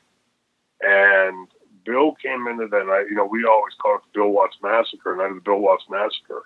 And 0.83 1.49
Bill 1.85 2.15
came 2.23 2.47
into 2.47 2.69
that 2.69 2.87
night. 2.87 3.07
You 3.09 3.17
know, 3.17 3.27
we 3.27 3.45
always 3.45 3.75
call 3.81 3.97
it 3.97 4.03
the 4.13 4.21
Bill 4.21 4.31
Watts 4.31 4.57
Massacre, 4.63 5.17
night 5.17 5.31
of 5.31 5.37
the 5.37 5.41
Bill 5.41 5.59
Watts 5.59 5.85
Massacre, 5.91 6.43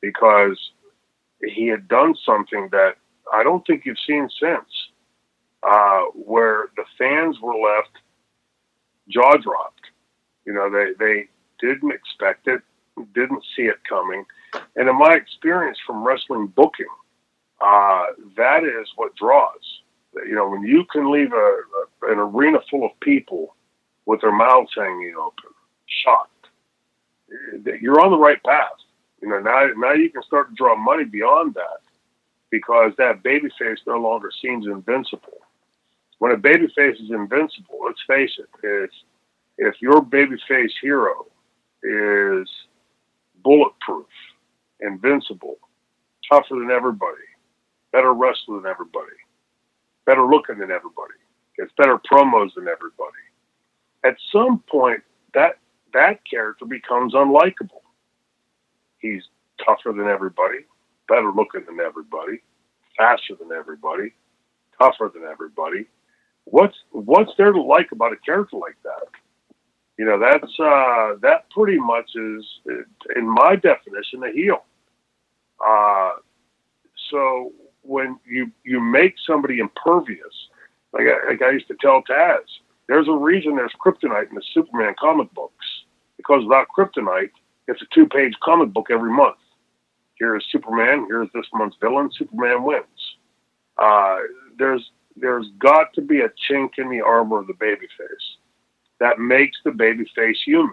because 0.00 0.58
he 1.42 1.66
had 1.68 1.88
done 1.88 2.14
something 2.24 2.68
that 2.72 2.96
I 3.32 3.42
don't 3.42 3.66
think 3.66 3.84
you've 3.84 3.98
seen 4.06 4.28
since, 4.40 4.68
uh, 5.62 6.02
where 6.14 6.66
the 6.76 6.84
fans 6.98 7.38
were 7.40 7.56
left 7.56 7.90
jaw 9.08 9.36
dropped. 9.36 9.86
You 10.46 10.52
know, 10.52 10.70
they 10.70 10.92
they 10.98 11.28
didn't 11.60 11.92
expect 11.92 12.48
it, 12.48 12.62
didn't 13.14 13.44
see 13.56 13.62
it 13.62 13.76
coming, 13.88 14.24
and 14.76 14.88
in 14.88 14.98
my 14.98 15.14
experience 15.14 15.78
from 15.86 16.02
wrestling 16.02 16.48
booking, 16.48 16.86
uh, 17.60 18.06
that 18.36 18.64
is 18.64 18.88
what 18.96 19.14
draws. 19.16 19.80
You 20.14 20.34
know, 20.34 20.48
when 20.48 20.62
you 20.62 20.84
can 20.90 21.10
leave 21.10 21.32
a, 21.32 21.36
a, 21.36 22.12
an 22.12 22.18
arena 22.18 22.58
full 22.70 22.84
of 22.84 22.98
people 23.00 23.54
with 24.06 24.20
their 24.20 24.32
mouths 24.32 24.70
hanging 24.76 25.14
open, 25.18 25.50
shocked, 25.86 26.48
you're 27.80 28.00
on 28.00 28.10
the 28.10 28.18
right 28.18 28.42
path. 28.42 28.68
You 29.22 29.28
know, 29.28 29.40
now 29.40 29.68
now 29.76 29.92
you 29.92 30.10
can 30.10 30.22
start 30.22 30.48
to 30.48 30.54
draw 30.54 30.76
money 30.76 31.04
beyond 31.04 31.54
that 31.54 31.80
because 32.50 32.92
that 32.98 33.22
babyface 33.22 33.78
no 33.86 33.98
longer 33.98 34.30
seems 34.42 34.66
invincible. 34.66 35.38
When 36.18 36.32
a 36.32 36.36
babyface 36.36 37.00
is 37.02 37.10
invincible, 37.10 37.78
let's 37.84 38.02
face 38.06 38.32
it, 38.38 38.48
if 38.62 38.90
if 39.58 39.74
your 39.80 40.02
babyface 40.02 40.72
hero 40.82 41.26
is 41.82 42.48
bulletproof, 43.42 44.06
invincible, 44.80 45.58
tougher 46.30 46.56
than 46.58 46.70
everybody, 46.70 47.16
better 47.92 48.12
wrestler 48.14 48.60
than 48.60 48.70
everybody, 48.70 49.16
better 50.06 50.24
looking 50.26 50.58
than 50.58 50.70
everybody, 50.70 51.14
gets 51.58 51.72
better 51.76 51.98
promos 52.10 52.54
than 52.54 52.68
everybody. 52.68 53.24
At 54.04 54.16
some 54.32 54.62
point, 54.70 55.02
that 55.34 55.58
that 55.92 56.20
character 56.28 56.64
becomes 56.64 57.14
unlikable. 57.14 57.82
He's 58.98 59.22
tougher 59.64 59.92
than 59.92 60.06
everybody, 60.06 60.60
better 61.08 61.32
looking 61.32 61.64
than 61.66 61.80
everybody, 61.80 62.42
faster 62.96 63.34
than 63.38 63.52
everybody, 63.52 64.12
tougher 64.80 65.10
than 65.12 65.24
everybody. 65.24 65.86
What's 66.44 66.76
what's 66.90 67.32
there 67.36 67.52
to 67.52 67.62
like 67.62 67.92
about 67.92 68.12
a 68.12 68.16
character 68.16 68.56
like 68.56 68.76
that? 68.84 69.08
You 69.98 70.06
know, 70.06 70.18
that's 70.18 70.52
uh, 70.58 71.16
that 71.20 71.50
pretty 71.50 71.78
much 71.78 72.10
is, 72.14 72.44
in 73.16 73.28
my 73.28 73.56
definition, 73.56 74.22
a 74.24 74.32
heel. 74.32 74.64
Uh, 75.64 76.12
so 77.10 77.52
when 77.82 78.18
you 78.26 78.50
you 78.64 78.80
make 78.80 79.14
somebody 79.26 79.58
impervious, 79.58 80.48
like 80.92 81.04
I, 81.06 81.30
like 81.30 81.42
I 81.42 81.50
used 81.50 81.68
to 81.68 81.76
tell 81.80 82.02
Taz, 82.10 82.40
there's 82.90 83.06
a 83.06 83.12
reason 83.12 83.54
there's 83.54 83.72
kryptonite 83.80 84.30
in 84.30 84.34
the 84.34 84.42
Superman 84.52 84.96
comic 84.98 85.32
books 85.32 85.64
because 86.16 86.42
without 86.42 86.66
kryptonite, 86.76 87.30
it's 87.68 87.80
a 87.80 87.94
two-page 87.94 88.34
comic 88.42 88.72
book 88.72 88.88
every 88.90 89.12
month. 89.12 89.36
Here's 90.16 90.44
Superman. 90.50 91.06
Here's 91.08 91.28
this 91.32 91.46
month's 91.54 91.76
villain. 91.80 92.10
Superman 92.18 92.64
wins. 92.64 92.84
Uh, 93.78 94.18
there's 94.58 94.90
there's 95.14 95.46
got 95.60 95.92
to 95.94 96.00
be 96.00 96.22
a 96.22 96.30
chink 96.50 96.70
in 96.78 96.90
the 96.90 97.00
armor 97.00 97.38
of 97.38 97.46
the 97.46 97.52
babyface 97.54 98.26
that 98.98 99.20
makes 99.20 99.56
the 99.64 99.70
babyface 99.70 100.38
human. 100.44 100.72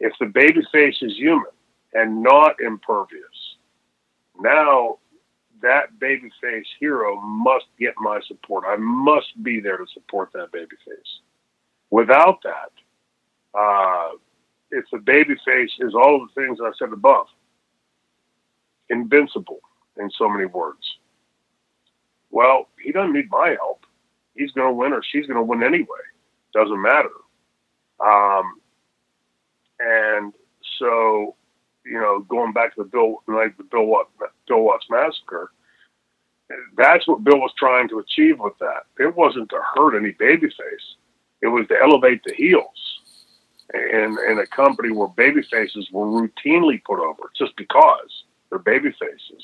If 0.00 0.14
the 0.18 0.26
babyface 0.26 1.02
is 1.02 1.14
human 1.18 1.52
and 1.92 2.22
not 2.22 2.54
impervious, 2.58 3.56
now 4.40 4.96
that 5.62 5.98
babyface 6.00 6.66
hero 6.78 7.20
must 7.20 7.66
get 7.78 7.94
my 7.98 8.20
support. 8.26 8.64
I 8.66 8.76
must 8.76 9.42
be 9.42 9.60
there 9.60 9.76
to 9.76 9.86
support 9.92 10.30
that 10.34 10.52
babyface. 10.52 11.20
Without 11.90 12.38
that, 12.44 13.58
uh, 13.58 14.10
if 14.70 14.84
the 14.92 14.98
babyface 14.98 15.70
is 15.80 15.94
all 15.94 16.20
the 16.26 16.40
things 16.40 16.58
I 16.62 16.70
said 16.78 16.92
above, 16.92 17.26
invincible 18.90 19.60
in 19.96 20.10
so 20.10 20.28
many 20.28 20.46
words, 20.46 20.98
well, 22.30 22.68
he 22.82 22.92
doesn't 22.92 23.14
need 23.14 23.30
my 23.30 23.56
help. 23.58 23.84
He's 24.34 24.52
going 24.52 24.68
to 24.68 24.74
win 24.74 24.92
or 24.92 25.02
she's 25.02 25.26
going 25.26 25.38
to 25.38 25.42
win 25.42 25.62
anyway. 25.62 25.86
Doesn't 26.54 26.80
matter. 26.80 27.10
Um, 28.00 28.60
and 29.80 30.32
so, 30.78 31.34
you 31.88 31.98
know, 31.98 32.20
going 32.20 32.52
back 32.52 32.74
to 32.74 32.82
the 32.82 32.88
Bill, 32.88 33.22
like 33.26 33.56
the 33.56 33.64
Bill 33.64 33.86
Watts, 33.86 34.10
Bill 34.46 34.62
Watts 34.62 34.86
massacre, 34.90 35.50
that's 36.76 37.06
what 37.06 37.24
Bill 37.24 37.38
was 37.38 37.52
trying 37.58 37.88
to 37.88 37.98
achieve 37.98 38.38
with 38.38 38.54
that. 38.60 38.84
It 38.98 39.14
wasn't 39.16 39.50
to 39.50 39.60
hurt 39.74 39.96
any 39.96 40.12
babyface. 40.12 40.96
It 41.42 41.48
was 41.48 41.66
to 41.68 41.80
elevate 41.80 42.22
the 42.24 42.34
heels 42.34 43.00
in, 43.74 44.16
in 44.28 44.38
a 44.38 44.46
company 44.46 44.90
where 44.90 45.08
babyfaces 45.08 45.92
were 45.92 46.06
routinely 46.06 46.82
put 46.84 47.00
over 47.00 47.30
just 47.36 47.54
because 47.56 48.24
they're 48.50 48.58
babyfaces. 48.58 49.42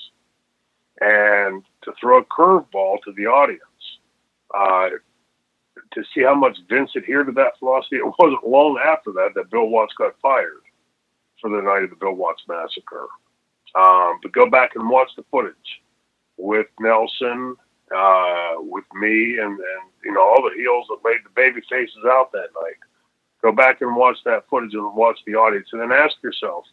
And 1.01 1.63
to 1.83 1.93
throw 2.01 2.19
a 2.19 2.25
curveball 2.25 3.03
to 3.03 3.13
the 3.17 3.27
audience. 3.27 3.61
Uh, 4.55 4.91
to 5.93 6.05
see 6.15 6.23
how 6.23 6.35
much 6.35 6.59
Vince 6.69 6.91
adhered 6.97 7.27
to 7.27 7.33
that 7.33 7.59
philosophy. 7.59 7.97
It 7.97 8.15
wasn't 8.19 8.47
long 8.47 8.79
after 8.85 9.13
that 9.13 9.31
that 9.35 9.51
Bill 9.51 9.67
Watts 9.67 9.95
got 9.95 10.19
fired 10.21 10.64
for 11.41 11.51
the 11.51 11.63
night 11.63 11.83
of 11.83 11.91
the 11.91 11.97
Bill 11.97 12.15
Watts 12.15 12.43
massacre. 12.49 13.09
Um, 13.75 14.19
but 14.23 14.33
go 14.33 14.49
back 14.49 14.73
and 14.77 14.89
watch 14.89 15.11
the 15.17 15.25
footage 15.31 15.83
with 16.37 16.67
Nelson, 16.81 17.57
uh, 17.95 18.55
with 18.59 18.85
me, 18.95 19.39
and, 19.39 19.53
and 19.53 19.85
you 20.05 20.13
know 20.13 20.23
all 20.23 20.43
the 20.43 20.57
heels 20.57 20.87
that 20.89 21.05
laid 21.05 21.25
the 21.25 21.31
baby 21.35 21.61
faces 21.69 22.05
out 22.07 22.33
that 22.33 22.49
night. 22.55 22.79
Go 23.43 23.53
back 23.53 23.81
and 23.83 23.97
watch 23.97 24.17
that 24.25 24.45
footage 24.49 24.75
and 24.75 24.95
watch 24.95 25.19
the 25.27 25.35
audience, 25.35 25.69
and 25.73 25.81
then 25.81 25.93
ask 25.93 26.15
yourself, 26.23 26.65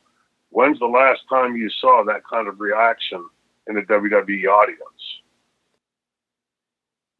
when's 0.50 0.80
the 0.80 0.86
last 0.86 1.22
time 1.30 1.56
you 1.56 1.70
saw 1.70 2.04
that 2.06 2.22
kind 2.32 2.48
of 2.48 2.60
reaction 2.60 3.26
in 3.68 3.76
the 3.76 3.82
WWE 3.82 4.48
audience? 4.48 4.80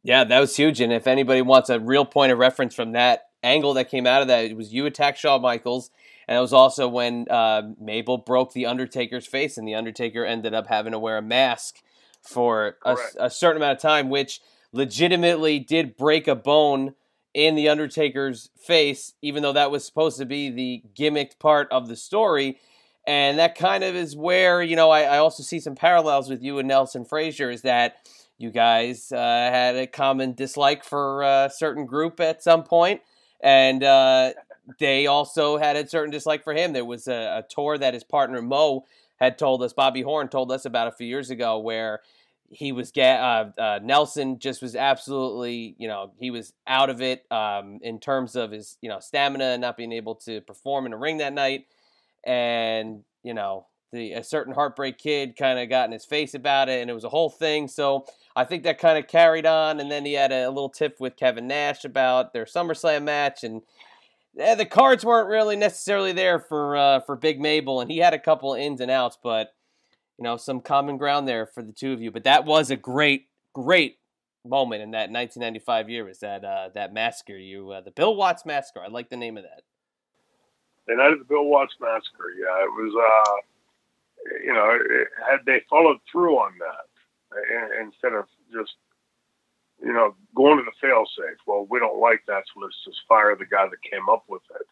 Yeah, 0.04 0.24
that 0.24 0.40
was 0.40 0.56
huge. 0.56 0.80
And 0.80 0.92
if 0.92 1.06
anybody 1.06 1.42
wants 1.42 1.70
a 1.70 1.78
real 1.78 2.04
point 2.04 2.32
of 2.32 2.38
reference 2.38 2.74
from 2.74 2.92
that 2.92 3.28
angle 3.42 3.74
that 3.74 3.88
came 3.88 4.06
out 4.06 4.22
of 4.22 4.28
that, 4.28 4.44
it 4.44 4.56
was 4.56 4.72
you 4.72 4.86
attack 4.86 5.16
Shawn 5.16 5.42
Michaels. 5.42 5.90
And 6.32 6.38
it 6.38 6.40
was 6.40 6.54
also 6.54 6.88
when 6.88 7.26
uh, 7.28 7.60
Mabel 7.78 8.16
broke 8.16 8.54
The 8.54 8.64
Undertaker's 8.64 9.26
face, 9.26 9.58
and 9.58 9.68
The 9.68 9.74
Undertaker 9.74 10.24
ended 10.24 10.54
up 10.54 10.66
having 10.66 10.92
to 10.92 10.98
wear 10.98 11.18
a 11.18 11.22
mask 11.22 11.82
for 12.22 12.78
a, 12.86 12.96
a, 13.20 13.28
certain 13.28 13.60
amount 13.60 13.76
of 13.76 13.82
time, 13.82 14.08
which 14.08 14.40
legitimately 14.72 15.58
did 15.58 15.94
break 15.94 16.26
a 16.26 16.34
bone 16.34 16.94
in 17.34 17.54
The 17.54 17.68
Undertaker's 17.68 18.48
face, 18.56 19.12
even 19.20 19.42
though 19.42 19.52
that 19.52 19.70
was 19.70 19.84
supposed 19.84 20.16
to 20.20 20.24
be 20.24 20.48
the 20.48 20.82
gimmicked 20.98 21.38
part 21.38 21.68
of 21.70 21.86
the 21.86 21.96
story. 21.96 22.58
And 23.06 23.38
that 23.38 23.54
kind 23.54 23.84
of 23.84 23.94
is 23.94 24.16
where, 24.16 24.62
you 24.62 24.74
know, 24.74 24.88
I, 24.88 25.02
I 25.02 25.18
also 25.18 25.42
see 25.42 25.60
some 25.60 25.74
parallels 25.74 26.30
with 26.30 26.42
you 26.42 26.58
and 26.58 26.66
Nelson 26.66 27.04
Frazier 27.04 27.50
is 27.50 27.60
that 27.60 28.08
you 28.38 28.50
guys 28.50 29.12
uh, 29.12 29.18
had 29.18 29.76
a 29.76 29.86
common 29.86 30.32
dislike 30.32 30.82
for 30.82 31.24
a 31.24 31.50
certain 31.54 31.84
group 31.84 32.20
at 32.20 32.42
some 32.42 32.62
point, 32.62 33.02
and 33.42 33.84
uh, 33.84 34.32
they 34.78 35.06
also 35.06 35.58
had 35.58 35.76
a 35.76 35.86
certain 35.88 36.10
dislike 36.10 36.44
for 36.44 36.54
him. 36.54 36.72
There 36.72 36.84
was 36.84 37.08
a, 37.08 37.44
a 37.44 37.44
tour 37.48 37.78
that 37.78 37.94
his 37.94 38.04
partner 38.04 38.40
Mo 38.42 38.84
had 39.16 39.38
told 39.38 39.62
us, 39.62 39.72
Bobby 39.72 40.02
Horne 40.02 40.28
told 40.28 40.50
us 40.50 40.64
about 40.64 40.88
a 40.88 40.92
few 40.92 41.06
years 41.06 41.30
ago, 41.30 41.58
where 41.58 42.00
he 42.52 42.70
was 42.70 42.90
get 42.92 43.18
uh, 43.18 43.46
uh, 43.58 43.80
Nelson 43.82 44.38
just 44.38 44.60
was 44.60 44.76
absolutely 44.76 45.74
you 45.78 45.88
know 45.88 46.12
he 46.18 46.30
was 46.30 46.52
out 46.66 46.90
of 46.90 47.00
it 47.00 47.24
um, 47.30 47.78
in 47.82 47.98
terms 47.98 48.36
of 48.36 48.50
his 48.50 48.76
you 48.82 48.88
know 48.88 49.00
stamina 49.00 49.44
and 49.44 49.62
not 49.62 49.76
being 49.76 49.92
able 49.92 50.14
to 50.16 50.40
perform 50.42 50.86
in 50.86 50.92
a 50.92 50.98
ring 50.98 51.18
that 51.18 51.32
night, 51.32 51.66
and 52.24 53.02
you 53.22 53.34
know 53.34 53.66
the 53.92 54.12
a 54.12 54.24
certain 54.24 54.54
heartbreak 54.54 54.98
kid 54.98 55.36
kind 55.36 55.58
of 55.58 55.68
got 55.68 55.86
in 55.86 55.92
his 55.92 56.04
face 56.04 56.34
about 56.34 56.68
it, 56.68 56.80
and 56.80 56.90
it 56.90 56.94
was 56.94 57.04
a 57.04 57.08
whole 57.08 57.30
thing. 57.30 57.68
So 57.68 58.06
I 58.36 58.44
think 58.44 58.64
that 58.64 58.78
kind 58.78 58.98
of 58.98 59.08
carried 59.08 59.46
on, 59.46 59.80
and 59.80 59.90
then 59.90 60.04
he 60.04 60.12
had 60.12 60.32
a, 60.32 60.44
a 60.44 60.50
little 60.50 60.68
tip 60.68 61.00
with 61.00 61.16
Kevin 61.16 61.46
Nash 61.46 61.84
about 61.84 62.32
their 62.32 62.44
SummerSlam 62.44 63.04
match, 63.04 63.44
and 63.44 63.62
the 64.34 64.66
cards 64.66 65.04
weren't 65.04 65.28
really 65.28 65.56
necessarily 65.56 66.12
there 66.12 66.38
for 66.38 66.76
uh, 66.76 67.00
for 67.00 67.16
Big 67.16 67.40
Mabel, 67.40 67.80
and 67.80 67.90
he 67.90 67.98
had 67.98 68.14
a 68.14 68.18
couple 68.18 68.54
ins 68.54 68.80
and 68.80 68.90
outs, 68.90 69.18
but 69.22 69.54
you 70.18 70.24
know 70.24 70.36
some 70.36 70.60
common 70.60 70.96
ground 70.96 71.28
there 71.28 71.46
for 71.46 71.62
the 71.62 71.72
two 71.72 71.92
of 71.92 72.00
you. 72.00 72.10
But 72.10 72.24
that 72.24 72.44
was 72.44 72.70
a 72.70 72.76
great, 72.76 73.28
great 73.52 73.98
moment 74.44 74.82
in 74.82 74.92
that 74.92 75.10
1995 75.10 75.90
year. 75.90 76.04
Was 76.04 76.20
that 76.20 76.44
uh, 76.44 76.70
that 76.74 76.92
massacre? 76.92 77.36
You 77.36 77.70
uh, 77.70 77.80
the 77.80 77.90
Bill 77.90 78.14
Watts 78.14 78.46
massacre? 78.46 78.80
I 78.80 78.88
like 78.88 79.10
the 79.10 79.16
name 79.16 79.36
of 79.36 79.44
that. 79.44 79.62
The 80.86 80.96
night 80.96 81.12
of 81.12 81.18
the 81.18 81.24
Bill 81.24 81.44
Watts 81.44 81.74
massacre. 81.80 82.32
Yeah, 82.38 82.64
it 82.64 82.70
was. 82.70 82.94
Uh, 82.94 83.32
you 84.44 84.52
know, 84.52 84.78
had 85.28 85.40
they 85.46 85.62
followed 85.68 85.98
through 86.10 86.36
on 86.36 86.52
that 86.58 87.82
instead 87.82 88.12
of 88.12 88.26
just 88.52 88.72
you 89.82 89.92
know 89.92 90.14
going 90.34 90.58
to 90.58 90.64
the 90.64 90.72
fail 90.80 91.04
safe. 91.16 91.38
Well, 91.46 91.66
we 91.68 91.78
don't 91.78 92.00
like 92.00 92.22
that, 92.26 92.44
so 92.52 92.60
let's 92.60 92.76
just 92.84 93.00
fire 93.08 93.36
the 93.36 93.46
guy 93.46 93.66
that 93.68 93.90
came 93.90 94.08
up 94.08 94.24
with 94.28 94.42
it. 94.54 94.66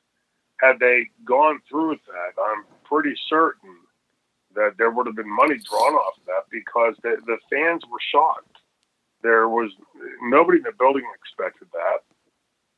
Had 0.58 0.78
they 0.78 1.06
gone 1.24 1.60
through 1.68 1.90
with 1.90 2.04
that, 2.06 2.40
I'm 2.40 2.64
pretty 2.84 3.14
certain 3.28 3.76
that 4.54 4.74
there 4.78 4.90
would 4.90 5.06
have 5.06 5.16
been 5.16 5.30
money 5.30 5.56
drawn 5.68 5.94
off 5.94 6.18
of 6.18 6.26
that 6.26 6.44
because 6.50 6.94
the, 7.02 7.16
the 7.26 7.38
fans 7.50 7.82
were 7.90 8.02
shocked. 8.12 8.58
There 9.22 9.48
was 9.48 9.70
nobody 10.22 10.58
in 10.58 10.64
the 10.64 10.72
building 10.78 11.04
expected 11.14 11.68
that. 11.72 12.00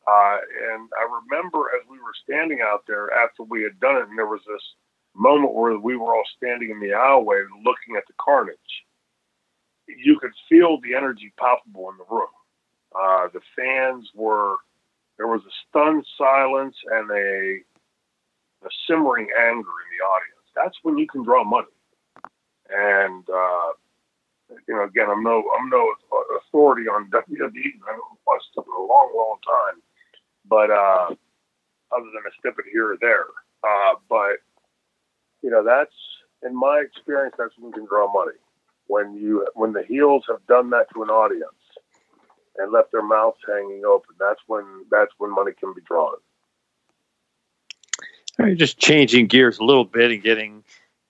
Uh, 0.07 0.39
and 0.73 0.91
I 0.99 1.07
remember 1.23 1.71
as 1.79 1.89
we 1.89 1.99
were 1.99 2.15
standing 2.25 2.61
out 2.61 2.85
there 2.87 3.13
after 3.13 3.45
we 3.45 3.63
had 3.63 3.79
done 3.81 3.97
it, 3.97 4.09
and 4.09 4.19
there 4.19 4.27
was 4.27 4.43
this 4.47 4.63
moment 5.15 5.55
where 5.55 5.79
we 5.79 5.97
were 5.97 6.15
all 6.15 6.27
standing 6.37 6.71
in 6.71 6.81
the 6.81 6.89
aisleway 6.89 7.45
looking 7.65 7.97
at 7.97 8.07
the 8.07 8.15
carnage. 8.21 8.85
You 9.99 10.19
could 10.19 10.33
feel 10.49 10.81
the 10.81 10.95
energy 10.95 11.33
palpable 11.39 11.91
in 11.91 11.99
the 11.99 12.05
room. 12.11 12.33
Uh, 12.95 13.29
the 13.33 13.41
fans 13.57 14.09
were, 14.15 14.57
there 15.19 15.27
was 15.29 15.43
a 15.43 15.55
stunned 15.69 16.07
silence 16.19 16.77
and 16.91 17.11
a, 17.11 17.59
a 18.67 18.71
simmering 18.87 19.29
anger 19.39 19.59
in 19.59 19.89
the 19.97 20.05
audience. 20.05 20.47
That's 20.55 20.77
when 20.83 20.99
you 20.99 21.07
can 21.07 21.25
draw 21.25 21.45
money. 21.45 21.73
And, 22.71 23.25
uh, 23.29 23.73
you 24.69 24.75
know, 24.75 24.85
again, 24.85 25.09
I'm 25.11 25.23
no, 25.23 25.43
I'm 25.59 25.69
no 25.71 25.93
authority 26.39 26.89
on 26.89 27.11
WWE. 27.11 27.19
I 27.19 27.91
haven't 27.91 28.21
watched 28.27 28.47
stuff 28.53 28.67
in 28.67 28.75
a 28.77 28.87
long, 28.87 29.13
long 29.17 29.39
time. 29.45 29.83
But, 30.49 30.71
uh, 30.71 31.15
other 31.95 32.09
than 32.13 32.25
a 32.27 32.33
snippet 32.41 32.65
here 32.73 32.93
or 32.93 32.97
there. 33.01 33.27
Uh, 33.63 33.95
but 34.09 34.43
you 35.43 35.51
know, 35.51 35.63
that's 35.63 35.95
in 36.43 36.57
my 36.57 36.83
experience, 36.85 37.35
that's 37.39 37.53
when 37.59 37.71
you 37.71 37.75
can 37.75 37.87
draw 37.87 38.11
money. 38.13 38.39
When 38.87 39.15
you 39.15 39.47
when 39.55 39.73
the 39.73 39.83
heels 39.83 40.25
have 40.29 40.45
done 40.47 40.71
that 40.71 40.87
to 40.93 41.03
an 41.03 41.09
audience 41.09 41.45
and 42.59 42.73
left 42.73 42.93
their 42.93 43.03
mouths 43.03 43.39
hanging 43.47 43.83
open, 43.87 44.15
that's 44.19 44.41
when 44.47 44.65
that's 44.91 45.13
when 45.19 45.35
money 45.35 45.53
can 45.59 45.73
be 45.75 45.81
drawn. 45.83 46.17
All 48.39 48.47
right, 48.47 48.57
just 48.57 48.79
changing 48.79 49.27
gears 49.27 49.59
a 49.59 49.65
little 49.65 49.85
bit 49.85 50.11
and 50.11 50.23
getting 50.23 50.65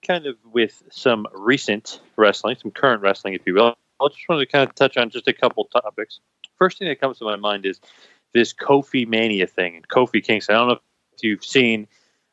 kind 0.05 0.25
of 0.25 0.35
with 0.51 0.83
some 0.91 1.25
recent 1.33 2.01
wrestling, 2.17 2.57
some 2.61 2.71
current 2.71 3.01
wrestling, 3.01 3.33
if 3.33 3.41
you 3.45 3.55
will. 3.55 3.75
I 4.01 4.07
just 4.07 4.27
wanted 4.27 4.45
to 4.45 4.51
kind 4.51 4.67
of 4.67 4.75
touch 4.75 4.97
on 4.97 5.09
just 5.09 5.27
a 5.27 5.33
couple 5.33 5.65
topics. 5.65 6.19
First 6.57 6.79
thing 6.79 6.89
that 6.89 6.99
comes 6.99 7.19
to 7.19 7.25
my 7.25 7.37
mind 7.37 7.65
is 7.65 7.79
this 8.33 8.53
Kofi 8.53 9.07
Mania 9.07 9.47
thing 9.47 9.75
and 9.75 9.87
Kofi 9.87 10.23
Kingston. 10.23 10.55
I 10.55 10.59
don't 10.59 10.67
know 10.67 10.73
if 10.73 11.23
you've 11.23 11.45
seen 11.45 11.87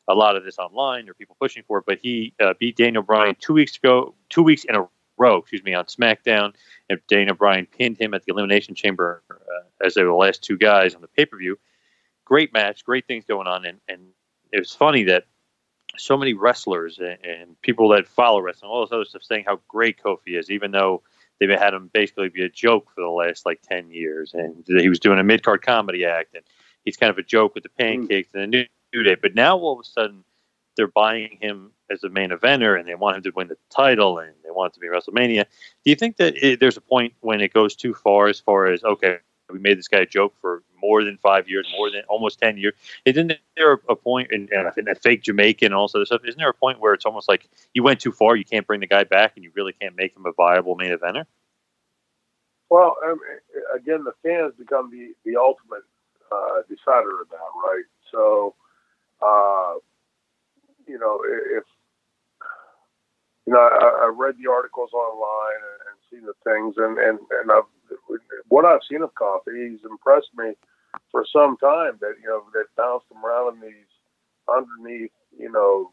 a 0.09 0.15
lot 0.15 0.37
of 0.37 0.45
this 0.45 0.59
online 0.59 1.09
or 1.09 1.15
people 1.15 1.37
pushing 1.41 1.63
for 1.67 1.79
it, 1.79 1.85
but 1.87 1.99
he 2.03 2.35
uh, 2.41 2.55
beat 2.59 2.77
Daniel 2.77 3.03
Bryan 3.03 3.37
two 3.39 3.53
weeks 3.53 3.77
ago, 3.77 4.15
two 4.29 4.43
weeks 4.43 4.65
in 4.65 4.75
a 4.75 4.89
row, 5.21 5.37
excuse 5.37 5.63
me, 5.63 5.75
on 5.75 5.85
SmackDown, 5.85 6.55
and 6.89 7.01
Daniel 7.07 7.37
Bryan 7.37 7.67
pinned 7.67 7.99
him 7.99 8.15
at 8.15 8.25
the 8.25 8.33
Elimination 8.33 8.75
Chamber 8.75 9.23
uh, 9.31 9.85
as 9.85 9.95
they 9.95 10.03
were 10.03 10.09
the 10.09 10.15
last 10.15 10.43
two 10.43 10.57
guys 10.57 10.95
on 10.95 11.03
the 11.03 11.09
pay 11.09 11.27
per 11.27 11.37
view. 11.37 11.59
Great 12.25 12.53
match, 12.53 12.85
great 12.85 13.07
things 13.07 13.25
going 13.25 13.47
on, 13.47 13.65
and, 13.65 13.79
and 13.89 14.01
it 14.53 14.59
was 14.59 14.75
funny 14.75 15.05
that 15.05 15.25
so 15.99 16.17
many 16.17 16.35
wrestlers 16.35 16.99
and, 16.99 17.19
and 17.25 17.61
people 17.63 17.89
that 17.91 18.09
follow 18.09 18.41
wrestling, 18.41 18.71
all 18.71 18.81
this 18.85 18.93
other 18.93 19.05
stuff, 19.05 19.23
saying 19.23 19.45
how 19.47 19.61
great 19.69 20.01
Kofi 20.03 20.39
is, 20.39 20.51
even 20.51 20.71
though 20.71 21.03
they've 21.39 21.51
had 21.51 21.75
him 21.75 21.91
basically 21.93 22.29
be 22.29 22.45
a 22.45 22.49
joke 22.49 22.91
for 22.95 23.01
the 23.01 23.09
last 23.09 23.45
like 23.45 23.61
10 23.63 23.91
years. 23.91 24.33
And 24.35 24.65
he 24.67 24.89
was 24.89 25.01
doing 25.01 25.19
a 25.19 25.25
mid 25.25 25.43
card 25.43 25.63
comedy 25.63 26.05
act, 26.05 26.35
and 26.35 26.45
he's 26.85 26.97
kind 26.97 27.11
of 27.11 27.19
a 27.19 27.23
joke 27.23 27.55
with 27.55 27.65
the 27.65 27.71
pancakes 27.71 28.31
and 28.35 28.43
the 28.43 28.47
new 28.47 28.65
New 28.93 29.03
Day. 29.03 29.17
But 29.21 29.35
now 29.35 29.57
all 29.57 29.75
of 29.75 29.81
a 29.81 29.85
sudden, 29.85 30.25
they're 30.77 30.89
buying 30.89 31.39
him 31.41 31.73
as 31.91 32.05
a 32.05 32.09
main 32.09 32.31
eventer, 32.31 32.79
and 32.79 32.89
they 32.89 32.95
want 32.95 33.17
him 33.17 33.23
to 33.25 33.33
win 33.35 33.49
the 33.49 33.57
title, 33.69 34.19
and 34.19 34.33
they 34.45 34.51
want 34.51 34.73
it 34.73 34.75
to 34.75 34.81
be 34.81 34.89
WrestleMania. 34.89 35.45
Do 35.85 35.91
you 35.91 35.97
think 35.97 36.17
that 36.19 36.37
it, 36.37 36.61
there's 36.61 36.77
a 36.77 36.81
point 36.81 37.15
when 37.21 37.41
it 37.41 37.53
goes 37.53 37.75
too 37.75 37.95
far, 37.95 38.29
as 38.29 38.41
far 38.41 38.67
as 38.67 38.85
okay, 38.85 39.19
we 39.51 39.59
made 39.59 39.79
this 39.79 39.89
guy 39.89 39.99
a 39.99 40.07
joke 40.07 40.35
for 40.41 40.63
more 40.81 41.05
than 41.05 41.19
five 41.19 41.49
years, 41.49 41.67
more 41.77 41.91
than 41.91 42.03
almost 42.09 42.39
ten 42.39 42.57
years? 42.57 42.75
Isn't 43.05 43.33
there 43.57 43.73
a 43.73 43.97
point, 43.97 44.31
in, 44.33 44.49
I 44.57 44.71
think 44.71 44.87
that 44.87 45.03
fake 45.03 45.23
Jamaican 45.23 45.67
and 45.67 45.75
all 45.75 45.87
this 45.87 45.95
other 45.95 46.07
stuff? 46.07 46.23
Isn't 46.25 46.39
there 46.39 46.49
a 46.49 46.55
point 46.55 46.81
where 46.81 46.95
it's 46.95 47.05
almost 47.05 47.29
like 47.29 47.49
you 47.75 47.83
went 47.83 48.01
too 48.01 48.13
far, 48.13 48.37
you 48.37 48.45
can't 48.45 48.67
bring 48.67 48.81
the 48.81 48.87
guy 48.87 49.05
back, 49.05 49.33
and 49.35 49.45
you 49.45 49.51
really 49.55 49.73
can't 49.73 49.97
make 49.97 50.17
him 50.17 50.27
a 50.27 50.33
viable 50.33 50.77
main 50.77 50.97
eventer? 50.97 51.27
Well, 52.71 52.97
um, 53.05 53.19
again, 53.75 54.05
the 54.05 54.13
fans 54.23 54.55
become 54.57 54.91
the 54.91 55.13
the 55.25 55.37
ultimate 55.37 55.83
uh, 56.31 56.63
decider 56.69 57.21
of 57.21 57.29
that, 57.31 57.51
right? 57.67 57.85
So 58.13 58.55
uh, 59.21 59.75
you 60.91 60.99
know, 60.99 61.21
if 61.57 61.65
you 63.47 63.55
know, 63.55 63.61
I, 63.61 64.07
I 64.07 64.13
read 64.15 64.35
the 64.43 64.51
articles 64.51 64.91
online 64.93 65.63
and, 65.63 65.91
seen 66.11 66.27
the 66.27 66.35
things, 66.43 66.75
and 66.77 66.99
and 66.99 67.21
and 67.31 67.53
I've 67.53 67.71
what 68.49 68.65
I've 68.65 68.81
seen 68.91 69.03
of 69.03 69.15
Kofi, 69.15 69.71
he's 69.71 69.85
impressed 69.89 70.31
me 70.37 70.55
for 71.13 71.25
some 71.33 71.57
time. 71.59 71.99
That 72.01 72.15
you 72.21 72.29
know, 72.29 72.43
that 72.53 72.65
bounced 72.77 73.07
him 73.11 73.25
around 73.25 73.55
in 73.55 73.61
these 73.61 73.93
underneath, 74.53 75.13
you 75.39 75.53
know, 75.53 75.93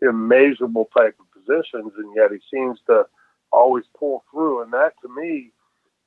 immeasurable 0.00 0.88
type 0.96 1.16
of 1.18 1.26
positions, 1.34 1.92
and 1.98 2.14
yet 2.14 2.30
he 2.30 2.38
seems 2.54 2.78
to 2.86 3.02
always 3.50 3.84
pull 3.98 4.22
through. 4.30 4.62
And 4.62 4.72
that, 4.72 4.92
to 5.02 5.08
me, 5.08 5.50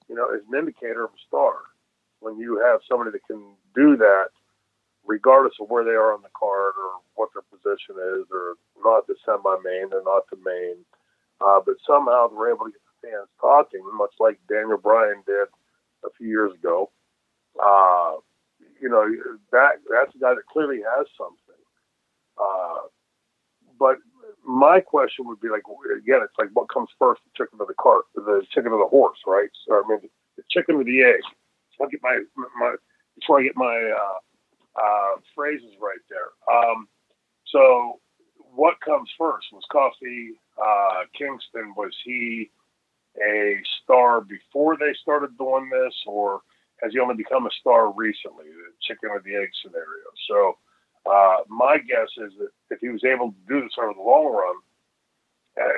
you 0.07 0.15
know, 0.15 0.29
is 0.33 0.41
an 0.49 0.57
indicator 0.57 1.03
of 1.03 1.11
a 1.11 1.21
star. 1.27 1.55
When 2.21 2.39
you 2.39 2.61
have 2.65 2.79
somebody 2.89 3.11
that 3.11 3.27
can 3.27 3.43
do 3.75 3.97
that 3.97 4.29
regardless 5.05 5.53
of 5.61 5.69
where 5.69 5.83
they 5.83 5.91
are 5.91 6.13
on 6.13 6.21
the 6.21 6.33
card 6.37 6.73
or 6.77 7.01
what 7.15 7.29
their 7.33 7.45
position 7.49 7.95
is, 8.19 8.25
or 8.31 8.55
not 8.83 9.07
the 9.07 9.15
semi-main, 9.25 9.89
they're 9.89 10.03
not 10.03 10.29
the 10.29 10.37
main. 10.43 10.77
Uh, 11.41 11.59
but 11.65 11.75
somehow 11.85 12.27
they're 12.27 12.53
able 12.53 12.65
to 12.65 12.71
get 12.71 12.81
the 12.85 13.09
fans 13.09 13.29
talking, 13.39 13.81
much 13.93 14.13
like 14.19 14.39
Daniel 14.49 14.77
Bryan 14.77 15.21
did 15.25 15.47
a 16.05 16.09
few 16.17 16.27
years 16.27 16.53
ago. 16.53 16.91
Uh, 17.61 18.15
you 18.81 18.89
know, 18.89 19.05
that 19.51 19.79
that's 19.89 20.15
a 20.15 20.19
guy 20.19 20.33
that 20.33 20.45
clearly 20.51 20.81
has 20.81 21.07
something. 21.17 21.61
Uh, 22.37 22.87
but 23.79 23.97
my 24.45 24.79
question 24.79 25.27
would 25.27 25.41
be 25.41 25.49
like, 25.49 25.63
again, 25.97 26.21
it's 26.23 26.37
like, 26.37 26.49
what 26.53 26.69
comes 26.69 26.89
first, 26.99 27.21
the 27.23 27.31
chicken 27.43 27.59
or 27.59 27.65
the 27.65 27.73
cart, 27.79 28.05
the 28.15 28.45
chicken 28.51 28.71
or 28.71 28.79
the 28.79 28.89
horse, 28.89 29.19
right? 29.25 29.49
So 29.67 29.75
I 29.75 29.87
mean, 29.87 30.09
the 30.37 30.43
chicken 30.49 30.75
or 30.75 30.83
the 30.83 31.03
egg. 31.03 31.21
So 31.77 31.85
I 31.85 31.89
get 31.89 32.01
my 32.03 32.19
my 32.59 32.75
before 33.19 33.39
I 33.39 33.43
get 33.43 33.55
my 33.55 33.75
uh, 33.75 34.19
uh, 34.75 35.19
phrases 35.33 35.73
right 35.79 36.03
there. 36.09 36.31
Um, 36.53 36.87
so, 37.47 37.99
what 38.55 38.79
comes 38.81 39.09
first? 39.17 39.47
Was 39.51 39.63
Kofi 39.71 40.29
uh, 40.61 41.03
Kingston, 41.17 41.73
was 41.75 41.93
he 42.03 42.49
a 43.23 43.61
star 43.83 44.21
before 44.21 44.77
they 44.77 44.93
started 45.01 45.37
doing 45.37 45.69
this, 45.69 45.93
or 46.05 46.41
has 46.81 46.91
he 46.91 46.99
only 46.99 47.15
become 47.15 47.45
a 47.45 47.57
star 47.59 47.91
recently? 47.91 48.45
The 48.45 48.73
chicken 48.81 49.09
or 49.09 49.21
the 49.23 49.35
egg 49.35 49.49
scenario. 49.61 50.09
So, 50.27 50.57
uh, 51.09 51.37
my 51.47 51.77
guess 51.77 52.09
is 52.17 52.33
that 52.39 52.49
if 52.71 52.79
he 52.81 52.89
was 52.89 53.03
able 53.03 53.31
to 53.31 53.37
do 53.47 53.61
this 53.61 53.77
over 53.77 53.93
the 53.93 54.01
long 54.01 54.33
run, 54.33 54.55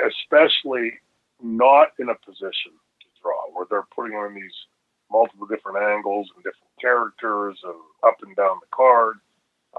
especially 0.08 0.94
not 1.42 1.90
in 2.00 2.10
a 2.10 2.16
position 2.26 2.72
to 3.02 3.08
draw, 3.22 3.46
where 3.54 3.68
they're 3.70 3.88
putting 3.96 4.16
on 4.16 4.34
these 4.34 4.56
multiple 5.12 5.48
different 5.48 5.78
angles 5.78 6.28
and 6.36 6.44
different 6.44 6.74
characters 6.80 7.60
and 7.64 7.76
up 8.04 8.18
and 8.22 8.36
down 8.36 8.58
the 8.62 8.76
card. 8.76 9.18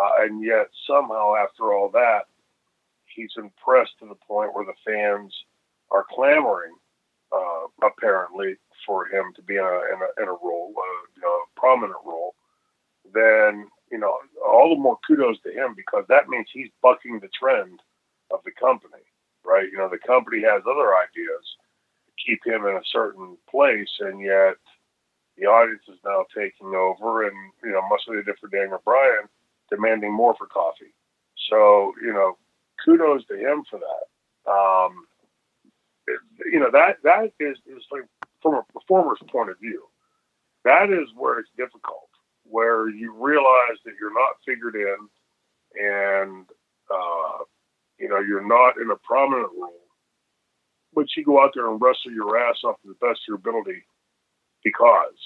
Uh, 0.00 0.24
and 0.24 0.44
yet 0.44 0.68
somehow 0.86 1.34
after 1.34 1.72
all 1.72 1.90
that, 1.90 2.22
he's 3.14 3.32
impressed 3.36 3.98
to 3.98 4.06
the 4.06 4.14
point 4.26 4.54
where 4.54 4.66
the 4.66 4.78
fans 4.86 5.34
are 5.90 6.06
clamoring, 6.10 6.74
uh, 7.32 7.66
apparently, 7.82 8.56
for 8.86 9.06
him 9.06 9.32
to 9.34 9.42
be 9.42 9.54
in 9.56 9.64
a, 9.64 9.80
in 9.94 9.98
a, 10.00 10.22
in 10.22 10.28
a 10.28 10.32
role, 10.32 10.72
uh, 10.76 11.06
you 11.16 11.22
know, 11.22 11.28
a 11.28 11.60
prominent 11.60 11.98
role. 12.04 12.34
Then 13.12 13.68
you 13.90 13.98
know, 13.98 14.18
all 14.46 14.74
the 14.74 14.80
more 14.80 14.98
kudos 15.06 15.40
to 15.42 15.52
him 15.52 15.74
because 15.76 16.04
that 16.08 16.28
means 16.28 16.46
he's 16.52 16.70
bucking 16.82 17.20
the 17.20 17.28
trend 17.38 17.80
of 18.30 18.40
the 18.44 18.52
company, 18.52 19.02
right? 19.44 19.68
You 19.70 19.78
know, 19.78 19.88
the 19.88 19.98
company 19.98 20.42
has 20.42 20.62
other 20.68 20.94
ideas 20.96 21.44
to 22.06 22.12
keep 22.24 22.40
him 22.44 22.66
in 22.66 22.76
a 22.76 22.90
certain 22.92 23.36
place, 23.50 23.90
and 24.00 24.20
yet 24.20 24.56
the 25.38 25.46
audience 25.46 25.82
is 25.88 25.98
now 26.04 26.24
taking 26.34 26.74
over, 26.74 27.26
and 27.26 27.36
you 27.62 27.70
know, 27.70 27.82
much 27.88 28.02
like 28.08 28.24
different 28.26 28.52
Daniel 28.52 28.82
Bryan, 28.84 29.28
demanding 29.70 30.12
more 30.12 30.34
for 30.36 30.46
Kofi. 30.46 30.90
So, 31.50 31.92
you 32.02 32.12
know, 32.12 32.36
kudos 32.84 33.24
to 33.26 33.36
him 33.36 33.64
for 33.70 33.78
that. 33.78 34.50
Um, 34.50 35.06
it, 36.06 36.20
you 36.50 36.58
know, 36.58 36.70
that 36.72 36.96
that 37.04 37.32
is 37.38 37.56
is 37.66 37.84
like 37.92 38.04
from 38.42 38.54
a 38.54 38.64
performer's 38.72 39.18
point 39.30 39.50
of 39.50 39.58
view, 39.60 39.84
that 40.64 40.90
is 40.90 41.08
where 41.16 41.38
it's 41.38 41.50
difficult, 41.56 42.08
where 42.44 42.88
you 42.88 43.12
realize 43.12 43.78
that 43.84 43.94
you're 44.00 44.14
not 44.14 44.36
figured 44.44 44.74
in, 44.74 44.96
and 45.80 46.46
uh, 46.90 47.44
you 47.98 48.08
know 48.08 48.18
you're 48.18 48.46
not 48.46 48.80
in 48.80 48.90
a 48.90 48.96
prominent 48.96 49.50
role, 49.56 49.86
but 50.94 51.06
you 51.16 51.24
go 51.24 51.42
out 51.42 51.52
there 51.54 51.70
and 51.70 51.80
wrestle 51.80 52.12
your 52.12 52.38
ass 52.38 52.56
off 52.64 52.80
to 52.82 52.88
the 52.88 53.06
best 53.06 53.20
of 53.20 53.28
your 53.28 53.36
ability 53.36 53.84
because 54.64 55.18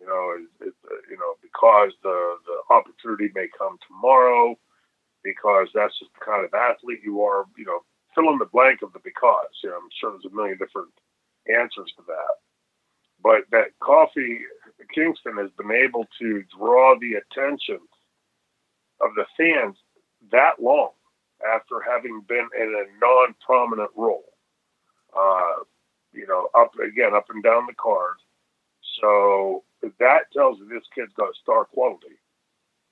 you 0.00 0.06
know 0.06 0.34
it, 0.36 0.68
it, 0.68 0.74
you 1.10 1.18
know 1.18 1.34
because 1.42 1.92
the 2.02 2.36
the 2.46 2.74
opportunity 2.74 3.30
may 3.34 3.48
come 3.56 3.76
tomorrow 3.86 4.56
because 5.24 5.68
that's 5.74 5.98
just 5.98 6.12
the 6.18 6.24
kind 6.24 6.44
of 6.44 6.54
athlete 6.54 7.00
you 7.04 7.22
are 7.22 7.44
you 7.56 7.64
know 7.64 7.80
fill 8.14 8.32
in 8.32 8.38
the 8.38 8.52
blank 8.52 8.82
of 8.82 8.92
the 8.92 9.00
because 9.04 9.52
you 9.62 9.70
know 9.70 9.76
I'm 9.76 9.90
sure 10.00 10.12
there's 10.12 10.30
a 10.30 10.34
million 10.34 10.58
different 10.58 10.92
answers 11.48 11.92
to 11.96 12.02
that 12.08 12.34
but 13.22 13.42
that 13.50 13.78
Kofi 13.82 14.38
Kingston 14.94 15.36
has 15.38 15.50
been 15.58 15.72
able 15.72 16.06
to 16.20 16.42
draw 16.56 16.94
the 16.98 17.14
attention 17.20 17.78
of 19.00 19.10
the 19.14 19.24
fans 19.36 19.76
that 20.32 20.60
long 20.60 20.90
after 21.54 21.80
having 21.80 22.22
been 22.28 22.48
in 22.58 22.68
a 22.68 23.04
non-prominent 23.04 23.90
role. 23.96 24.24
Uh, 25.16 25.64
you 26.12 26.26
know, 26.26 26.48
up 26.58 26.72
again, 26.76 27.14
up 27.14 27.26
and 27.30 27.42
down 27.42 27.66
the 27.66 27.74
card. 27.74 28.16
So 29.00 29.64
that 29.98 30.32
tells 30.32 30.58
you 30.58 30.68
this 30.68 30.86
kid's 30.94 31.12
got 31.14 31.34
star 31.42 31.64
quality. 31.64 32.18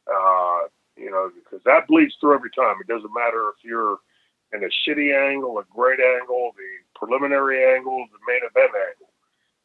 Uh, 0.07 0.69
you 0.97 1.11
know, 1.11 1.31
because 1.35 1.63
that 1.65 1.87
bleeds 1.87 2.15
through 2.21 2.35
every 2.35 2.51
time. 2.51 2.77
It 2.81 2.89
doesn't 2.89 3.15
matter 3.15 3.51
if 3.51 3.63
you're 3.63 3.99
in 4.53 4.65
a 4.65 4.71
shitty 4.83 5.15
angle, 5.15 5.59
a 5.59 5.65
great 5.75 6.01
angle, 6.01 6.53
the 6.57 6.99
preliminary 6.99 7.77
angle, 7.77 8.07
the 8.11 8.19
main 8.27 8.41
event 8.43 8.73
angle 8.75 9.09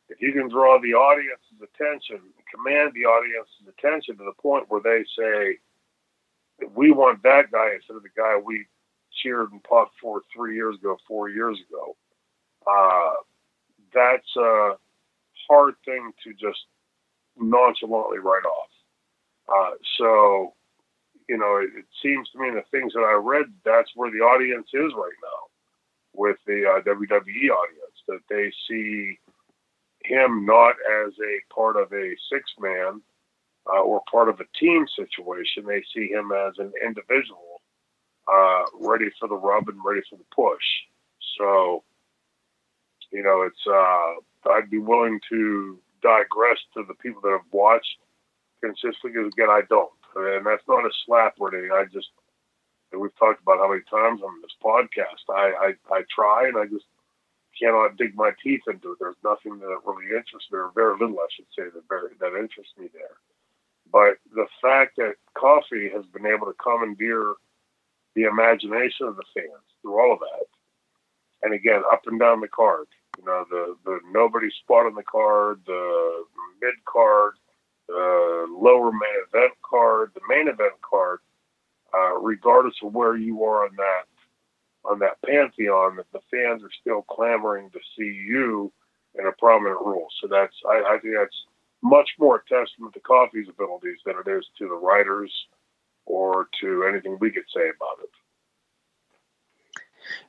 if 0.09 0.21
you 0.21 0.31
can 0.31 0.49
draw 0.49 0.79
the 0.79 0.93
audience's 0.93 1.61
attention, 1.61 2.19
command 2.53 2.91
the 2.93 3.05
audience's 3.05 3.67
attention 3.67 4.17
to 4.17 4.23
the 4.23 4.41
point 4.41 4.65
where 4.69 4.81
they 4.81 5.03
say, 5.17 5.57
we 6.75 6.91
want 6.91 7.23
that 7.23 7.51
guy 7.51 7.73
instead 7.75 7.97
of 7.97 8.03
the 8.03 8.13
guy 8.15 8.37
we 8.37 8.65
cheered 9.11 9.51
and 9.51 9.63
puffed 9.63 9.93
for 10.01 10.21
three 10.33 10.55
years 10.55 10.75
ago, 10.75 10.97
four 11.07 11.29
years 11.29 11.57
ago. 11.67 11.95
Uh, 12.67 13.13
that's 13.93 14.35
a 14.37 14.73
hard 15.49 15.75
thing 15.85 16.11
to 16.23 16.33
just 16.33 16.59
nonchalantly 17.37 18.19
write 18.19 18.45
off. 18.45 18.69
Uh, 19.47 19.75
so, 19.97 20.53
you 21.27 21.37
know, 21.37 21.57
it, 21.57 21.77
it, 21.77 21.85
seems 22.01 22.29
to 22.29 22.39
me 22.39 22.49
the 22.51 22.63
things 22.71 22.93
that 22.93 23.01
I 23.01 23.13
read, 23.13 23.45
that's 23.65 23.91
where 23.95 24.11
the 24.11 24.19
audience 24.19 24.67
is 24.73 24.93
right 24.95 25.19
now 25.21 25.43
with 26.13 26.37
the 26.45 26.65
uh, 26.65 26.81
WWE 26.81 27.49
audience, 27.49 27.97
that 28.07 28.21
they 28.29 28.51
see 28.67 29.19
him 30.03 30.45
not 30.45 30.75
as 31.05 31.13
a 31.19 31.53
part 31.53 31.75
of 31.75 31.91
a 31.91 32.15
six 32.31 32.51
man 32.59 33.01
uh, 33.67 33.81
or 33.81 34.01
part 34.11 34.29
of 34.29 34.39
a 34.39 34.59
team 34.59 34.85
situation. 34.95 35.65
They 35.65 35.83
see 35.93 36.09
him 36.09 36.31
as 36.31 36.53
an 36.57 36.71
individual, 36.85 37.61
uh, 38.31 38.63
ready 38.79 39.09
for 39.19 39.27
the 39.27 39.35
rub 39.35 39.69
and 39.69 39.79
ready 39.83 40.01
for 40.09 40.17
the 40.17 40.25
push. 40.35 40.63
So, 41.37 41.83
you 43.11 43.23
know, 43.23 43.43
it's 43.43 43.67
uh, 43.67 44.21
I'd 44.51 44.69
be 44.69 44.79
willing 44.79 45.19
to 45.29 45.79
digress 46.01 46.57
to 46.73 46.83
the 46.87 46.95
people 46.95 47.21
that 47.21 47.31
have 47.31 47.51
watched 47.51 47.97
consistently 48.61 49.11
because 49.11 49.33
again, 49.33 49.49
I 49.49 49.61
don't, 49.69 49.91
and 50.15 50.45
that's 50.45 50.67
not 50.67 50.85
a 50.85 50.91
slap 51.05 51.35
or 51.39 51.53
anything. 51.53 51.71
I 51.71 51.85
just 51.85 52.09
we've 52.97 53.15
talked 53.17 53.41
about 53.41 53.57
how 53.57 53.69
many 53.69 53.81
times 53.89 54.21
on 54.21 54.41
this 54.41 54.55
podcast. 54.63 55.25
I, 55.29 55.73
I 55.91 55.95
I 55.95 56.03
try 56.13 56.47
and 56.47 56.57
I 56.57 56.65
just 56.65 56.85
cannot 57.59 57.97
dig 57.97 58.15
my 58.15 58.31
teeth 58.43 58.61
into 58.67 58.93
it. 58.93 58.97
There's 58.99 59.15
nothing 59.23 59.59
that 59.59 59.77
really 59.85 60.05
interests 60.15 60.51
me, 60.51 60.59
or 60.59 60.71
very 60.73 60.97
little, 60.99 61.19
I 61.19 61.27
should 61.35 61.45
say, 61.57 61.63
that 61.73 61.83
very, 61.87 62.09
that 62.19 62.37
interests 62.37 62.73
me 62.77 62.89
there. 62.93 63.17
But 63.91 64.17
the 64.33 64.47
fact 64.61 64.95
that 64.97 65.15
Kofi 65.37 65.91
has 65.93 66.05
been 66.07 66.25
able 66.25 66.47
to 66.47 66.53
commandeer 66.53 67.35
the 68.15 68.23
imagination 68.23 69.07
of 69.07 69.15
the 69.17 69.23
fans 69.35 69.65
through 69.81 69.99
all 69.99 70.13
of 70.13 70.19
that, 70.19 70.45
and 71.43 71.53
again, 71.53 71.83
up 71.91 72.01
and 72.07 72.19
down 72.19 72.41
the 72.41 72.47
card, 72.47 72.87
you 73.17 73.25
know, 73.25 73.45
the 73.49 73.75
the 73.85 73.99
nobody 74.11 74.49
spot 74.49 74.85
on 74.85 74.95
the 74.95 75.03
card, 75.03 75.61
the 75.65 76.25
mid 76.61 76.75
card, 76.85 77.33
the 77.87 78.47
lower 78.49 78.91
main 78.91 79.23
event 79.27 79.53
card, 79.61 80.11
the 80.13 80.21
main 80.27 80.47
event 80.47 80.73
card, 80.81 81.19
uh, 81.93 82.17
regardless 82.19 82.75
of 82.83 82.93
where 82.93 83.15
you 83.15 83.43
are 83.43 83.65
on 83.65 83.75
that 83.77 84.03
on 84.85 84.99
that 84.99 85.21
pantheon 85.25 85.95
that 85.95 86.11
the 86.11 86.19
fans 86.29 86.61
are 86.63 86.71
still 86.81 87.03
clamoring 87.03 87.69
to 87.71 87.79
see 87.97 88.03
you 88.27 88.71
in 89.17 89.27
a 89.27 89.31
prominent 89.33 89.79
role. 89.81 90.07
So 90.21 90.27
that's 90.27 90.55
I, 90.69 90.95
I 90.95 90.99
think 90.99 91.15
that's 91.17 91.45
much 91.81 92.09
more 92.19 92.37
a 92.37 92.39
testament 92.49 92.93
to 92.93 92.99
Kofi's 93.01 93.49
abilities 93.49 93.99
than 94.05 94.15
it 94.25 94.29
is 94.29 94.45
to 94.57 94.67
the 94.67 94.75
writers 94.75 95.31
or 96.05 96.49
to 96.61 96.85
anything 96.89 97.17
we 97.19 97.31
could 97.31 97.43
say 97.53 97.69
about 97.69 98.03
it. 98.03 98.09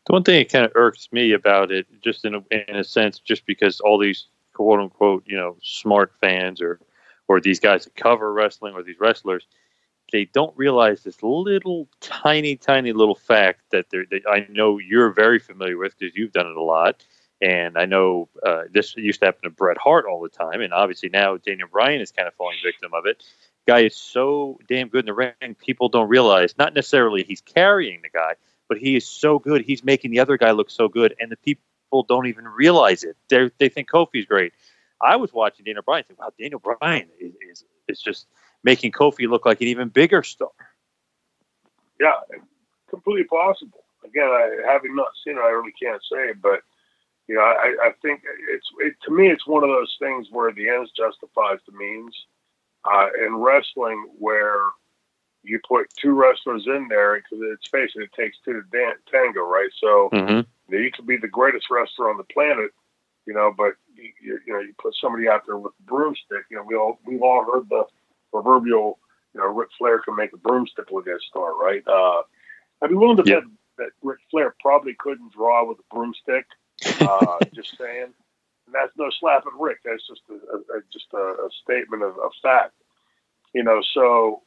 The 0.06 0.12
one 0.12 0.22
thing 0.22 0.38
that 0.38 0.52
kind 0.52 0.64
of 0.64 0.72
irks 0.74 1.08
me 1.12 1.32
about 1.32 1.70
it, 1.70 1.86
just 2.02 2.24
in 2.24 2.34
a, 2.34 2.44
in 2.50 2.76
a 2.76 2.84
sense, 2.84 3.18
just 3.18 3.46
because 3.46 3.80
all 3.80 3.98
these 3.98 4.26
quote 4.52 4.80
unquote, 4.80 5.24
you 5.26 5.36
know, 5.36 5.56
smart 5.62 6.12
fans 6.20 6.60
or 6.60 6.80
or 7.28 7.40
these 7.40 7.60
guys 7.60 7.84
that 7.84 7.94
cover 7.96 8.32
wrestling 8.32 8.74
or 8.74 8.82
these 8.82 9.00
wrestlers, 9.00 9.46
they 10.12 10.26
don't 10.26 10.56
realize 10.56 11.02
this 11.02 11.22
little 11.22 11.88
tiny, 12.00 12.56
tiny 12.56 12.92
little 12.92 13.14
fact 13.14 13.60
that, 13.70 13.88
that 13.90 14.20
I 14.28 14.46
know 14.50 14.78
you're 14.78 15.10
very 15.10 15.38
familiar 15.38 15.78
with 15.78 15.98
because 15.98 16.14
you've 16.14 16.32
done 16.32 16.46
it 16.46 16.56
a 16.56 16.62
lot. 16.62 17.02
And 17.40 17.76
I 17.76 17.84
know 17.86 18.28
uh, 18.46 18.62
this 18.72 18.96
used 18.96 19.20
to 19.20 19.26
happen 19.26 19.42
to 19.44 19.50
Bret 19.50 19.76
Hart 19.78 20.04
all 20.06 20.20
the 20.20 20.28
time. 20.28 20.60
And 20.60 20.72
obviously 20.72 21.08
now 21.08 21.36
Daniel 21.36 21.68
Bryan 21.68 22.00
is 22.00 22.12
kind 22.12 22.28
of 22.28 22.34
falling 22.34 22.58
victim 22.62 22.92
of 22.94 23.06
it. 23.06 23.24
Guy 23.66 23.80
is 23.80 23.96
so 23.96 24.58
damn 24.68 24.88
good 24.88 25.00
in 25.00 25.06
the 25.06 25.14
ring, 25.14 25.54
people 25.58 25.88
don't 25.88 26.08
realize, 26.08 26.54
not 26.58 26.74
necessarily 26.74 27.24
he's 27.24 27.40
carrying 27.40 28.02
the 28.02 28.10
guy, 28.10 28.34
but 28.68 28.78
he 28.78 28.96
is 28.96 29.06
so 29.06 29.38
good. 29.38 29.62
He's 29.62 29.84
making 29.84 30.10
the 30.10 30.20
other 30.20 30.36
guy 30.36 30.52
look 30.52 30.70
so 30.70 30.88
good. 30.88 31.14
And 31.18 31.30
the 31.30 31.36
people 31.36 32.04
don't 32.08 32.26
even 32.26 32.46
realize 32.46 33.04
it. 33.04 33.16
they 33.28 33.50
they 33.58 33.68
think 33.68 33.90
Kofi's 33.90 34.26
great. 34.26 34.52
I 35.00 35.16
was 35.16 35.32
watching 35.32 35.64
Daniel 35.64 35.82
Bryan, 35.82 36.04
think, 36.04 36.20
wow, 36.20 36.32
Daniel 36.38 36.60
Bryan 36.60 37.08
is, 37.20 37.32
is, 37.50 37.64
is 37.88 38.00
just– 38.00 38.26
making 38.64 38.92
Kofi 38.92 39.28
look 39.28 39.46
like 39.46 39.60
an 39.60 39.68
even 39.68 39.88
bigger 39.90 40.22
star. 40.24 40.50
Yeah, 42.00 42.14
completely 42.90 43.24
possible. 43.24 43.84
Again, 44.04 44.28
I, 44.28 44.50
having 44.66 44.96
not 44.96 45.08
seen 45.24 45.36
it, 45.36 45.40
I 45.40 45.50
really 45.50 45.74
can't 45.80 46.02
say, 46.10 46.32
but 46.32 46.62
you 47.28 47.36
know, 47.36 47.42
I, 47.42 47.76
I 47.80 47.92
think 48.02 48.22
it's 48.50 48.66
it, 48.80 48.94
to 49.04 49.12
me, 49.12 49.28
it's 49.28 49.46
one 49.46 49.62
of 49.62 49.70
those 49.70 49.94
things 50.00 50.26
where 50.30 50.52
the 50.52 50.68
ends 50.68 50.90
justifies 50.96 51.58
the 51.66 51.76
means. 51.76 52.16
Uh, 52.84 53.06
in 53.26 53.34
wrestling, 53.36 54.04
where 54.18 54.58
you 55.44 55.60
put 55.66 55.86
two 56.00 56.12
wrestlers 56.12 56.66
in 56.66 56.88
there, 56.88 57.16
because 57.16 57.38
it's 57.52 57.68
face 57.68 57.90
it, 57.94 58.10
takes 58.12 58.38
two 58.44 58.54
to 58.54 58.62
dan- 58.72 58.96
tango, 59.10 59.42
right? 59.42 59.70
So 59.80 60.08
mm-hmm. 60.12 60.74
you 60.74 60.90
could 60.90 61.06
be 61.06 61.16
the 61.16 61.28
greatest 61.28 61.66
wrestler 61.70 62.10
on 62.10 62.16
the 62.16 62.24
planet, 62.24 62.70
you 63.26 63.34
know, 63.34 63.54
but 63.56 63.74
you, 63.96 64.40
you 64.46 64.52
know, 64.52 64.60
you 64.60 64.74
put 64.80 64.94
somebody 65.00 65.28
out 65.28 65.42
there 65.46 65.58
with 65.58 65.72
a 65.78 65.82
broomstick. 65.90 66.44
You 66.50 66.58
know, 66.58 66.64
we 66.66 66.74
all 66.74 66.98
we've 67.06 67.22
all 67.22 67.44
heard 67.44 67.68
the 67.68 67.84
proverbial, 68.32 68.98
you 69.34 69.40
know, 69.40 69.46
Ric 69.46 69.68
Flair 69.78 70.00
can 70.00 70.16
make 70.16 70.32
a 70.32 70.38
broomstick 70.38 70.90
look 70.90 71.06
at 71.06 71.14
a 71.14 71.20
star, 71.28 71.56
right? 71.56 71.82
Uh, 71.86 72.22
I'd 72.82 72.90
be 72.90 72.96
willing 72.96 73.16
to 73.18 73.22
bet 73.22 73.44
that 73.78 73.90
Ric 74.02 74.18
Flair 74.30 74.54
probably 74.60 74.94
couldn't 74.98 75.32
draw 75.32 75.66
with 75.66 75.78
a 75.78 75.94
broomstick. 75.94 76.46
Uh, 77.00 77.38
just 77.54 77.76
saying. 77.78 78.12
And 78.66 78.74
that's 78.74 78.92
no 78.96 79.10
slap 79.20 79.46
at 79.46 79.52
Ric. 79.58 79.78
That's 79.84 80.06
just 80.06 80.22
a, 80.30 80.34
a 80.34 80.80
just 80.92 81.06
a, 81.12 81.18
a 81.18 81.48
statement 81.62 82.02
of, 82.02 82.18
of, 82.18 82.32
fact. 82.42 82.72
You 83.52 83.62
know, 83.62 83.80
so 83.92 84.42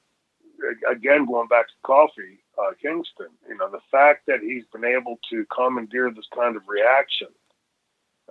again, 0.89 1.25
going 1.25 1.47
back 1.47 1.67
to 1.67 1.73
Kofi, 1.83 2.37
uh, 2.57 2.71
Kingston, 2.81 3.27
you 3.47 3.57
know, 3.57 3.69
the 3.69 3.81
fact 3.91 4.25
that 4.27 4.39
he's 4.41 4.63
been 4.73 4.85
able 4.85 5.19
to 5.29 5.45
commandeer 5.53 6.11
this 6.11 6.27
kind 6.33 6.55
of 6.55 6.63
reaction, 6.67 7.27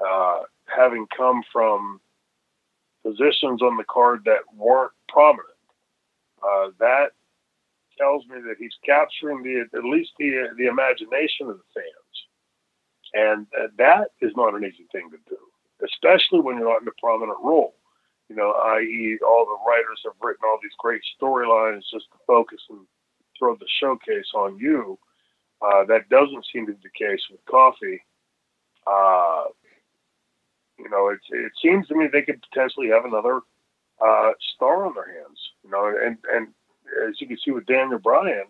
uh, 0.04 0.40
having 0.66 1.06
come 1.16 1.42
from 1.52 2.00
positions 3.04 3.62
on 3.62 3.76
the 3.76 3.84
card 3.84 4.22
that 4.24 4.40
weren't 4.56 4.92
prominent. 5.08 5.46
Uh, 6.42 6.70
that 6.78 7.12
tells 7.98 8.26
me 8.26 8.36
that 8.46 8.56
he's 8.58 8.74
capturing 8.84 9.42
the 9.42 9.64
at 9.76 9.84
least 9.84 10.10
the 10.18 10.48
the 10.58 10.66
imagination 10.66 11.48
of 11.48 11.56
the 11.56 11.64
fans, 11.74 12.16
and 13.14 13.46
uh, 13.58 13.68
that 13.78 14.08
is 14.20 14.32
not 14.36 14.54
an 14.54 14.64
easy 14.64 14.86
thing 14.92 15.08
to 15.10 15.18
do, 15.28 15.38
especially 15.84 16.40
when 16.40 16.58
you're 16.58 16.68
not 16.68 16.82
in 16.82 16.88
a 16.88 17.00
prominent 17.00 17.38
role. 17.42 17.74
You 18.28 18.36
know, 18.36 18.52
i.e., 18.52 19.18
all 19.26 19.44
the 19.44 19.70
writers 19.70 20.00
have 20.04 20.14
written 20.20 20.42
all 20.44 20.58
these 20.62 20.72
great 20.78 21.02
storylines 21.20 21.82
just 21.92 22.06
to 22.12 22.18
focus 22.26 22.60
and 22.70 22.80
throw 23.38 23.54
the 23.54 23.66
showcase 23.80 24.32
on 24.34 24.58
you. 24.58 24.98
Uh, 25.62 25.84
that 25.84 26.08
doesn't 26.08 26.44
seem 26.52 26.66
to 26.66 26.72
be 26.72 26.78
the 26.82 27.06
case 27.06 27.20
with 27.30 27.44
Kofi. 27.46 27.98
Uh, 28.86 29.44
you 30.78 30.88
know, 30.90 31.08
it, 31.08 31.20
it 31.30 31.52
seems 31.62 31.86
to 31.88 31.94
me 31.94 32.06
they 32.06 32.22
could 32.22 32.42
potentially 32.50 32.88
have 32.88 33.04
another 33.04 33.40
uh, 34.04 34.32
star 34.54 34.86
on 34.86 34.94
their 34.94 35.06
hands. 35.06 35.38
You 35.64 35.70
know, 35.70 35.86
and 35.86 36.18
and 36.32 36.48
as 37.08 37.20
you 37.20 37.26
can 37.26 37.38
see 37.44 37.52
with 37.52 37.66
Daniel 37.66 37.98
Bryan, 37.98 38.44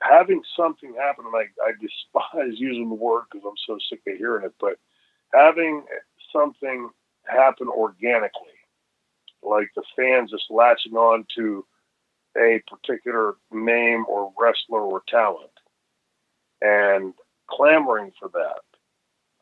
having 0.00 0.42
something 0.56 0.94
happen, 0.94 1.24
and 1.26 1.34
I, 1.36 1.46
I 1.66 1.72
despise 1.80 2.54
using 2.60 2.88
the 2.88 2.94
word 2.94 3.24
because 3.30 3.46
I'm 3.46 3.56
so 3.66 3.78
sick 3.88 4.00
of 4.06 4.18
hearing 4.18 4.44
it, 4.44 4.54
but 4.60 4.78
having 5.32 5.84
something 6.32 6.90
happen 7.26 7.68
organically, 7.68 8.58
like 9.42 9.68
the 9.74 9.82
fans 9.96 10.30
just 10.30 10.50
latching 10.50 10.94
on 10.94 11.26
to 11.36 11.64
a 12.36 12.62
particular 12.68 13.34
name 13.50 14.04
or 14.08 14.32
wrestler 14.38 14.82
or 14.82 15.02
talent 15.08 15.50
and 16.60 17.14
clamoring 17.48 18.12
for 18.18 18.28
that. 18.30 18.60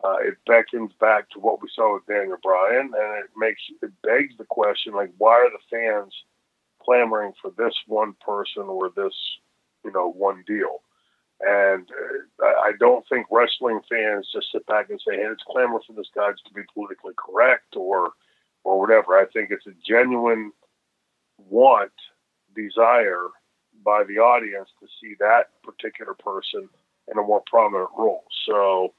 Uh, 0.02 0.16
it 0.20 0.34
beckons 0.46 0.92
back 1.00 1.30
to 1.30 1.40
what 1.40 1.62
we 1.62 1.68
saw 1.74 1.94
with 1.94 2.06
Daniel 2.06 2.36
Bryan, 2.42 2.92
and 2.94 3.24
it 3.24 3.30
makes 3.36 3.62
it 3.82 3.90
begs 4.02 4.36
the 4.36 4.44
question: 4.44 4.92
like, 4.92 5.10
why 5.16 5.32
are 5.32 5.50
the 5.50 5.58
fans 5.70 6.14
clamoring 6.82 7.32
for 7.40 7.50
this 7.56 7.74
one 7.86 8.14
person 8.20 8.64
or 8.64 8.90
this, 8.94 9.14
you 9.82 9.92
know, 9.92 10.10
one 10.10 10.44
deal? 10.46 10.82
And 11.40 11.88
uh, 12.42 12.46
I 12.46 12.72
don't 12.78 13.04
think 13.08 13.26
wrestling 13.30 13.80
fans 13.90 14.28
just 14.32 14.52
sit 14.52 14.66
back 14.66 14.90
and 14.90 15.00
say, 15.06 15.16
"Hey, 15.16 15.28
let's 15.28 15.42
clamor 15.48 15.80
for 15.86 15.92
this 15.92 16.10
guy 16.14 16.30
to 16.30 16.54
be 16.54 16.62
politically 16.72 17.12
correct 17.16 17.76
or, 17.76 18.12
or 18.62 18.80
whatever." 18.80 19.18
I 19.18 19.26
think 19.26 19.50
it's 19.50 19.66
a 19.66 19.74
genuine 19.86 20.52
want, 21.38 21.92
desire 22.54 23.28
by 23.84 24.04
the 24.04 24.18
audience 24.18 24.68
to 24.80 24.86
see 25.00 25.14
that 25.18 25.50
particular 25.62 26.14
person 26.14 26.68
in 27.10 27.18
a 27.18 27.22
more 27.22 27.42
prominent 27.46 27.90
role. 27.98 28.24
So 28.46 28.94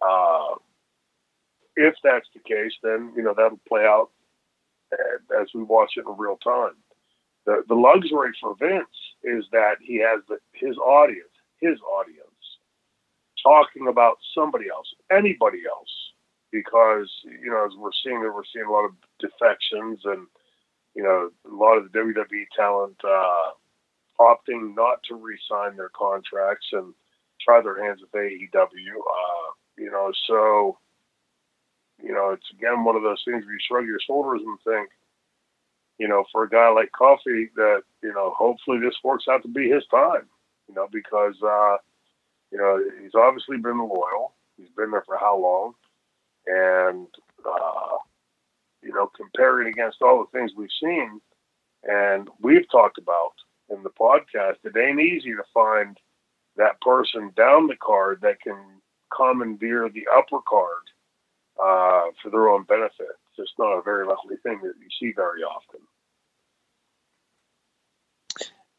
uh, 0.00 0.54
if 1.76 1.94
that's 2.02 2.28
the 2.34 2.40
case, 2.40 2.72
then 2.82 3.12
you 3.16 3.22
know 3.22 3.34
that'll 3.36 3.60
play 3.68 3.84
out 3.84 4.10
as 5.40 5.48
we 5.54 5.62
watch 5.62 5.92
it 5.96 6.04
in 6.06 6.16
real 6.16 6.38
time. 6.38 6.74
The 7.46 7.62
the 7.68 7.74
luxury 7.74 8.30
for 8.40 8.56
Vince 8.58 8.86
is 9.22 9.44
that 9.52 9.76
he 9.80 9.96
has 9.98 10.22
the, 10.28 10.38
his 10.52 10.76
audience, 10.78 11.28
his 11.60 11.78
audience, 11.80 12.22
talking 13.42 13.88
about 13.88 14.18
somebody 14.34 14.66
else, 14.68 14.88
anybody 15.10 15.60
else, 15.68 15.90
because 16.52 17.10
you 17.24 17.50
know 17.50 17.66
as 17.66 17.72
we're 17.76 17.90
seeing 18.02 18.20
we're 18.20 18.42
seeing 18.52 18.66
a 18.66 18.72
lot 18.72 18.84
of 18.84 18.92
defections 19.18 20.00
and 20.04 20.26
you 20.94 21.02
know 21.02 21.30
a 21.50 21.54
lot 21.54 21.76
of 21.76 21.90
the 21.90 21.98
WWE 21.98 22.44
talent 22.56 22.96
uh, 23.04 23.50
opting 24.20 24.74
not 24.74 25.02
to 25.04 25.14
re-sign 25.14 25.76
their 25.76 25.90
contracts 25.90 26.66
and 26.72 26.94
try 27.40 27.60
their 27.60 27.82
hands 27.84 28.00
with 28.00 28.10
AEW. 28.12 28.54
Uh, 28.64 29.52
you 29.76 29.90
know, 29.90 30.12
so 30.26 30.78
you 32.02 32.12
know, 32.12 32.30
it's 32.30 32.50
again 32.52 32.84
one 32.84 32.96
of 32.96 33.02
those 33.02 33.22
things 33.24 33.44
where 33.44 33.54
you 33.54 33.60
shrug 33.66 33.86
your 33.86 34.00
shoulders 34.00 34.40
and 34.44 34.58
think, 34.64 34.90
you 35.98 36.08
know, 36.08 36.24
for 36.30 36.44
a 36.44 36.48
guy 36.48 36.68
like 36.70 36.90
Kofi, 36.98 37.46
that 37.56 37.82
you 38.02 38.12
know, 38.12 38.32
hopefully 38.36 38.78
this 38.80 38.96
works 39.02 39.24
out 39.28 39.42
to 39.42 39.48
be 39.48 39.68
his 39.68 39.84
time. 39.90 40.28
You 40.68 40.74
know, 40.74 40.88
because 40.90 41.34
uh, 41.42 41.76
you 42.50 42.58
know 42.58 42.82
he's 43.02 43.14
obviously 43.14 43.56
been 43.56 43.78
loyal. 43.78 44.34
He's 44.56 44.70
been 44.76 44.90
there 44.90 45.04
for 45.06 45.16
how 45.16 45.38
long, 45.38 45.74
and 46.46 47.06
uh, 47.46 47.96
you 48.82 48.92
know, 48.92 49.10
comparing 49.16 49.68
against 49.68 50.02
all 50.02 50.18
the 50.18 50.38
things 50.38 50.52
we've 50.56 50.68
seen 50.80 51.20
and 51.84 52.28
we've 52.40 52.68
talked 52.70 52.98
about 52.98 53.34
in 53.70 53.82
the 53.82 53.90
podcast, 53.90 54.56
it 54.64 54.76
ain't 54.76 55.00
easy 55.00 55.30
to 55.30 55.42
find 55.54 55.98
that 56.56 56.80
person 56.80 57.30
down 57.36 57.66
the 57.66 57.76
card 57.76 58.20
that 58.22 58.40
can 58.40 58.58
commandeer 59.14 59.88
the 59.88 60.06
upper 60.12 60.38
card 60.48 60.84
uh, 61.62 62.10
for 62.22 62.30
their 62.30 62.48
own 62.48 62.64
benefit. 62.64 63.06
It's 63.28 63.36
just 63.36 63.58
not 63.58 63.78
a 63.78 63.82
very 63.82 64.06
likely 64.06 64.36
thing 64.42 64.60
that 64.62 64.74
you 64.80 64.88
see 64.98 65.12
very 65.14 65.42
often. 65.42 65.80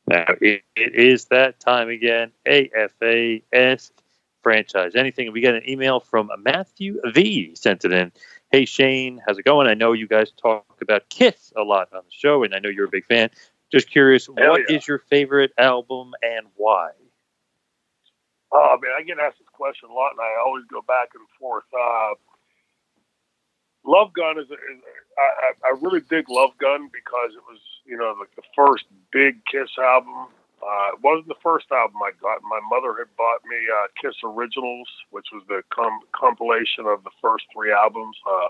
Now, 0.10 0.26
it, 0.41 0.64
it 0.76 0.95
is 0.95 1.26
that 1.26 1.60
time 1.60 1.88
again. 1.88 2.32
AFA 2.47 3.39
Ask 3.53 3.93
franchise. 4.41 4.95
Anything? 4.95 5.32
We 5.32 5.41
got 5.41 5.53
an 5.53 5.70
email 5.70 5.99
from 5.99 6.32
Matthew 6.39 6.99
V. 7.14 7.53
Sent 7.55 7.86
it 7.86 7.91
in. 7.91 8.12
Hey 8.51 8.66
Shane, 8.66 9.22
how's 9.26 9.38
it 9.38 9.45
going? 9.45 9.68
I 9.68 9.76
know 9.76 9.93
you 9.93 10.07
guys 10.07 10.32
talk 10.32 10.66
about 10.82 11.07
Kiss 11.10 11.53
a 11.55 11.62
lot 11.62 11.89
on 11.93 12.01
the 12.03 12.12
show, 12.12 12.43
and 12.43 12.55
I 12.55 12.60
know 12.60 12.70
you're 12.70 12.88
a 12.88 12.89
big 12.89 13.05
fan. 13.05 13.30
Just 13.72 13.91
curious, 13.91 14.26
Hell 14.26 14.49
what 14.49 14.62
is 14.62 14.68
yeah. 14.70 14.80
your 14.88 14.97
favorite 14.97 15.51
album 15.60 16.14
and 16.24 16.47
why? 16.55 16.89
Oh 18.51 18.78
man, 18.82 18.91
I 18.97 19.03
get 19.03 19.20
asked 19.20 19.38
this 19.38 19.47
question 19.53 19.89
a 19.91 19.93
lot, 19.93 20.14
and 20.14 20.22
I 20.22 20.41
always 20.43 20.66
go 20.66 20.82
back 20.82 21.10
and 21.14 21.24
forth. 21.39 21.66
Uh, 21.72 22.16
Love 23.86 24.13
Gun 24.13 24.39
is, 24.39 24.49
a, 24.49 24.53
is 24.53 24.80
a, 24.80 25.21
I, 25.21 25.69
I 25.69 25.80
really 25.82 26.01
dig 26.09 26.30
Love 26.30 26.51
Gun 26.59 26.89
because 26.91 27.32
it 27.36 27.43
was 27.47 27.59
you 27.86 27.97
know 27.97 28.15
like 28.19 28.34
the 28.36 28.47
first 28.55 28.86
big 29.11 29.43
Kiss 29.45 29.69
album. 29.77 30.27
Uh, 30.61 30.91
it 30.91 30.99
wasn't 31.01 31.27
the 31.30 31.39
first 31.41 31.71
album 31.71 31.95
I 32.03 32.11
got. 32.21 32.43
My 32.43 32.59
mother 32.69 32.93
had 32.99 33.07
bought 33.15 33.39
me 33.47 33.55
uh, 33.71 33.88
Kiss 34.01 34.15
Originals, 34.23 34.89
which 35.11 35.27
was 35.32 35.43
the 35.47 35.63
com- 35.73 36.03
compilation 36.11 36.86
of 36.86 37.03
the 37.03 37.15
first 37.21 37.45
three 37.53 37.71
albums: 37.71 38.17
uh, 38.27 38.49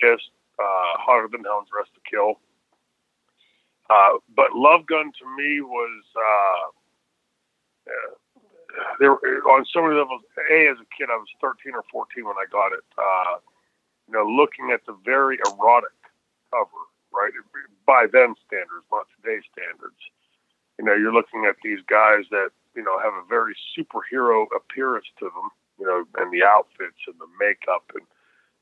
Kiss, 0.00 0.20
uh, 0.58 0.92
Hotter 1.00 1.28
Than 1.32 1.44
Hell, 1.44 1.64
and 1.64 1.68
Dressed 1.68 1.94
to 1.94 2.00
Kill. 2.08 2.38
Uh, 3.88 4.20
but 4.36 4.54
Love 4.54 4.86
Gun 4.86 5.12
to 5.18 5.24
me 5.36 5.60
was. 5.60 6.04
Uh, 6.16 6.68
uh, 7.88 8.14
there 9.00 9.12
on 9.48 9.64
so 9.72 9.82
many 9.82 9.94
levels. 9.94 10.22
A, 10.50 10.68
as 10.68 10.76
a 10.76 10.88
kid, 10.96 11.08
I 11.10 11.16
was 11.16 11.28
13 11.40 11.74
or 11.74 11.82
14 11.90 12.24
when 12.24 12.36
I 12.36 12.44
got 12.50 12.72
it. 12.72 12.84
Uh, 12.96 13.40
you 14.08 14.14
know, 14.14 14.24
looking 14.24 14.70
at 14.72 14.84
the 14.86 14.96
very 15.04 15.38
erotic 15.46 15.94
cover, 16.50 16.82
right? 17.12 17.32
By 17.86 18.06
then 18.10 18.34
standards, 18.46 18.88
not 18.90 19.06
today's 19.20 19.44
standards. 19.52 20.00
You 20.78 20.84
know, 20.84 20.94
you're 20.94 21.12
looking 21.12 21.44
at 21.44 21.56
these 21.62 21.80
guys 21.88 22.24
that 22.30 22.50
you 22.74 22.82
know 22.82 22.98
have 22.98 23.14
a 23.14 23.26
very 23.28 23.54
superhero 23.76 24.46
appearance 24.56 25.06
to 25.18 25.26
them. 25.26 25.50
You 25.78 25.86
know, 25.86 26.04
and 26.18 26.32
the 26.32 26.42
outfits 26.44 27.06
and 27.06 27.14
the 27.20 27.28
makeup, 27.38 27.84
and 27.94 28.04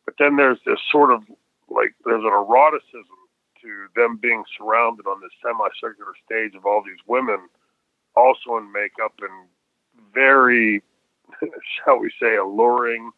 but 0.04 0.14
then 0.18 0.36
there's 0.36 0.58
this 0.66 0.80
sort 0.90 1.10
of 1.10 1.22
like 1.68 1.94
there's 2.04 2.24
an 2.24 2.32
eroticism 2.32 3.20
to 3.62 3.86
them 3.96 4.16
being 4.16 4.44
surrounded 4.56 5.06
on 5.06 5.20
this 5.20 5.32
semicircular 5.42 6.12
stage 6.24 6.54
of 6.54 6.66
all 6.66 6.82
these 6.84 7.00
women, 7.06 7.48
also 8.14 8.56
in 8.58 8.70
makeup 8.72 9.14
and 9.20 9.48
very, 10.14 10.82
shall 11.84 11.98
we 11.98 12.10
say, 12.20 12.36
alluring 12.36 13.10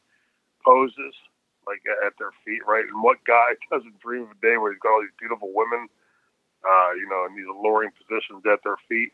poses, 0.65 1.15
like 1.69 1.85
at 1.85 2.17
their 2.19 2.33
feet, 2.45 2.65
right? 2.65 2.85
And 2.89 3.03
what 3.05 3.21
guy 3.29 3.53
doesn't 3.71 4.01
dream 4.01 4.25
of 4.25 4.33
a 4.33 4.41
day 4.41 4.57
where 4.57 4.73
he's 4.73 4.81
got 4.81 4.97
all 4.97 5.05
these 5.05 5.21
beautiful 5.21 5.53
women, 5.53 5.89
uh, 6.65 6.97
you 6.97 7.05
know, 7.05 7.29
in 7.29 7.37
these 7.37 7.49
alluring 7.49 7.93
positions 7.93 8.43
at 8.49 8.65
their 8.65 8.81
feet? 8.89 9.13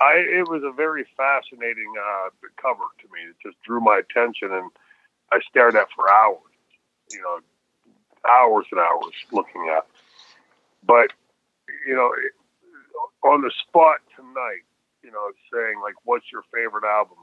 I 0.00 0.18
it 0.18 0.48
was 0.48 0.62
a 0.64 0.72
very 0.72 1.06
fascinating 1.16 1.92
uh, 1.94 2.34
cover 2.56 2.90
to 3.00 3.06
me. 3.14 3.30
It 3.30 3.36
just 3.42 3.60
drew 3.62 3.80
my 3.80 4.00
attention, 4.02 4.52
and 4.52 4.70
I 5.30 5.38
stared 5.48 5.76
at 5.76 5.88
for 5.94 6.10
hours, 6.10 6.42
you 7.12 7.20
know, 7.20 7.38
hours 8.28 8.66
and 8.72 8.80
hours 8.80 9.14
looking 9.30 9.68
at. 9.68 9.86
But 10.82 11.12
you 11.86 11.94
know, 11.94 12.10
on 13.22 13.42
the 13.42 13.52
spot 13.68 13.98
tonight, 14.16 14.64
you 15.02 15.10
know, 15.10 15.30
saying 15.52 15.80
like, 15.82 15.94
"What's 16.04 16.32
your 16.32 16.42
favorite 16.52 16.84
album?" 16.84 17.18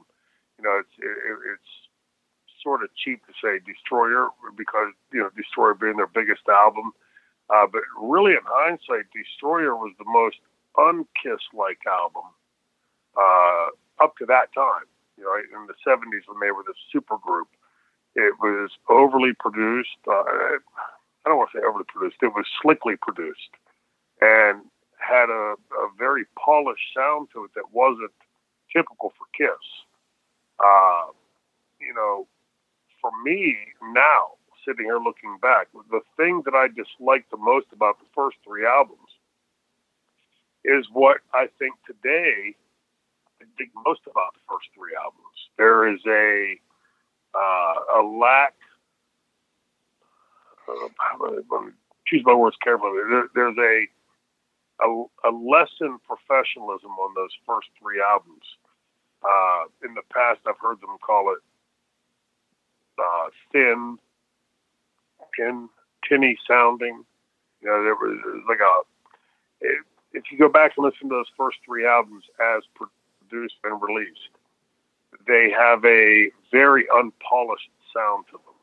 You 0.58 0.64
know, 0.64 0.78
it's 0.78 0.94
it, 0.98 1.38
it's 1.52 1.89
sort 2.62 2.82
of 2.82 2.90
cheap 2.96 3.24
to 3.26 3.32
say 3.42 3.60
Destroyer 3.64 4.28
because 4.56 4.92
you 5.12 5.20
know 5.20 5.30
Destroyer 5.36 5.74
being 5.74 5.96
their 5.96 6.06
biggest 6.06 6.48
album, 6.48 6.92
uh, 7.48 7.66
but 7.66 7.82
really 8.00 8.32
in 8.32 8.44
hindsight, 8.44 9.10
Destroyer 9.12 9.76
was 9.76 9.92
the 9.98 10.04
most 10.06 10.36
unkiss-like 10.76 11.80
album 11.86 12.28
uh, 13.16 13.68
up 14.02 14.16
to 14.18 14.26
that 14.26 14.52
time. 14.54 14.86
You 15.18 15.24
know, 15.24 15.34
in 15.36 15.66
the 15.66 15.74
'70s 15.86 16.28
when 16.28 16.40
they 16.40 16.50
were 16.50 16.64
the 16.64 16.74
super 16.92 17.18
group, 17.18 17.48
it 18.14 18.34
was 18.40 18.70
overly 18.88 19.32
produced. 19.38 20.00
Uh, 20.06 20.24
I 21.24 21.28
don't 21.28 21.38
want 21.38 21.50
to 21.52 21.58
say 21.58 21.64
overly 21.64 21.84
produced. 21.84 22.16
It 22.22 22.32
was 22.34 22.46
slickly 22.62 22.96
produced 22.96 23.52
and 24.20 24.62
had 24.98 25.30
a, 25.30 25.56
a 25.56 25.88
very 25.98 26.24
polished 26.36 26.94
sound 26.94 27.28
to 27.32 27.44
it 27.44 27.50
that 27.54 27.72
wasn't 27.72 28.12
typical 28.72 29.12
for 29.16 29.26
Kiss. 29.36 29.64
Uh, 30.58 31.12
you 31.80 31.94
know, 31.94 32.26
for 33.00 33.10
me 33.24 33.56
now, 33.82 34.32
sitting 34.66 34.84
here 34.84 34.98
looking 34.98 35.38
back, 35.40 35.68
the 35.90 36.00
thing 36.16 36.42
that 36.44 36.54
I 36.54 36.68
dislike 36.68 37.24
the 37.30 37.36
most 37.36 37.66
about 37.72 37.98
the 37.98 38.06
first 38.14 38.36
three 38.46 38.66
albums 38.66 39.08
is 40.64 40.86
what 40.92 41.18
I 41.32 41.48
think 41.58 41.74
today 41.86 42.54
I 43.40 43.46
think 43.56 43.70
most 43.86 44.00
about 44.04 44.34
the 44.34 44.44
first 44.48 44.68
three 44.76 44.92
albums. 44.96 45.36
There 45.56 45.88
is 45.88 46.00
a 46.06 46.56
uh, 47.34 48.00
a 48.00 48.02
lack. 48.02 48.54
Uh, 50.68 51.70
choose 52.06 52.22
my 52.24 52.34
words 52.34 52.56
carefully. 52.62 53.00
There, 53.08 53.28
there's 53.34 53.56
a, 53.58 54.84
a 54.84 54.88
a 55.28 55.32
lesson 55.32 55.98
professionalism 56.04 56.90
on 56.90 57.14
those 57.14 57.32
first 57.46 57.68
three 57.80 58.02
albums. 58.02 58.44
Uh, 59.22 59.64
in 59.84 59.94
the 59.94 60.02
past, 60.12 60.40
I've 60.46 60.60
heard 60.60 60.80
them 60.80 60.96
call 61.04 61.32
it 61.32 61.42
uh, 63.00 63.30
thin, 63.52 63.98
tin, 65.36 65.68
tinny 66.08 66.38
sounding. 66.46 67.04
You 67.60 67.68
know, 67.68 67.82
there 67.82 67.94
was, 67.94 68.18
was 68.24 68.44
like 68.48 68.60
a. 68.60 68.82
If, 69.60 69.84
if 70.12 70.24
you 70.32 70.38
go 70.38 70.48
back 70.48 70.72
and 70.76 70.84
listen 70.84 71.08
to 71.08 71.14
those 71.14 71.30
first 71.36 71.58
three 71.64 71.86
albums 71.86 72.24
as 72.40 72.62
produced 72.74 73.56
and 73.64 73.80
released, 73.80 74.30
they 75.26 75.50
have 75.50 75.84
a 75.84 76.30
very 76.50 76.86
unpolished 76.94 77.70
sound 77.94 78.24
to 78.26 78.32
them, 78.32 78.58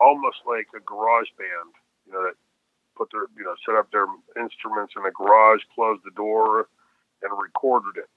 almost 0.00 0.38
like 0.46 0.68
a 0.74 0.80
garage 0.80 1.28
band. 1.38 1.74
You 2.06 2.12
know, 2.12 2.22
that 2.24 2.34
put 3.00 3.10
their, 3.12 3.26
you 3.36 3.44
know, 3.44 3.54
set 3.64 3.74
up 3.74 3.90
their 3.90 4.06
instruments 4.36 4.92
in 4.96 5.04
a 5.06 5.10
garage, 5.10 5.60
closed 5.74 6.02
the 6.04 6.10
door, 6.12 6.68
and 7.22 7.32
recorded 7.40 7.96
it. 7.96 8.10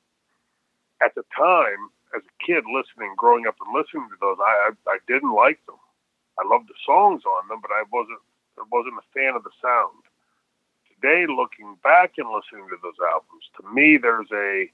At 1.04 1.16
the 1.16 1.24
time, 1.38 1.90
as 2.16 2.22
a 2.24 2.36
kid 2.46 2.64
listening, 2.70 3.14
growing 3.18 3.48
up 3.48 3.56
and 3.60 3.74
listening 3.74 4.10
to 4.10 4.18
those, 4.22 4.38
I, 4.40 4.72
I, 4.72 4.98
I 4.98 4.98
didn't 5.08 5.34
like 5.34 5.60
them. 5.66 5.80
I 6.40 6.48
loved 6.48 6.70
the 6.70 6.78
songs 6.86 7.22
on 7.26 7.48
them, 7.48 7.60
but 7.62 7.72
I 7.72 7.84
wasn't 7.92 8.22
I 8.58 8.64
wasn't 8.72 9.02
a 9.02 9.12
fan 9.14 9.34
of 9.36 9.44
the 9.44 9.54
sound. 9.62 10.06
Today, 10.90 11.26
looking 11.26 11.78
back 11.84 12.14
and 12.18 12.30
listening 12.30 12.70
to 12.70 12.78
those 12.82 12.98
albums, 13.02 13.50
to 13.58 13.64
me, 13.74 13.98
there's 13.98 14.30
a 14.32 14.70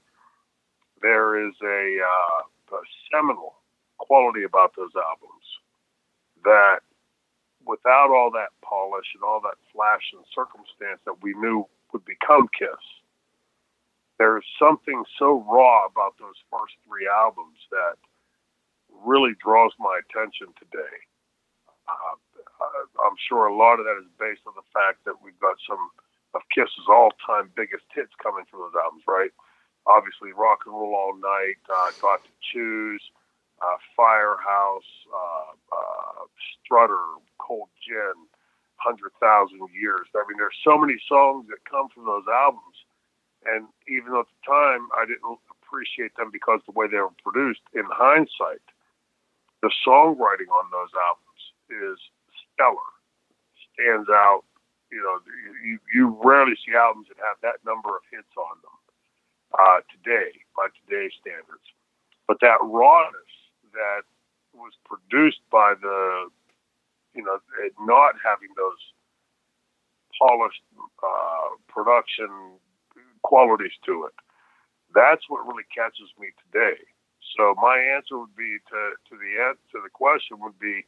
there 1.02 1.48
is 1.48 1.54
a, 1.62 1.98
uh, 2.00 2.76
a 2.76 2.80
seminal 3.12 3.54
quality 3.98 4.44
about 4.44 4.72
those 4.76 4.92
albums 4.96 5.44
that, 6.44 6.80
without 7.66 8.10
all 8.10 8.30
that 8.30 8.48
polish 8.62 9.06
and 9.14 9.24
all 9.24 9.40
that 9.40 9.56
flash 9.72 10.12
and 10.12 10.24
circumstance 10.34 11.00
that 11.04 11.22
we 11.22 11.34
knew 11.34 11.66
would 11.92 12.04
become 12.04 12.48
Kiss, 12.56 12.84
there's 14.20 14.44
something 14.60 15.00
so 15.16 15.40
raw 15.48 15.88
about 15.88 16.12
those 16.20 16.36
first 16.52 16.76
three 16.84 17.08
albums 17.08 17.56
that 17.72 17.96
really 19.00 19.32
draws 19.40 19.72
my 19.80 19.96
attention 20.04 20.52
today. 20.60 20.96
Uh, 21.88 22.20
I'm 23.00 23.16
sure 23.16 23.48
a 23.48 23.56
lot 23.56 23.80
of 23.80 23.88
that 23.88 23.96
is 23.96 24.12
based 24.20 24.44
on 24.44 24.52
the 24.60 24.68
fact 24.76 25.08
that 25.08 25.16
we've 25.24 25.40
got 25.40 25.56
some 25.64 25.80
of 26.36 26.44
Kiss's 26.52 26.84
all-time 26.84 27.48
biggest 27.56 27.88
hits 27.96 28.12
coming 28.20 28.44
from 28.44 28.60
those 28.60 28.76
albums, 28.76 29.08
right? 29.08 29.32
Obviously, 29.88 30.36
Rock 30.36 30.68
and 30.68 30.76
Roll 30.76 30.92
All 30.92 31.16
Night, 31.16 31.56
uh, 31.72 31.90
Got 32.04 32.20
to 32.28 32.30
Choose, 32.52 33.00
uh, 33.64 33.80
Firehouse, 33.96 34.92
uh, 35.08 35.56
uh, 35.72 36.28
Strutter, 36.60 37.24
Cold 37.40 37.72
Gin, 37.80 38.28
Hundred 38.76 39.16
Thousand 39.16 39.64
Years. 39.72 40.12
I 40.12 40.28
mean, 40.28 40.36
there's 40.36 40.60
so 40.60 40.76
many 40.76 41.00
songs 41.08 41.48
that 41.48 41.64
come 41.64 41.88
from 41.88 42.04
those 42.04 42.28
albums 42.28 42.76
and 43.46 43.66
even 43.88 44.12
though 44.12 44.20
at 44.20 44.32
the 44.32 44.44
time 44.44 44.88
I 44.96 45.06
didn't 45.06 45.24
appreciate 45.48 46.14
them 46.16 46.30
because 46.32 46.60
the 46.66 46.72
way 46.72 46.86
they 46.88 46.98
were 46.98 47.14
produced, 47.22 47.62
in 47.74 47.84
hindsight, 47.88 48.64
the 49.62 49.70
songwriting 49.86 50.50
on 50.50 50.66
those 50.72 50.92
albums 50.96 51.42
is 51.70 51.98
stellar, 52.54 52.90
stands 53.72 54.08
out. 54.08 54.42
You 54.90 54.98
know, 54.98 55.22
you, 55.62 55.78
you 55.94 56.18
rarely 56.24 56.58
see 56.66 56.74
albums 56.74 57.06
that 57.08 57.18
have 57.22 57.38
that 57.42 57.62
number 57.64 57.94
of 57.94 58.02
hits 58.10 58.34
on 58.36 58.58
them 58.58 58.78
uh, 59.54 59.80
today 59.86 60.34
by 60.56 60.66
today's 60.82 61.14
standards. 61.20 61.62
But 62.26 62.38
that 62.42 62.58
rawness 62.62 63.34
that 63.72 64.02
was 64.52 64.72
produced 64.84 65.40
by 65.50 65.74
the, 65.80 66.26
you 67.14 67.22
know, 67.22 67.38
not 67.86 68.14
having 68.18 68.50
those 68.56 68.82
polished 70.18 70.62
uh, 71.02 71.54
production 71.68 72.58
qualities 73.22 73.76
to 73.86 74.04
it. 74.04 74.14
That's 74.94 75.22
what 75.28 75.46
really 75.46 75.66
catches 75.74 76.10
me 76.18 76.28
today. 76.44 76.78
So 77.36 77.54
my 77.60 77.78
answer 77.78 78.18
would 78.18 78.34
be 78.34 78.58
to, 78.70 78.80
to 79.08 79.14
the 79.14 79.54
to 79.72 79.78
the 79.82 79.90
question 79.92 80.40
would 80.40 80.58
be 80.58 80.84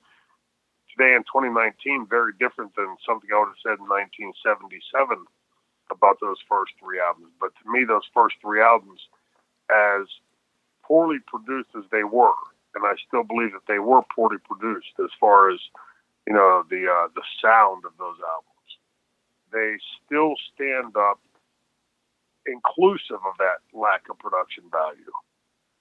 today 0.90 1.14
in 1.14 1.22
2019 1.24 2.06
very 2.08 2.32
different 2.38 2.74
than 2.76 2.96
something 3.06 3.30
I 3.32 3.38
would 3.38 3.54
have 3.54 3.64
said 3.64 3.78
in 3.78 3.88
1977 3.88 5.24
about 5.90 6.18
those 6.20 6.40
first 6.48 6.72
three 6.80 7.00
albums. 7.00 7.32
But 7.40 7.52
to 7.62 7.64
me, 7.70 7.84
those 7.84 8.06
first 8.12 8.36
three 8.40 8.60
albums, 8.60 9.00
as 9.70 10.08
poorly 10.82 11.18
produced 11.26 11.70
as 11.76 11.84
they 11.92 12.04
were, 12.04 12.36
and 12.74 12.84
I 12.84 12.94
still 13.06 13.22
believe 13.24 13.52
that 13.52 13.68
they 13.68 13.78
were 13.78 14.02
poorly 14.14 14.38
produced 14.42 14.96
as 14.98 15.10
far 15.20 15.50
as 15.50 15.60
you 16.26 16.32
know 16.32 16.64
the 16.68 16.88
uh, 16.88 17.08
the 17.14 17.22
sound 17.40 17.84
of 17.84 17.92
those 17.98 18.18
albums, 18.24 18.70
they 19.52 19.76
still 20.04 20.34
stand 20.54 20.96
up 20.96 21.20
inclusive 22.46 23.20
of 23.24 23.34
that 23.38 23.62
lack 23.72 24.08
of 24.10 24.18
production 24.18 24.64
value. 24.70 25.12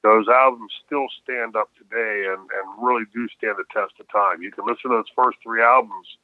Those 0.04 0.28
albums 0.28 0.74
still 0.86 1.08
stand 1.22 1.56
up 1.56 1.70
today 1.78 2.26
and, 2.28 2.50
and 2.50 2.66
really 2.82 3.06
do 3.14 3.28
stand 3.38 3.56
the 3.58 3.70
test 3.72 3.94
of 4.00 4.10
time. 4.10 4.42
You 4.42 4.52
can 4.52 4.66
listen 4.66 4.90
to 4.90 4.98
those 4.98 5.14
first 5.16 5.38
three 5.44 5.62
albums, 5.62 6.18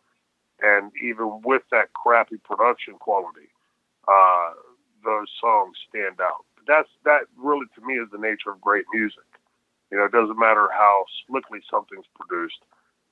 and 0.62 0.92
even 1.04 1.42
with 1.44 1.62
that 1.72 1.94
crappy 1.94 2.38
production 2.38 2.96
quality, 2.96 3.54
uh, 4.08 4.54
those 5.06 5.30
songs 5.40 5.78
stand 5.90 6.20
out. 6.20 6.46
But 6.56 6.66
that's 6.66 6.90
that 7.06 7.30
really 7.38 7.68
to 7.76 7.82
me 7.86 7.96
is 7.96 8.10
the 8.12 8.18
nature 8.18 8.50
of 8.50 8.62
great 8.62 8.86
music. 8.92 9.30
You 9.92 9.98
know, 10.00 10.06
it 10.06 10.12
doesn't 10.12 10.40
matter 10.40 10.70
how 10.74 11.06
slickly 11.28 11.60
something's 11.70 12.10
produced. 12.16 12.60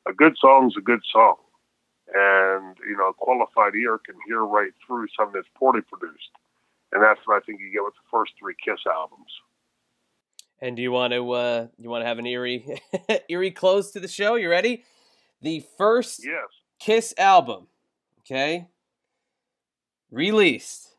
A 0.07 0.13
good 0.13 0.35
song's 0.41 0.75
a 0.77 0.81
good 0.81 1.01
song, 1.13 1.37
and 2.13 2.75
you 2.89 2.97
know, 2.97 3.09
a 3.09 3.13
qualified 3.13 3.75
ear 3.75 3.99
can 4.03 4.15
hear 4.25 4.43
right 4.43 4.73
through 4.85 5.07
something 5.15 5.33
that's 5.33 5.47
poorly 5.55 5.81
produced 5.81 6.33
and 6.91 7.01
that's 7.01 7.19
what 7.25 7.37
I 7.37 7.39
think 7.45 7.59
you 7.59 7.71
get 7.71 7.83
with 7.83 7.93
the 7.93 8.07
first 8.11 8.33
three 8.39 8.55
Kiss 8.63 8.79
albums. 8.85 9.29
And 10.61 10.75
do 10.75 10.81
you 10.81 10.91
want 10.91 11.13
to 11.13 11.31
uh, 11.31 11.67
you 11.77 11.89
want 11.89 12.03
to 12.03 12.07
have 12.07 12.19
an 12.19 12.25
eerie 12.25 12.81
eerie 13.29 13.51
close 13.51 13.91
to 13.91 13.99
the 13.99 14.07
show? 14.07 14.35
You 14.35 14.49
ready? 14.49 14.83
The 15.41 15.63
first 15.77 16.23
yes. 16.23 16.47
Kiss 16.79 17.13
album, 17.17 17.67
okay, 18.21 18.67
released 20.09 20.95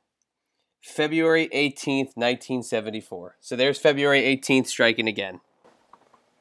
February 0.83 1.49
eighteenth, 1.53 2.13
nineteen 2.17 2.63
seventy 2.63 3.01
four. 3.01 3.37
So 3.41 3.57
there's 3.57 3.79
February 3.79 4.21
eighteenth 4.21 4.67
striking 4.67 5.09
again. 5.09 5.41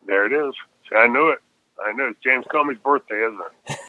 There 0.06 0.26
it 0.26 0.48
is. 0.48 0.54
I 0.96 1.08
knew 1.08 1.30
it. 1.30 1.40
I 1.84 1.94
knew 1.94 2.10
it's 2.10 2.20
James 2.24 2.46
Comey's 2.54 2.80
birthday, 2.80 3.26
isn't 3.26 3.42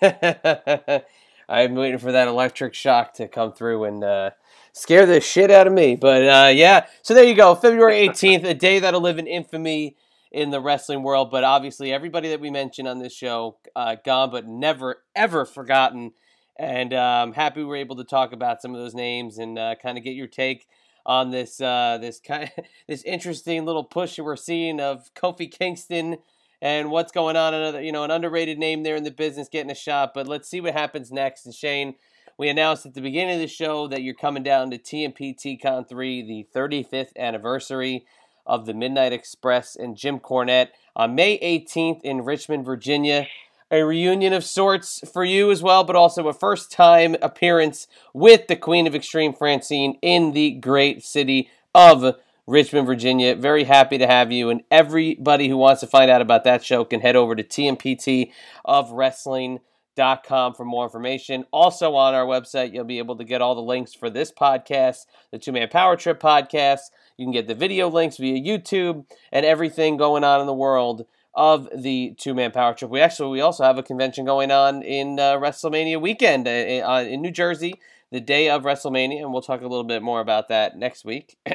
it? 0.03 1.07
I'm 1.49 1.75
waiting 1.75 1.99
for 1.99 2.13
that 2.13 2.29
electric 2.29 2.75
shock 2.75 3.15
to 3.15 3.29
come 3.29 3.53
through 3.53 3.85
and 3.85 4.03
uh, 4.03 4.31
scare 4.73 5.07
the 5.07 5.21
shit 5.21 5.51
out 5.51 5.67
of 5.67 5.73
me. 5.73 5.97
But 5.97 6.23
uh, 6.23 6.51
yeah, 6.55 6.87
so 7.03 7.15
there 7.15 7.25
you 7.25 7.35
go. 7.35 7.55
February 7.55 8.09
18th, 8.09 8.45
a 8.45 8.55
day 8.55 8.81
that'll 8.81 9.01
live 9.01 9.19
in 9.19 9.27
infamy 9.27 9.97
in 10.33 10.51
the 10.51 10.61
wrestling 10.61 11.03
world. 11.03 11.31
But 11.31 11.45
obviously, 11.45 11.93
everybody 11.93 12.29
that 12.31 12.41
we 12.41 12.51
mentioned 12.51 12.89
on 12.89 12.99
this 12.99 13.15
show, 13.15 13.59
uh, 13.77 13.97
gone 14.05 14.31
but 14.31 14.47
never, 14.47 15.03
ever 15.15 15.45
forgotten. 15.45 16.13
And 16.59 16.93
I'm 16.93 17.33
happy 17.33 17.61
we 17.61 17.67
were 17.67 17.77
able 17.77 17.97
to 17.97 18.05
talk 18.05 18.33
about 18.33 18.63
some 18.63 18.75
of 18.75 18.81
those 18.81 18.95
names 18.95 19.39
and 19.39 19.59
uh, 19.59 19.75
kind 19.81 19.99
of 19.99 20.05
get 20.05 20.15
your 20.15 20.27
take 20.27 20.67
on 21.07 21.31
this 21.31 21.61
uh, 21.61 21.99
this 22.01 22.19
kind 22.21 22.45
of, 22.45 22.65
this 22.89 23.03
interesting 23.05 23.65
little 23.65 23.85
push 23.85 24.17
that 24.17 24.25
we're 24.25 24.37
seeing 24.37 24.81
of 24.81 25.15
Kofi 25.15 25.51
Kingston 25.51 26.19
and 26.67 26.91
what's 26.91 27.13
going 27.13 27.37
on. 27.37 27.55
Another, 27.55 27.81
you 27.81 27.93
know, 27.93 28.03
an 28.03 28.11
underrated 28.11 28.59
name 28.59 28.83
there 28.83 28.97
in 28.97 29.05
the 29.05 29.13
business 29.13 29.49
getting 29.49 29.71
a 29.71 29.75
shot. 29.75 30.11
But 30.13 30.27
let's 30.27 30.49
see 30.49 30.61
what 30.61 30.73
happens 30.73 31.13
next. 31.13 31.47
And 31.47 31.55
Shane, 31.55 31.95
we 32.37 32.49
announced 32.49 32.85
at 32.85 32.95
the 32.95 33.01
beginning 33.01 33.37
of 33.37 33.41
the 33.41 33.47
show 33.47 33.87
that 33.87 34.03
you're 34.03 34.15
coming 34.15 34.43
down 34.43 34.73
to 34.73 34.79
TMP 34.79 35.63
Con 35.63 35.85
3, 35.85 36.23
the 36.23 36.47
35th 36.53 37.17
anniversary 37.17 38.05
of 38.45 38.67
the 38.67 38.75
Midnight 38.75 39.13
Express 39.13 39.77
and 39.77 39.97
Jim 39.97 40.19
Cornette 40.19 40.71
on 40.97 41.15
May 41.15 41.39
18th 41.39 42.01
in 42.03 42.25
Richmond, 42.25 42.65
Virginia. 42.65 43.29
A 43.71 43.85
reunion 43.85 44.33
of 44.33 44.43
sorts 44.43 45.09
for 45.13 45.25
you 45.25 45.53
as 45.53 45.63
well, 45.63 45.85
but 45.85 45.95
also 45.95 46.27
a 46.27 46.33
first 46.33 46.73
time 46.73 47.15
appearance 47.23 47.87
with 48.13 48.49
the 48.49 48.57
Queen 48.57 48.89
of 48.89 48.95
Extreme 48.95 49.35
Francine 49.35 49.99
in 50.03 50.33
the 50.33 50.51
great 50.51 51.05
city 51.05 51.49
of 51.73 52.17
Richmond, 52.47 52.87
Virginia. 52.87 53.35
Very 53.35 53.65
happy 53.65 53.99
to 53.99 54.07
have 54.07 54.31
you. 54.31 54.51
And 54.51 54.63
everybody 54.71 55.49
who 55.49 55.57
wants 55.57 55.81
to 55.81 55.87
find 55.87 56.11
out 56.11 56.23
about 56.23 56.45
that 56.45 56.65
show 56.65 56.85
can 56.85 57.01
head 57.01 57.17
over 57.17 57.35
to 57.35 57.43
TMPT 57.43 58.33
of 58.65 58.93
Wrestling 58.93 59.61
com 59.97 60.55
for 60.55 60.65
more 60.65 60.85
information. 60.85 61.47
Also 61.51 61.95
on 61.95 62.15
our 62.15 62.27
website, 62.27 62.73
you'll 62.73 62.85
be 62.85 62.99
able 62.99 63.17
to 63.17 63.25
get 63.25 63.41
all 63.41 63.55
the 63.55 63.63
links 63.63 63.95
for 63.95 64.11
this 64.11 64.31
podcast, 64.31 65.07
the 65.31 65.39
Two 65.39 65.53
Man 65.53 65.69
Power 65.69 65.97
Trip 65.97 66.21
podcast. 66.21 66.91
You 67.17 67.25
can 67.25 67.33
get 67.33 67.47
the 67.47 67.55
video 67.55 67.89
links 67.89 68.19
via 68.19 68.39
YouTube 68.39 69.07
and 69.33 69.47
everything 69.47 69.97
going 69.97 70.23
on 70.23 70.41
in 70.41 70.47
the 70.47 70.55
world 70.55 71.07
of 71.35 71.69
the 71.75 72.15
Two 72.19 72.35
Man 72.35 72.51
Power 72.51 72.75
Trip. 72.75 72.91
We 72.91 73.01
actually 73.01 73.31
we 73.31 73.41
also 73.41 73.65
have 73.65 73.79
a 73.79 73.83
convention 73.83 74.25
going 74.25 74.51
on 74.51 74.83
in 74.83 75.19
uh, 75.19 75.37
WrestleMania 75.39 76.01
weekend 76.01 76.47
uh, 76.47 76.51
uh 76.51 77.05
in 77.09 77.23
New 77.23 77.31
Jersey, 77.31 77.75
the 78.11 78.21
day 78.21 78.51
of 78.51 78.65
WrestleMania, 78.65 79.23
and 79.23 79.33
we'll 79.33 79.43
talk 79.43 79.61
a 79.61 79.67
little 79.67 79.85
bit 79.85 80.03
more 80.03 80.21
about 80.21 80.49
that 80.49 80.77
next 80.77 81.05
week. 81.05 81.39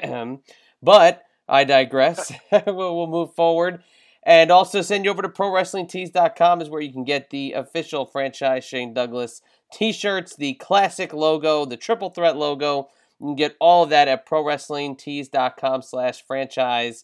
but 0.82 1.23
I 1.47 1.63
digress. 1.63 2.32
we'll, 2.51 2.97
we'll 2.97 3.07
move 3.07 3.34
forward. 3.36 3.84
And 4.23 4.51
also 4.51 4.82
send 4.82 5.05
you 5.05 5.11
over 5.11 5.23
to 5.23 5.29
ProWrestlingTees.com 5.29 6.61
is 6.61 6.69
where 6.69 6.82
you 6.82 6.93
can 6.93 7.03
get 7.03 7.32
the 7.32 7.53
official 7.53 8.05
franchise 8.05 8.63
Shane 8.63 8.93
Douglas 8.93 9.41
t-shirts, 9.73 10.36
the 10.36 10.53
classic 10.55 11.11
logo, 11.13 11.65
the 11.65 11.77
triple 11.77 12.09
threat 12.09 12.38
logo. 12.38 12.89
You 13.19 13.27
can 13.27 13.36
get 13.36 13.55
all 13.59 13.84
of 13.84 13.89
that 13.89 14.07
at 14.07 14.27
prowrestlingtees.com 14.27 15.82
slash 15.82 16.25
franchise 16.25 17.03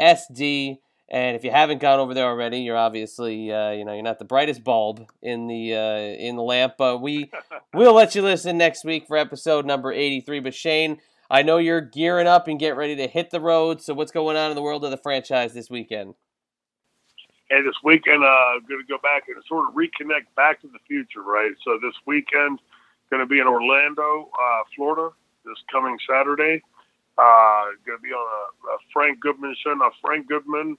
SD. 0.00 0.78
And 1.10 1.36
if 1.36 1.44
you 1.44 1.50
haven't 1.50 1.80
gone 1.80 2.00
over 2.00 2.12
there 2.12 2.26
already, 2.26 2.60
you're 2.60 2.76
obviously 2.76 3.50
uh, 3.50 3.70
you 3.70 3.84
know 3.84 3.94
you're 3.94 4.02
not 4.02 4.18
the 4.18 4.26
brightest 4.26 4.62
bulb 4.62 5.10
in 5.22 5.46
the 5.46 5.74
uh, 5.74 5.98
in 5.98 6.36
the 6.36 6.42
lamp. 6.42 6.74
But 6.76 6.98
we 6.98 7.30
will 7.74 7.94
let 7.94 8.14
you 8.14 8.22
listen 8.22 8.58
next 8.58 8.84
week 8.84 9.06
for 9.06 9.16
episode 9.16 9.64
number 9.64 9.90
83. 9.90 10.40
But 10.40 10.54
Shane, 10.54 10.98
I 11.30 11.42
know 11.42 11.58
you're 11.58 11.80
gearing 11.80 12.26
up 12.26 12.48
and 12.48 12.58
getting 12.58 12.78
ready 12.78 12.96
to 12.96 13.06
hit 13.06 13.30
the 13.30 13.40
road. 13.40 13.82
So 13.82 13.94
what's 13.94 14.12
going 14.12 14.36
on 14.36 14.50
in 14.50 14.56
the 14.56 14.62
world 14.62 14.84
of 14.84 14.90
the 14.90 14.96
franchise 14.96 15.52
this 15.52 15.68
weekend? 15.68 16.14
And 17.50 17.66
this 17.66 17.76
weekend, 17.82 18.24
uh, 18.24 18.60
going 18.68 18.80
to 18.80 18.86
go 18.88 18.98
back 19.02 19.24
and 19.28 19.36
sort 19.48 19.68
of 19.68 19.74
reconnect 19.74 20.34
back 20.36 20.60
to 20.62 20.68
the 20.68 20.78
future, 20.86 21.22
right? 21.22 21.52
So 21.64 21.78
this 21.82 21.94
weekend, 22.06 22.60
going 23.10 23.20
to 23.20 23.26
be 23.26 23.40
in 23.40 23.46
Orlando, 23.46 24.28
uh, 24.38 24.62
Florida, 24.76 25.14
this 25.44 25.56
coming 25.72 25.96
Saturday. 26.08 26.62
Uh, 27.16 27.72
going 27.86 27.98
to 27.98 28.02
be 28.02 28.12
on 28.12 28.26
a, 28.26 28.74
a 28.74 28.78
Frank 28.92 29.20
Goodman 29.20 29.56
show. 29.64 29.74
Now, 29.74 29.90
Frank 30.02 30.28
Goodman 30.28 30.76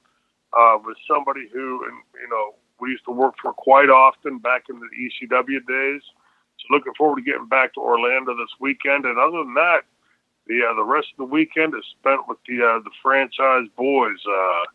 uh, 0.54 0.78
was 0.82 0.96
somebody 1.08 1.50
who, 1.52 1.84
and 1.86 1.98
you 2.22 2.30
know, 2.30 2.56
we 2.80 2.90
used 2.92 3.06
to 3.06 3.12
work 3.12 3.36
for 3.42 3.52
quite 3.54 3.90
often 3.90 4.38
back 4.40 4.66
in 4.70 4.80
the 4.80 4.88
ECW 4.88 5.66
days. 5.68 6.02
So 6.60 6.74
looking 6.74 6.94
forward 6.98 7.18
to 7.18 7.22
getting 7.24 7.48
back 7.48 7.74
to 7.74 7.82
Orlando 7.82 8.36
this 8.38 8.54
weekend. 8.60 9.06
And 9.06 9.18
other 9.18 9.40
than 9.40 9.54
that, 9.56 9.82
the 10.50 10.66
uh, 10.66 10.74
the 10.74 10.84
rest 10.84 11.08
of 11.14 11.18
the 11.18 11.32
weekend 11.32 11.74
is 11.76 11.86
spent 11.98 12.28
with 12.28 12.40
the 12.48 12.58
uh, 12.58 12.80
the 12.80 12.92
franchise 13.02 13.70
boys. 13.78 14.18
Uh, 14.28 14.66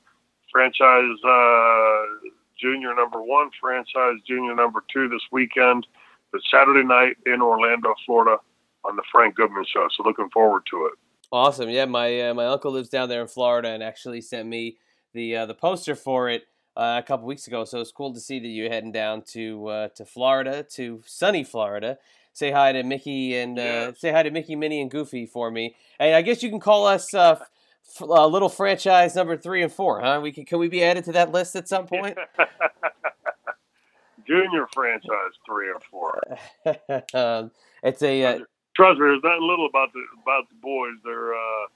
franchise 0.51 1.19
uh, 1.27 2.31
junior 2.59 2.95
number 2.95 3.21
one, 3.21 3.51
franchise 3.61 4.19
junior 4.27 4.55
number 4.55 4.83
two 4.91 5.09
this 5.09 5.21
weekend. 5.33 5.87
It's 6.33 6.45
Saturday 6.51 6.87
night 6.87 7.17
in 7.27 7.43
Orlando, 7.43 7.95
Florida, 8.07 8.39
on 8.85 8.97
the 8.97 9.03
Frank 9.13 9.35
Goodman 9.35 9.65
show. 9.73 9.89
So 9.97 10.05
looking 10.05 10.31
forward 10.31 10.63
to 10.71 10.87
it. 10.87 10.93
Awesome. 11.31 11.69
Yeah, 11.69 11.85
my 11.87 12.29
uh, 12.29 12.35
my 12.35 12.47
uncle 12.47 12.71
lives 12.71 12.89
down 12.89 13.09
there 13.09 13.21
in 13.21 13.29
Florida 13.29 13.69
and 13.69 13.83
actually 13.83 14.21
sent 14.21 14.49
me 14.49 14.79
the 15.13 15.37
uh, 15.37 15.47
the 15.47 15.55
poster 15.55 15.97
for 15.97 16.31
it 16.31 16.47
a 16.77 17.03
couple 17.05 17.27
weeks 17.27 17.49
ago. 17.49 17.65
So 17.65 17.81
it's 17.81 17.93
cool 17.93 18.15
to 18.15 18.21
see 18.21 18.39
that 18.39 18.49
you're 18.49 18.71
heading 18.71 18.93
down 18.93 19.23
to 19.33 19.91
to 19.97 20.05
Florida, 20.05 20.63
to 20.75 21.03
sunny 21.05 21.43
Florida. 21.43 21.99
Say 22.35 22.51
hi 22.51 22.73
to 22.73 22.83
Mickey 22.83 23.37
and 23.37 23.57
uh, 23.61 23.93
say 23.95 24.11
hi 24.11 24.25
to 24.25 24.31
Mickey, 24.33 24.57
Minnie, 24.57 24.81
and 24.81 24.91
Goofy 24.91 25.25
for 25.25 25.53
me. 25.53 25.77
And 26.01 26.17
I 26.17 26.23
guess 26.23 26.43
you 26.43 26.51
can 26.51 26.59
call 26.59 26.85
us 26.85 27.15
uh, 27.15 27.39
f- 27.39 28.03
uh, 28.03 28.27
little 28.27 28.49
franchise 28.49 29.15
number 29.15 29.37
three 29.37 29.63
and 29.63 29.73
four, 29.73 30.01
huh? 30.01 30.19
We 30.21 30.33
can 30.33 30.45
can 30.45 30.59
we 30.59 30.67
be 30.67 30.83
added 30.83 31.05
to 31.05 31.13
that 31.13 31.31
list 31.31 31.55
at 31.55 31.69
some 31.69 31.87
point? 31.87 32.19
Junior 34.27 34.67
franchise 34.75 35.35
three 35.47 35.71
and 35.71 35.81
four. 35.89 36.21
um, 37.15 37.53
it's 37.85 38.03
a 38.03 38.25
uh, 38.25 38.39
Trust 38.75 38.99
me, 38.99 39.07
there's 39.07 39.23
nothing 39.23 39.47
little 39.47 39.67
about 39.67 39.93
the 39.93 40.03
about 40.21 40.49
the 40.49 40.57
boys. 40.61 40.95
They're 41.05 41.35
uh, 41.35 41.67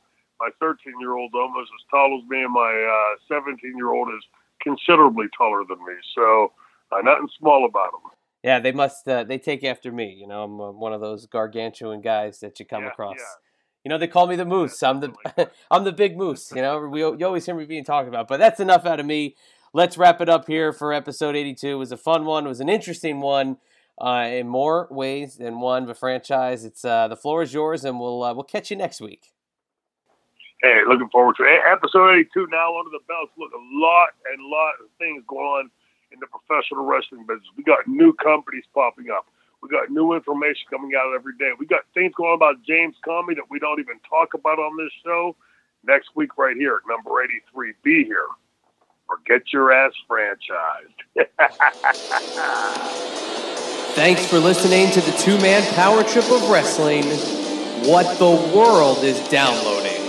my 0.40 0.50
13 0.58 0.94
year 0.98 1.12
old 1.12 1.30
almost 1.34 1.70
as 1.72 1.86
tall 1.88 2.20
as 2.20 2.28
me, 2.28 2.42
and 2.42 2.52
my 2.52 3.14
17 3.28 3.76
year 3.76 3.92
old 3.92 4.08
is 4.08 4.24
considerably 4.60 5.26
taller 5.38 5.62
than 5.68 5.78
me. 5.86 5.94
So 6.16 6.50
uh, 6.90 7.00
nothing 7.02 7.28
small 7.38 7.64
about 7.64 7.92
them. 7.92 8.10
Yeah. 8.42 8.60
They 8.60 8.72
must 8.72 9.06
uh, 9.08 9.24
they 9.24 9.38
take 9.38 9.64
after 9.64 9.92
me. 9.92 10.16
You 10.18 10.26
know, 10.26 10.44
I'm 10.44 10.60
uh, 10.60 10.70
one 10.72 10.92
of 10.92 11.00
those 11.00 11.26
gargantuan 11.26 12.00
guys 12.00 12.40
that 12.40 12.58
you 12.60 12.66
come 12.66 12.82
Yeah, 12.82 12.90
across. 12.90 13.16
yeah. 13.18 13.24
You 13.84 13.88
know, 13.90 13.98
they 13.98 14.08
call 14.08 14.26
me 14.26 14.36
the 14.36 14.44
moose. 14.44 14.82
I'm 14.82 15.00
the 15.00 15.50
I'm 15.70 15.84
the 15.84 15.92
big 15.92 16.16
moose. 16.16 16.52
You 16.54 16.62
know, 16.62 16.80
we 16.86 17.00
you 17.00 17.24
always 17.24 17.46
hear 17.46 17.54
me 17.54 17.64
being 17.64 17.84
talked 17.84 18.08
about. 18.08 18.28
But 18.28 18.38
that's 18.38 18.60
enough 18.60 18.86
out 18.86 19.00
of 19.00 19.06
me. 19.06 19.36
Let's 19.72 19.98
wrap 19.98 20.20
it 20.20 20.28
up 20.28 20.46
here 20.46 20.72
for 20.72 20.92
episode 20.92 21.36
82. 21.36 21.68
It 21.68 21.74
was 21.74 21.92
a 21.92 21.96
fun 21.96 22.24
one. 22.24 22.46
It 22.46 22.48
was 22.48 22.60
an 22.60 22.68
interesting 22.68 23.20
one. 23.20 23.58
Uh, 24.00 24.28
in 24.30 24.46
more 24.46 24.86
ways 24.92 25.38
than 25.38 25.58
one, 25.58 25.84
but 25.84 25.98
franchise. 25.98 26.64
It's 26.64 26.84
uh, 26.84 27.08
the 27.08 27.16
floor 27.16 27.42
is 27.42 27.52
yours, 27.52 27.84
and 27.84 27.98
we'll 27.98 28.22
uh, 28.22 28.32
we'll 28.32 28.44
catch 28.44 28.70
you 28.70 28.76
next 28.76 29.00
week. 29.00 29.32
Hey, 30.62 30.82
looking 30.88 31.08
forward 31.10 31.34
to 31.38 31.42
it. 31.42 31.60
Episode 31.66 32.14
82 32.14 32.46
now 32.50 32.78
under 32.78 32.90
the 32.90 33.02
belts. 33.06 33.32
Look, 33.38 33.50
a 33.52 33.62
lot 33.74 34.08
and 34.30 34.42
lot 34.42 34.74
of 34.82 34.90
things 34.98 35.22
going 35.26 35.46
on 35.46 35.70
in 36.18 36.20
the 36.20 36.26
professional 36.26 36.84
wrestling 36.84 37.24
business. 37.26 37.48
We 37.56 37.62
got 37.62 37.86
new 37.86 38.12
companies 38.14 38.64
popping 38.74 39.10
up. 39.10 39.26
We 39.62 39.68
got 39.68 39.90
new 39.90 40.14
information 40.14 40.66
coming 40.70 40.92
out 40.98 41.14
every 41.14 41.36
day. 41.38 41.50
We 41.58 41.66
got 41.66 41.82
things 41.94 42.12
going 42.16 42.30
on 42.30 42.36
about 42.36 42.62
James 42.66 42.96
Comey 43.06 43.36
that 43.36 43.50
we 43.50 43.58
don't 43.58 43.80
even 43.80 43.98
talk 44.08 44.34
about 44.34 44.58
on 44.58 44.76
this 44.76 44.92
show. 45.04 45.36
Next 45.84 46.08
week, 46.14 46.38
right 46.38 46.56
here, 46.56 46.80
number 46.88 47.22
83. 47.22 47.74
Be 47.82 48.04
here 48.04 48.26
or 49.08 49.18
get 49.26 49.52
your 49.52 49.72
ass 49.72 49.92
franchised. 50.08 51.16
Thanks 53.94 54.26
for 54.26 54.38
listening 54.38 54.90
to 54.92 55.00
the 55.00 55.12
two 55.18 55.38
man 55.38 55.62
power 55.74 56.04
trip 56.04 56.30
of 56.30 56.48
wrestling. 56.50 57.04
What 57.88 58.18
the 58.18 58.30
world 58.56 59.04
is 59.04 59.20
downloading. 59.28 60.07